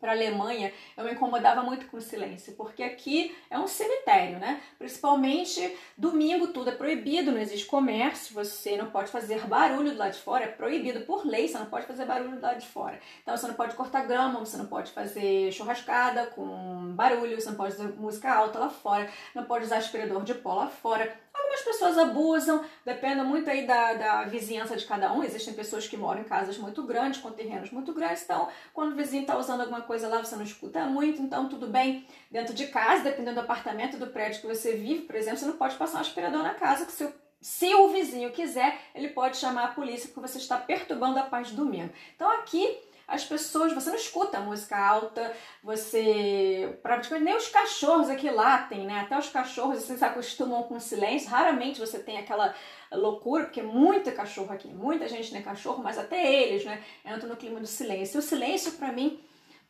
para 0.00 0.12
a 0.12 0.14
Alemanha, 0.14 0.72
eu 0.96 1.04
me 1.04 1.12
incomodava 1.12 1.62
muito 1.62 1.86
com 1.86 1.96
o 1.96 2.00
silêncio, 2.00 2.54
porque 2.54 2.82
aqui 2.82 3.36
é 3.50 3.58
um 3.58 3.66
cemitério, 3.66 4.38
né? 4.38 4.60
Principalmente 4.78 5.76
domingo, 5.96 6.48
tudo 6.48 6.70
é 6.70 6.74
proibido, 6.74 7.32
não 7.32 7.40
existe 7.40 7.66
comércio, 7.66 8.34
você 8.34 8.76
não 8.76 8.90
pode 8.90 9.10
fazer 9.10 9.46
barulho 9.46 9.92
do 9.92 9.98
lado 9.98 10.12
de 10.12 10.20
fora, 10.20 10.44
é 10.44 10.48
proibido 10.48 11.00
por 11.00 11.26
lei, 11.26 11.48
você 11.48 11.58
não 11.58 11.66
pode 11.66 11.86
fazer 11.86 12.04
barulho 12.04 12.36
do 12.36 12.42
lado 12.42 12.60
de 12.60 12.66
fora. 12.66 13.00
Então 13.22 13.36
você 13.36 13.46
não 13.46 13.54
pode 13.54 13.74
cortar 13.74 14.06
grama, 14.06 14.40
você 14.40 14.56
não 14.56 14.66
pode 14.66 14.92
fazer 14.92 15.52
churrascada 15.52 16.26
com 16.26 16.92
barulho, 16.94 17.40
você 17.40 17.50
não 17.50 17.56
pode 17.56 17.76
fazer 17.76 17.92
música 17.94 18.32
alta 18.32 18.58
lá 18.58 18.68
fora, 18.68 19.08
não 19.34 19.44
pode 19.44 19.64
usar 19.64 19.78
aspirador 19.78 20.22
de 20.22 20.34
pó 20.34 20.54
lá 20.54 20.68
fora. 20.68 21.27
Algumas 21.38 21.62
pessoas 21.62 21.98
abusam, 21.98 22.64
depende 22.84 23.22
muito 23.22 23.48
aí 23.48 23.66
da, 23.66 23.94
da 23.94 24.24
vizinhança 24.24 24.76
de 24.76 24.84
cada 24.84 25.12
um. 25.12 25.22
Existem 25.22 25.54
pessoas 25.54 25.86
que 25.86 25.96
moram 25.96 26.20
em 26.20 26.24
casas 26.24 26.58
muito 26.58 26.82
grandes, 26.82 27.20
com 27.20 27.30
terrenos 27.30 27.70
muito 27.70 27.92
grandes, 27.92 28.22
então 28.24 28.48
quando 28.74 28.92
o 28.92 28.96
vizinho 28.96 29.22
está 29.22 29.38
usando 29.38 29.60
alguma 29.60 29.82
coisa 29.82 30.08
lá, 30.08 30.18
você 30.18 30.36
não 30.36 30.44
escuta 30.44 30.84
muito, 30.86 31.22
então 31.22 31.48
tudo 31.48 31.66
bem. 31.66 32.06
Dentro 32.30 32.52
de 32.54 32.66
casa, 32.66 33.04
dependendo 33.04 33.36
do 33.36 33.40
apartamento, 33.40 33.96
do 33.96 34.08
prédio 34.08 34.40
que 34.40 34.46
você 34.46 34.74
vive, 34.74 35.02
por 35.02 35.14
exemplo, 35.16 35.38
você 35.38 35.46
não 35.46 35.56
pode 35.56 35.76
passar 35.76 35.98
um 35.98 36.00
aspirador 36.02 36.42
na 36.42 36.54
casa, 36.54 36.84
que 36.84 36.92
seu 36.92 37.12
se 37.40 37.72
o 37.72 37.88
vizinho 37.88 38.32
quiser, 38.32 38.80
ele 38.94 39.10
pode 39.10 39.36
chamar 39.36 39.64
a 39.64 39.68
polícia 39.68 40.08
porque 40.08 40.28
você 40.28 40.38
está 40.38 40.56
perturbando 40.56 41.20
a 41.20 41.22
paz 41.22 41.50
do 41.50 41.64
domingo. 41.64 41.92
Então 42.16 42.28
aqui 42.32 42.76
as 43.08 43.24
pessoas, 43.24 43.72
você 43.72 43.88
não 43.88 43.96
escuta 43.96 44.38
música 44.38 44.76
alta, 44.76 45.34
você 45.62 46.78
praticamente 46.82 47.24
nem 47.24 47.36
os 47.36 47.48
cachorros 47.48 48.10
aqui 48.10 48.30
latem, 48.30 48.84
né? 48.84 49.00
Até 49.00 49.18
os 49.18 49.30
cachorros 49.30 49.78
assim, 49.78 49.96
se 49.96 50.04
acostumam 50.04 50.62
com 50.64 50.78
silêncio. 50.78 51.30
Raramente 51.30 51.80
você 51.80 51.98
tem 51.98 52.18
aquela 52.18 52.54
loucura, 52.92 53.44
porque 53.44 53.62
muita 53.62 54.12
cachorro 54.12 54.52
aqui, 54.52 54.68
muita 54.68 55.08
gente 55.08 55.32
tem 55.32 55.40
cachorro, 55.40 55.82
mas 55.82 55.96
até 55.98 56.30
eles, 56.30 56.66
né, 56.66 56.82
entram 57.02 57.30
no 57.30 57.36
clima 57.36 57.58
do 57.58 57.66
silêncio. 57.66 58.18
E 58.18 58.20
o 58.20 58.22
silêncio 58.22 58.72
para 58.72 58.92
mim, 58.92 59.18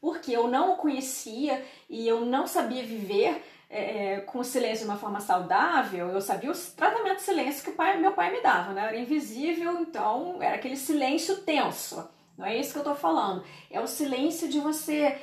porque 0.00 0.32
eu 0.32 0.48
não 0.48 0.72
o 0.72 0.76
conhecia 0.76 1.64
e 1.88 2.08
eu 2.08 2.22
não 2.22 2.44
sabia 2.44 2.82
viver 2.82 3.40
é, 3.70 4.14
é, 4.14 4.20
com 4.22 4.40
o 4.40 4.44
silêncio 4.44 4.84
de 4.84 4.90
uma 4.90 4.98
forma 4.98 5.20
saudável, 5.20 6.08
eu 6.08 6.20
sabia 6.20 6.50
o 6.50 6.56
tratamento 6.76 7.18
de 7.18 7.22
silêncio 7.22 7.62
que 7.62 7.70
o 7.70 7.74
pai, 7.74 7.98
meu 7.98 8.12
pai 8.12 8.32
me 8.32 8.40
dava, 8.42 8.72
né? 8.72 8.82
Era 8.88 8.96
invisível, 8.96 9.80
então 9.80 10.42
era 10.42 10.56
aquele 10.56 10.76
silêncio 10.76 11.36
tenso. 11.42 12.17
Não 12.38 12.46
é 12.46 12.56
isso 12.56 12.70
que 12.70 12.78
eu 12.78 12.82
estou 12.82 12.94
falando. 12.94 13.44
É 13.68 13.80
o 13.80 13.86
silêncio 13.88 14.48
de 14.48 14.60
você 14.60 15.20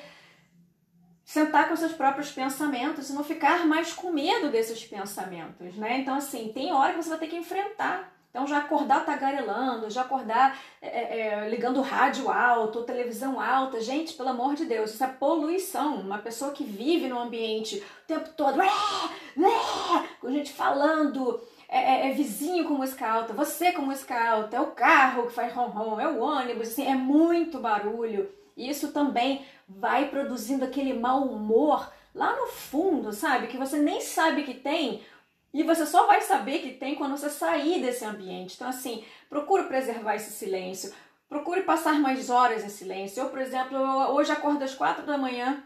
sentar 1.24 1.70
com 1.70 1.76
seus 1.76 1.94
próprios 1.94 2.30
pensamentos 2.30 3.10
e 3.10 3.14
não 3.14 3.24
ficar 3.24 3.66
mais 3.66 3.94
com 3.94 4.12
medo 4.12 4.50
desses 4.52 4.86
pensamentos, 4.86 5.76
né? 5.76 6.00
Então, 6.00 6.16
assim, 6.16 6.52
tem 6.54 6.74
hora 6.74 6.94
que 6.94 7.02
você 7.02 7.10
vai 7.10 7.18
ter 7.18 7.28
que 7.28 7.38
enfrentar. 7.38 8.14
Então, 8.30 8.46
já 8.46 8.58
acordar 8.58 9.06
tagarelando, 9.06 9.90
já 9.90 10.02
acordar 10.02 10.60
é, 10.82 10.88
é, 10.88 11.28
é 11.46 11.50
ligando 11.50 11.80
rádio 11.80 12.30
alto, 12.30 12.84
televisão 12.84 13.40
alta. 13.40 13.80
Gente, 13.80 14.14
pelo 14.14 14.28
amor 14.28 14.56
de 14.56 14.66
Deus, 14.66 14.94
isso 14.94 15.04
é 15.06 15.08
poluição. 15.08 15.96
Uma 16.02 16.18
pessoa 16.18 16.52
que 16.52 16.66
vive 16.66 17.08
no 17.08 17.18
ambiente 17.18 17.78
o 17.78 18.06
tempo 18.06 18.30
todo, 18.36 18.60
com 20.20 20.32
gente 20.32 20.52
falando, 20.52 21.42
é, 21.68 22.08
é, 22.08 22.10
é, 22.10 22.14
vizinho 22.14 22.66
com 22.66 22.76
música 22.76 23.08
alta, 23.08 23.34
você 23.34 23.72
com 23.72 23.82
música 23.82 24.16
alta, 24.30 24.58
é 24.58 24.62
o 24.62 24.72
carro 24.72 25.28
que 25.28 25.34
faz 25.34 25.54
rom-rom, 25.54 26.00
é 26.00 26.08
o 26.08 26.20
ônibus, 26.20 26.70
assim, 26.70 26.86
é 26.86 26.96
muito 26.96 27.60
barulho. 27.60 28.30
E 28.56 28.70
isso 28.70 28.92
também 28.92 29.46
vai 29.68 30.10
produzindo 30.10 30.64
aquele 30.64 30.94
mau 30.94 31.24
humor 31.24 31.92
lá 32.14 32.36
no 32.36 32.48
fundo, 32.48 33.12
sabe? 33.12 33.48
Que 33.48 33.58
você 33.58 33.78
nem 33.78 34.00
sabe 34.00 34.44
que 34.44 34.54
tem 34.54 35.02
e 35.54 35.64
você 35.64 35.86
só 35.86 36.06
vai 36.06 36.22
saber 36.22 36.60
que 36.60 36.72
tem 36.72 36.96
quando 36.96 37.18
você 37.18 37.30
sair 37.30 37.82
desse 37.82 38.04
ambiente. 38.04 38.56
Então, 38.56 38.68
assim, 38.68 39.04
procure 39.30 39.64
preservar 39.64 40.16
esse 40.16 40.32
silêncio, 40.32 40.94
procure 41.30 41.64
passar 41.64 42.00
mais 42.00 42.30
horas 42.30 42.64
em 42.64 42.70
silêncio. 42.70 43.24
Eu, 43.24 43.30
por 43.30 43.40
exemplo, 43.40 43.78
hoje 44.14 44.32
acordo 44.32 44.64
às 44.64 44.76
quatro 44.76 45.06
da 45.06 45.18
manhã 45.18 45.64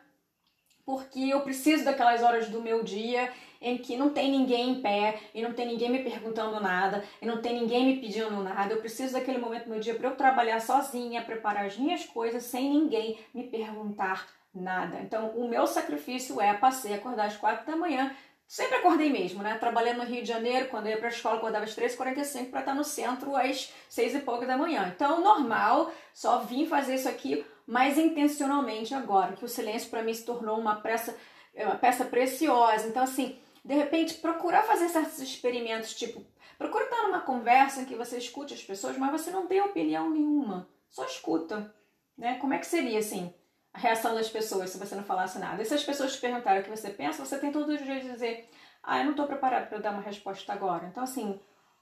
porque 0.90 1.20
eu 1.20 1.42
preciso 1.42 1.86
daquelas 1.86 2.24
horas 2.24 2.50
do 2.50 2.64
meu 2.64 2.84
dia 2.84 3.32
em 3.62 3.78
que 3.78 3.98
não 3.98 4.10
tem 4.10 4.32
ninguém 4.32 4.70
em 4.70 4.82
pé 4.82 5.20
e 5.34 5.42
não 5.42 5.54
tem 5.54 5.68
ninguém 5.68 5.90
me 5.90 6.00
perguntando 6.00 6.60
nada 6.60 7.04
e 7.22 7.26
não 7.26 7.42
tem 7.42 7.60
ninguém 7.60 7.86
me 7.86 8.00
pedindo 8.00 8.42
nada. 8.42 8.74
Eu 8.74 8.80
preciso 8.80 9.14
daquele 9.14 9.38
momento 9.38 9.66
do 9.66 9.72
meu 9.72 9.80
dia 9.80 9.96
para 9.96 10.10
eu 10.10 10.16
trabalhar 10.16 10.60
sozinha, 10.62 11.24
preparar 11.24 11.66
as 11.66 11.78
minhas 11.78 12.06
coisas 12.06 12.44
sem 12.44 12.70
ninguém 12.70 13.18
me 13.34 13.44
perguntar 13.44 14.28
nada. 14.54 15.00
Então, 15.02 15.30
o 15.36 15.48
meu 15.48 15.68
sacrifício 15.68 16.40
é 16.42 16.54
passei 16.54 16.94
a 16.94 16.96
acordar 16.98 17.26
às 17.26 17.38
quatro 17.38 17.66
da 17.66 17.76
manhã. 17.76 18.16
Sempre 18.48 18.78
acordei 18.78 19.12
mesmo, 19.12 19.44
né? 19.44 19.56
Trabalhando 19.60 19.98
no 19.98 20.06
Rio 20.06 20.24
de 20.24 20.28
Janeiro, 20.28 20.70
quando 20.70 20.88
eu 20.88 20.94
ia 20.94 20.98
para 20.98 21.08
a 21.08 21.12
escola, 21.12 21.36
acordava 21.38 21.66
às 21.66 21.76
3h45 21.76 22.50
para 22.50 22.62
estar 22.62 22.74
no 22.74 22.84
centro 22.84 23.36
às 23.36 23.72
6 23.88 24.16
e 24.16 24.20
pouco 24.22 24.44
da 24.48 24.58
manhã. 24.58 24.92
Então, 24.96 25.22
normal, 25.22 25.92
só 26.16 26.40
vim 26.40 26.66
fazer 26.66 26.96
isso 26.96 27.08
aqui 27.08 27.46
mais 27.68 28.00
intencionalmente 28.00 28.96
agora, 28.96 29.34
que 29.34 29.46
o 29.46 29.48
silêncio 29.48 29.92
para 29.92 30.02
mim 30.02 30.16
se 30.16 30.26
tornou 30.26 30.58
uma 30.58 30.78
peça, 30.78 31.16
uma 31.56 31.76
peça 31.76 32.04
preciosa. 32.06 32.88
Então, 32.88 33.04
assim, 33.04 33.38
de 33.64 33.74
repente, 33.74 34.16
procurar 34.16 34.64
fazer 34.64 34.90
certos 34.90 35.20
experimentos, 35.20 35.94
tipo, 35.94 36.26
procura 36.58 36.86
estar 36.86 37.04
numa 37.04 37.22
conversa 37.22 37.82
em 37.82 37.86
que 37.86 37.96
você 37.96 38.18
escute 38.18 38.54
as 38.54 38.64
pessoas, 38.64 38.98
mas 38.98 39.12
você 39.12 39.32
não 39.32 39.48
tem 39.48 39.62
opinião 39.62 40.10
nenhuma, 40.10 40.68
só 40.90 41.06
escuta, 41.06 41.74
né? 42.18 42.38
Como 42.40 42.54
é 42.54 42.58
que 42.58 42.66
seria, 42.66 43.00
assim, 43.00 43.34
a 43.74 43.80
reação 43.80 44.16
das 44.16 44.30
pessoas 44.30 44.70
se 44.70 44.78
você 44.78 44.96
não 44.96 45.04
falasse 45.04 45.40
nada? 45.40 45.62
E 45.62 45.66
se 45.66 45.74
as 45.74 45.84
pessoas 45.84 46.14
te 46.14 46.22
perguntarem 46.22 46.62
o 46.62 46.64
que 46.64 46.70
você 46.70 46.90
pensa, 46.90 47.24
você 47.26 47.38
tem 47.38 47.52
todo 47.52 47.70
o 47.70 47.78
direito 47.78 48.06
de 48.06 48.12
dizer, 48.12 48.50
ah, 48.84 49.00
eu 49.00 49.06
não 49.06 49.12
estou 49.12 49.28
preparado 49.28 49.70
para 49.70 49.80
dar 49.80 49.92
uma 49.92 50.02
resposta 50.02 50.52
agora. 50.52 50.88
Então, 50.88 51.04
assim, 51.04 51.40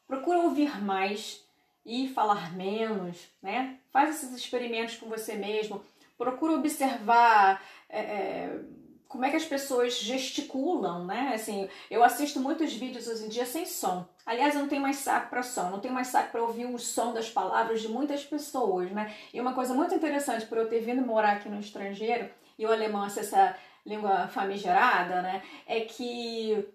procura 0.07 0.39
ouvir 0.39 0.81
mais 0.81 1.45
e 1.85 2.09
falar 2.09 2.53
menos, 2.53 3.27
né? 3.41 3.79
Faz 3.91 4.09
esses 4.15 4.35
experimentos 4.35 4.97
com 4.97 5.07
você 5.07 5.35
mesmo. 5.35 5.83
Procura 6.17 6.53
observar 6.53 7.63
é, 7.87 7.99
é 7.99 8.61
como 9.07 9.25
é 9.25 9.29
que 9.29 9.35
as 9.35 9.45
pessoas 9.45 9.99
gesticulam, 9.99 11.05
né? 11.05 11.31
Assim, 11.33 11.69
eu 11.89 12.03
assisto 12.03 12.39
muitos 12.39 12.73
vídeos 12.73 13.07
hoje 13.07 13.25
em 13.25 13.29
dia 13.29 13.45
sem 13.45 13.65
som. 13.65 14.05
Aliás, 14.25 14.55
eu 14.55 14.61
não 14.61 14.67
tenho 14.67 14.81
mais 14.81 14.97
saco 14.97 15.29
para 15.29 15.43
som, 15.43 15.69
não 15.69 15.79
tenho 15.79 15.93
mais 15.93 16.07
saco 16.07 16.31
para 16.31 16.43
ouvir 16.43 16.65
o 16.65 16.77
som 16.77 17.13
das 17.13 17.29
palavras 17.29 17.81
de 17.81 17.87
muitas 17.87 18.23
pessoas, 18.23 18.91
né? 18.91 19.13
E 19.33 19.39
uma 19.39 19.53
coisa 19.53 19.73
muito 19.73 19.95
interessante 19.95 20.45
por 20.45 20.57
eu 20.57 20.67
ter 20.67 20.81
vindo 20.81 21.01
morar 21.01 21.33
aqui 21.33 21.49
no 21.49 21.59
estrangeiro 21.59 22.29
e 22.59 22.65
o 22.65 22.71
alemão 22.71 23.09
ser 23.09 23.21
essa 23.21 23.55
língua 23.85 24.27
famigerada, 24.27 25.21
né? 25.21 25.41
É 25.65 25.81
que 25.81 26.67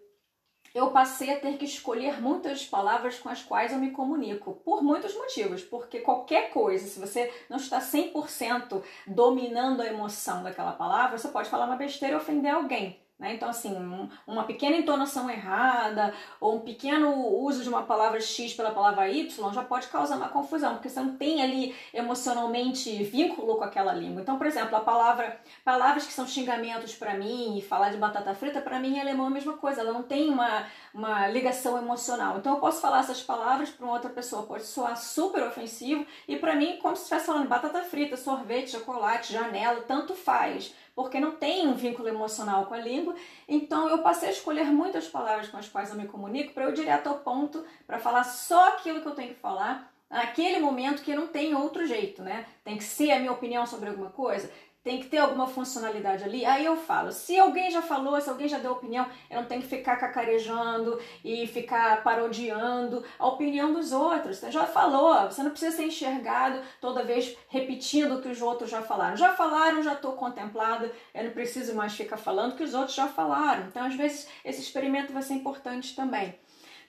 eu 0.75 0.91
passei 0.91 1.33
a 1.33 1.41
ter 1.41 1.57
que 1.59 1.65
escolher 1.65 2.21
muitas 2.21 2.65
palavras 2.65 3.19
com 3.19 3.29
as 3.29 3.43
quais 3.43 3.73
eu 3.73 3.79
me 3.79 3.91
comunico, 3.91 4.61
por 4.65 4.83
muitos 4.83 5.15
motivos, 5.15 5.63
porque 5.63 6.01
qualquer 6.01 6.51
coisa, 6.51 6.87
se 6.87 6.99
você 6.99 7.33
não 7.49 7.57
está 7.59 7.81
100% 7.81 8.83
dominando 9.07 9.83
a 9.83 9.87
emoção 9.87 10.43
daquela 10.43 10.73
palavra, 10.73 11.19
você 11.19 11.29
pode 11.29 11.51
falar 11.51 11.67
uma 11.67 11.77
besteira 11.77 12.15
e 12.15 12.19
ofender 12.19 12.53
alguém. 12.53 13.02
Né? 13.23 13.35
Então, 13.35 13.49
assim, 13.49 13.73
um, 13.77 14.09
uma 14.27 14.43
pequena 14.43 14.77
entonação 14.77 15.31
errada 15.31 16.13
ou 16.41 16.57
um 16.57 16.61
pequeno 16.61 17.15
uso 17.39 17.63
de 17.63 17.69
uma 17.69 17.85
palavra 17.85 18.21
X 18.21 18.53
pela 18.53 18.73
palavra 18.73 19.09
Y 19.09 19.53
já 19.53 19.63
pode 19.63 19.87
causar 19.87 20.17
uma 20.17 20.29
confusão, 20.29 20.75
porque 20.75 20.89
você 20.89 21.01
não 21.01 21.17
tem 21.17 21.41
ali 21.41 21.73
emocionalmente 21.95 23.05
vínculo 23.05 23.57
com 23.57 23.63
aquela 23.63 23.93
língua. 23.93 24.21
Então, 24.21 24.37
por 24.37 24.47
exemplo, 24.49 24.77
a 24.77 24.81
palavra, 24.81 25.41
palavras 25.65 26.05
que 26.05 26.13
são 26.13 26.27
xingamentos 26.27 26.97
para 26.97 27.15
mim 27.15 27.57
e 27.57 27.63
falar 27.63 27.91
de 27.91 27.97
batata 27.97 28.35
frita, 28.35 28.61
para 28.61 28.81
mim 28.81 28.97
em 28.97 29.01
alemão 29.01 29.27
é 29.27 29.29
a 29.29 29.33
mesma 29.33 29.53
coisa, 29.53 29.83
ela 29.83 29.93
não 29.93 30.03
tem 30.03 30.29
uma, 30.29 30.67
uma 30.95 31.27
ligação 31.29 31.79
emocional. 31.79 32.39
Então, 32.39 32.55
eu 32.55 32.61
posso 32.61 32.81
falar 32.81 33.01
essas 33.01 33.23
palavras 33.23 33.71
para 33.71 33.87
outra 33.87 34.11
pessoa, 34.11 34.43
pode 34.43 34.65
soar 34.65 34.97
super 34.97 35.43
ofensivo 35.43 36.07
e 36.29 36.37
para 36.37 36.55
mim, 36.55 36.79
como 36.81 36.97
se 36.97 37.03
estivesse 37.03 37.27
falando 37.27 37.49
batata 37.49 37.83
frita, 37.83 38.17
sorvete, 38.17 38.73
chocolate, 38.73 39.33
janela, 39.33 39.83
tanto 39.83 40.15
faz 40.15 40.75
porque 40.95 41.19
não 41.19 41.33
tem 41.33 41.67
um 41.67 41.75
vínculo 41.75 42.09
emocional 42.09 42.67
com 42.67 42.75
a 42.75 42.79
língua. 42.79 43.15
Então 43.49 43.89
eu 43.89 43.99
passei 43.99 44.29
a 44.29 44.33
escolher 44.33 44.65
muitas 44.67 45.09
palavras 45.09 45.49
com 45.49 45.57
as 45.57 45.69
quais 45.69 45.91
eu 45.91 45.97
me 45.97 46.07
comunico 46.07 46.53
para 46.53 46.65
eu 46.65 46.73
direto 46.73 47.09
ao 47.09 47.19
ponto, 47.19 47.65
para 47.87 47.99
falar 47.99 48.25
só 48.25 48.69
aquilo 48.69 49.01
que 49.01 49.09
eu 49.09 49.15
tenho 49.15 49.35
que 49.35 49.41
falar 49.41 49.91
naquele 50.11 50.59
momento 50.59 51.03
que 51.03 51.15
não 51.15 51.27
tem 51.27 51.55
outro 51.55 51.87
jeito, 51.87 52.23
né? 52.23 52.47
Tem 52.63 52.77
que 52.77 52.85
ser 52.85 53.13
a 53.13 53.19
minha 53.19 53.33
opinião 53.33 53.67
sobre 53.67 53.89
alguma 53.89 54.11
coisa 54.11 54.51
tem 54.83 55.01
que 55.01 55.07
ter 55.07 55.19
alguma 55.19 55.47
funcionalidade 55.47 56.25
ali. 56.25 56.45
Aí 56.45 56.65
eu 56.65 56.77
falo, 56.77 57.13
se 57.13 57.39
alguém 57.39 57.71
já 57.71 57.81
falou, 57.81 58.21
se 58.21 58.29
alguém 58.29 58.49
já 58.49 58.59
deu 58.59 58.73
opinião, 58.73 59.07
eu 59.31 59.41
não 59.41 59.49
tenho 59.49 59.63
que 59.63 59.69
ficar 59.69 59.97
cacarejando 59.97 60.99
e 61.25 61.47
ficar 61.47 62.03
parodiando 62.03 63.05
a 63.19 63.27
opinião 63.29 63.73
dos 63.73 63.93
outros. 63.93 64.39
Você 64.39 64.51
já 64.51 64.67
falou, 64.67 65.31
você 65.31 65.43
não 65.43 65.51
precisa 65.51 65.77
ser 65.77 65.87
enxergado 65.87 66.61
toda 66.81 67.05
vez 67.05 67.37
repetindo 67.49 68.17
o 68.17 68.23
que 68.23 68.29
os 68.29 68.43
outros 68.43 68.71
já 68.71 68.83
falaram. 68.83 69.17
Já 69.17 69.35
falaram, 69.35 69.83
já 69.83 69.93
estou 69.93 70.13
contemplado, 70.13 70.91
eu 71.15 71.25
não 71.25 71.31
preciso 71.31 71.75
mais 71.75 71.95
ficar 71.95 72.17
falando 72.17 72.57
que 72.57 72.65
os 72.65 72.75
outros 72.75 72.97
já 72.97 73.07
falaram. 73.07 73.67
Então, 73.69 73.85
às 73.85 73.95
vezes, 73.95 74.29
esse 74.45 74.61
experimento 74.61 75.13
vai 75.13 75.23
ser 75.23 75.35
importante 75.35 75.95
também. 75.95 76.35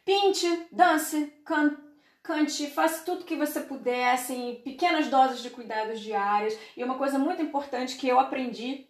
Pinte, 0.04 0.68
dance, 0.72 1.34
cante 1.46 1.83
cante, 2.24 2.68
faça 2.68 3.04
tudo 3.04 3.26
que 3.26 3.36
você 3.36 3.60
puder, 3.60 4.14
assim, 4.14 4.62
pequenas 4.64 5.10
doses 5.10 5.44
de 5.44 5.50
cuidados 5.50 6.00
diários. 6.00 6.58
E 6.76 6.84
uma 6.84 6.98
coisa 6.98 7.20
muito 7.20 7.42
importante 7.42 7.98
que 7.98 8.08
eu 8.08 8.20
aprendi 8.20 8.88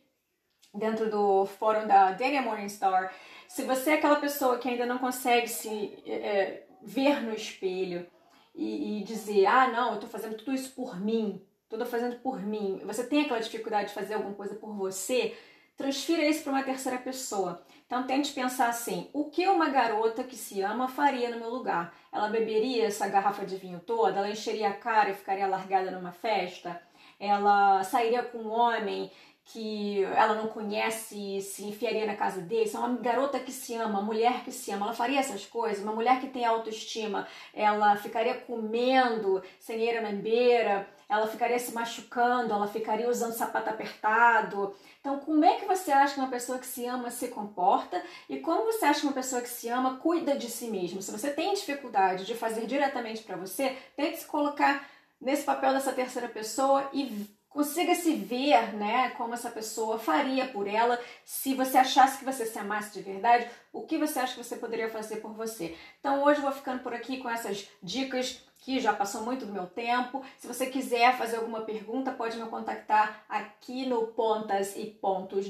dentro 0.74 1.10
do 1.10 1.46
fórum 1.46 1.88
da 1.88 2.12
Dania 2.12 2.42
Morningstar, 2.42 3.14
se 3.48 3.64
você 3.64 3.92
é 3.92 3.94
aquela 3.96 4.16
pessoa 4.16 4.58
que 4.58 4.68
ainda 4.68 4.86
não 4.86 4.98
consegue 4.98 5.48
se 5.48 5.94
é, 6.06 6.64
ver 6.82 7.22
no 7.22 7.34
espelho 7.34 8.08
e, 8.56 9.00
e, 9.00 9.04
dizer, 9.04 9.46
ah, 9.46 9.68
não, 9.68 9.94
eu 9.94 10.00
tô 10.00 10.08
fazendo 10.08 10.36
tudo 10.36 10.54
isso 10.54 10.72
por 10.72 11.00
mim, 11.00 11.46
tudo 11.70 11.86
fazendo 11.86 12.20
por 12.20 12.42
mim, 12.42 12.82
você 12.86 13.06
tem 13.06 13.22
aquela 13.22 13.40
dificuldade 13.40 13.90
de 13.90 13.94
fazer 13.94 14.16
alguma 14.16 14.34
coisa 14.34 14.56
por 14.56 14.74
você, 14.74 15.36
transfira 15.78 16.26
isso 16.26 16.44
para 16.44 16.54
uma 16.54 16.64
terceira 16.64 16.98
pessoa. 16.98 17.64
Então 17.86 18.08
tente 18.08 18.34
pensar 18.34 18.70
assim: 18.70 19.10
o 19.14 19.26
que 19.26 19.48
uma 19.48 19.70
garota 19.70 20.24
que 20.24 20.36
se 20.36 20.62
ama 20.62 20.88
faria 20.88 21.30
no 21.30 21.40
meu 21.40 21.50
lugar? 21.50 21.94
Ela 22.12 22.30
beberia 22.30 22.86
essa 22.86 23.08
garrafa 23.08 23.46
de 23.46 23.56
vinho 23.58 23.80
toda? 23.80 24.20
Ela 24.20 24.30
encheria 24.30 24.70
a 24.70 24.74
cara 24.74 25.10
e 25.10 25.16
ficaria 25.16 25.48
largada 25.48 25.92
numa 25.92 26.12
festa? 26.12 26.82
Ela 27.20 27.84
sairia 27.84 28.24
com 28.24 28.40
um 28.40 28.52
homem 28.52 29.12
que 29.46 30.04
ela 30.16 30.36
não 30.36 30.48
conhece 30.48 31.42
se 31.42 31.66
enfiaria 31.66 32.06
na 32.06 32.16
casa 32.16 32.42
dele, 32.42 32.70
é 32.74 32.78
uma 32.78 32.98
garota 32.98 33.40
que 33.40 33.52
se 33.52 33.76
ama, 33.76 34.00
uma 34.00 34.02
mulher 34.02 34.44
que 34.44 34.52
se 34.52 34.72
ama, 34.72 34.86
ela 34.86 34.96
faria 34.96 35.20
essas 35.20 35.46
coisas, 35.46 35.84
uma 35.84 35.94
mulher 35.94 36.22
que 36.22 36.28
tem 36.28 36.46
autoestima, 36.46 37.28
ela 37.54 37.96
ficaria 37.98 38.36
comendo 38.36 39.44
sem 39.60 39.82
ir 39.82 40.02
na 40.02 40.12
beira, 40.12 40.88
ela 41.10 41.28
ficaria 41.28 41.60
se 41.60 41.74
machucando, 41.74 42.54
ela 42.54 42.68
ficaria 42.68 43.10
usando 43.10 43.34
sapato 43.34 43.70
apertado. 43.70 44.76
Então, 45.00 45.20
como 45.20 45.44
é 45.44 45.56
que 45.56 45.66
você 45.66 45.92
acha 45.92 46.14
que 46.14 46.20
uma 46.20 46.30
pessoa 46.30 46.58
que 46.58 46.66
se 46.66 46.86
ama 46.86 47.12
se 47.12 47.28
comporta 47.28 48.02
e 48.30 48.40
como 48.40 48.66
você 48.66 48.86
acha 48.86 49.02
que 49.02 49.08
uma 49.08 49.14
pessoa 49.14 49.42
que 49.42 49.50
se 49.50 49.68
ama 49.70 49.98
cuida 49.98 50.36
de 50.36 50.50
si 50.50 50.68
mesmo? 50.68 51.02
Se 51.02 51.12
você 51.12 51.30
tem 51.30 51.54
dificuldade 51.54 52.26
de 52.26 52.36
fazer 52.36 52.66
diretamente 52.66 53.24
para 53.24 53.36
você, 53.36 53.78
tente 53.96 54.20
se 54.20 54.26
colocar 54.26 54.88
nesse 55.20 55.44
papel 55.44 55.74
dessa 55.74 55.94
terceira 55.94 56.28
pessoa 56.28 56.90
e 56.94 57.28
consiga 57.54 57.94
se 57.94 58.16
ver, 58.16 58.74
né, 58.74 59.12
como 59.12 59.36
essa 59.36 59.50
pessoa 59.50 60.00
faria 60.00 60.48
por 60.48 60.68
ela, 60.68 61.00
se 61.24 61.54
você 61.54 61.78
achasse 61.78 62.18
que 62.18 62.26
você 62.26 62.46
se 62.46 62.58
amasse 62.58 62.92
de 62.94 63.02
verdade, 63.02 63.48
o 63.72 63.84
que 63.84 63.98
você 63.98 64.20
acha 64.20 64.34
que 64.36 64.44
você 64.44 64.58
poderia 64.58 64.90
fazer 64.90 65.18
por 65.18 65.32
você. 65.34 65.78
Então 66.00 66.24
hoje 66.24 66.40
eu 66.40 66.44
vou 66.44 66.52
ficando 66.52 66.82
por 66.82 66.94
aqui 66.94 67.18
com 67.18 67.30
essas 67.30 67.70
dicas 67.82 68.44
que 68.64 68.80
já 68.80 68.94
passou 68.94 69.22
muito 69.22 69.46
do 69.46 69.52
meu 69.52 69.68
tempo. 69.68 70.24
Se 70.38 70.48
você 70.48 70.66
quiser 70.66 71.16
fazer 71.18 71.36
alguma 71.36 71.62
pergunta, 71.62 72.12
pode 72.12 72.38
me 72.38 72.48
contactar 72.50 73.24
aqui 73.28 73.86
no 73.86 74.08
pontas 74.08 74.76
e 74.76 74.86
pontos 74.86 75.48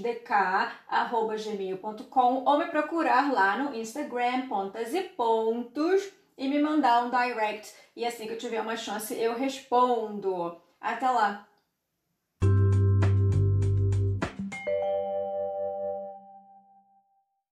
gmail.com 1.46 2.44
ou 2.44 2.58
me 2.58 2.66
procurar 2.66 3.32
lá 3.32 3.56
no 3.58 3.76
Instagram 3.76 4.48
pontas 4.48 4.94
e 4.94 5.02
pontos 5.04 6.12
e 6.36 6.48
me 6.48 6.60
mandar 6.60 7.06
um 7.06 7.12
direct 7.12 7.72
e 7.96 8.04
assim 8.06 8.26
que 8.26 8.34
eu 8.34 8.38
tiver 8.38 8.62
uma 8.62 8.76
chance 8.76 9.14
eu 9.14 9.36
respondo. 9.36 10.60
Até 10.82 11.10
lá! 11.10 11.53